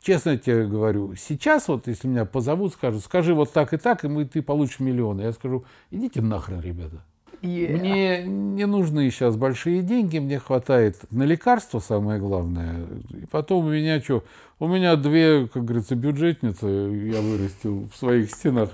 честно 0.00 0.36
тебе 0.36 0.66
говорю, 0.66 1.14
сейчас 1.14 1.68
вот, 1.68 1.86
если 1.86 2.08
меня 2.08 2.24
позовут, 2.24 2.72
скажут, 2.72 3.04
скажи 3.04 3.34
вот 3.34 3.52
так 3.52 3.72
и 3.72 3.76
так, 3.76 4.04
и 4.04 4.08
мы, 4.08 4.24
ты 4.24 4.42
получишь 4.42 4.80
миллионы. 4.80 5.22
Я 5.22 5.32
скажу, 5.32 5.64
идите 5.92 6.20
нахрен, 6.20 6.60
ребята. 6.60 7.04
Yeah. 7.40 7.78
Мне 7.78 8.24
не 8.24 8.66
нужны 8.66 9.08
сейчас 9.12 9.36
большие 9.36 9.82
деньги, 9.82 10.18
мне 10.18 10.40
хватает 10.40 10.96
на 11.12 11.22
лекарства, 11.22 11.78
самое 11.78 12.18
главное. 12.18 12.86
И 13.10 13.26
потом 13.26 13.66
у 13.66 13.70
меня 13.70 14.00
что? 14.00 14.24
У 14.58 14.66
меня 14.66 14.96
две, 14.96 15.46
как 15.46 15.64
говорится, 15.64 15.94
бюджетницы 15.94 16.66
я 16.66 17.20
вырастил 17.20 17.88
в 17.88 17.96
своих 17.96 18.32
стенах 18.32 18.70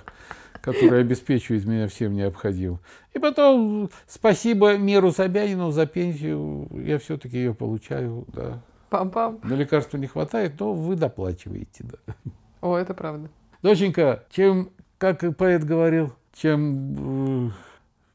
который 0.65 1.01
обеспечивает 1.01 1.67
меня 1.67 1.89
всем 1.89 2.15
необходимым. 2.15 2.81
И 3.13 3.19
потом 3.19 3.91
спасибо 4.07 4.79
Меру 4.79 5.13
Собянину 5.13 5.71
за 5.71 5.87
пенсию, 5.87 6.69
я 6.73 6.99
все-таки 6.99 7.37
ее 7.37 7.55
получаю, 7.55 8.25
да. 8.29 8.63
Пам-пам. 8.91 9.41
На 9.43 9.55
лекарства 9.55 9.99
не 9.99 10.07
хватает, 10.07 10.59
но 10.59 10.73
вы 10.73 10.97
доплачиваете, 10.97 11.85
да. 11.85 12.15
О, 12.63 12.77
это 12.77 12.95
правда. 12.95 13.29
Доченька, 13.63 14.25
чем, 14.31 14.71
как 14.97 15.37
поэт 15.37 15.65
говорил, 15.65 16.15
чем 16.33 17.49
э, 17.49 17.51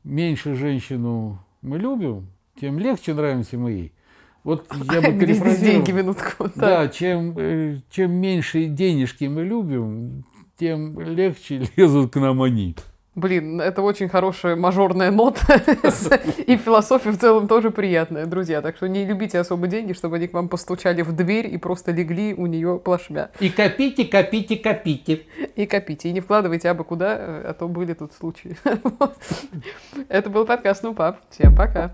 меньше 0.03 0.55
женщину 0.55 1.39
мы 1.61 1.77
любим, 1.77 2.27
тем 2.59 2.79
легче 2.79 3.13
нравимся 3.13 3.57
мы 3.57 3.71
ей. 3.71 3.93
Вот 4.43 4.65
я 4.91 5.01
бы 5.01 5.19
перефразировал. 5.19 5.57
деньги, 5.57 5.91
минутку. 5.91 6.49
Да, 6.55 6.87
чем, 6.87 7.37
э, 7.37 7.77
чем 7.91 8.11
меньше 8.13 8.65
денежки 8.65 9.25
мы 9.25 9.43
любим, 9.43 10.23
тем 10.59 10.99
легче 10.99 11.63
лезут 11.75 12.13
к 12.13 12.17
нам 12.17 12.41
они. 12.41 12.75
Блин, 13.15 13.59
это 13.59 13.81
очень 13.81 14.07
хорошая 14.07 14.55
мажорная 14.55 15.11
нота. 15.11 15.61
И 16.45 16.55
философия 16.57 17.11
в 17.11 17.17
целом 17.17 17.47
тоже 17.47 17.71
приятная, 17.71 18.25
друзья. 18.25 18.61
Так 18.61 18.77
что 18.77 18.87
не 18.87 19.05
любите 19.05 19.39
особо 19.39 19.67
деньги, 19.67 19.93
чтобы 19.93 20.17
они 20.17 20.27
к 20.27 20.33
вам 20.33 20.47
постучали 20.47 21.01
в 21.01 21.11
дверь 21.13 21.53
и 21.53 21.57
просто 21.57 21.91
легли 21.91 22.33
у 22.33 22.45
нее 22.45 22.79
плашмя. 22.79 23.31
И 23.39 23.49
копите, 23.49 24.05
копите, 24.05 24.57
копите. 24.57 25.23
И 25.55 25.65
копите. 25.65 26.09
И 26.09 26.13
не 26.13 26.21
вкладывайте 26.21 26.69
абы 26.69 26.83
куда, 26.83 27.15
а 27.15 27.55
то 27.57 27.67
были 27.67 27.93
тут 27.93 28.13
случаи. 28.13 28.55
Это 30.07 30.29
был 30.29 30.45
подкаст 30.45 30.83
«Ну, 30.83 30.93
пап». 30.93 31.19
Всем 31.29 31.55
пока. 31.55 31.89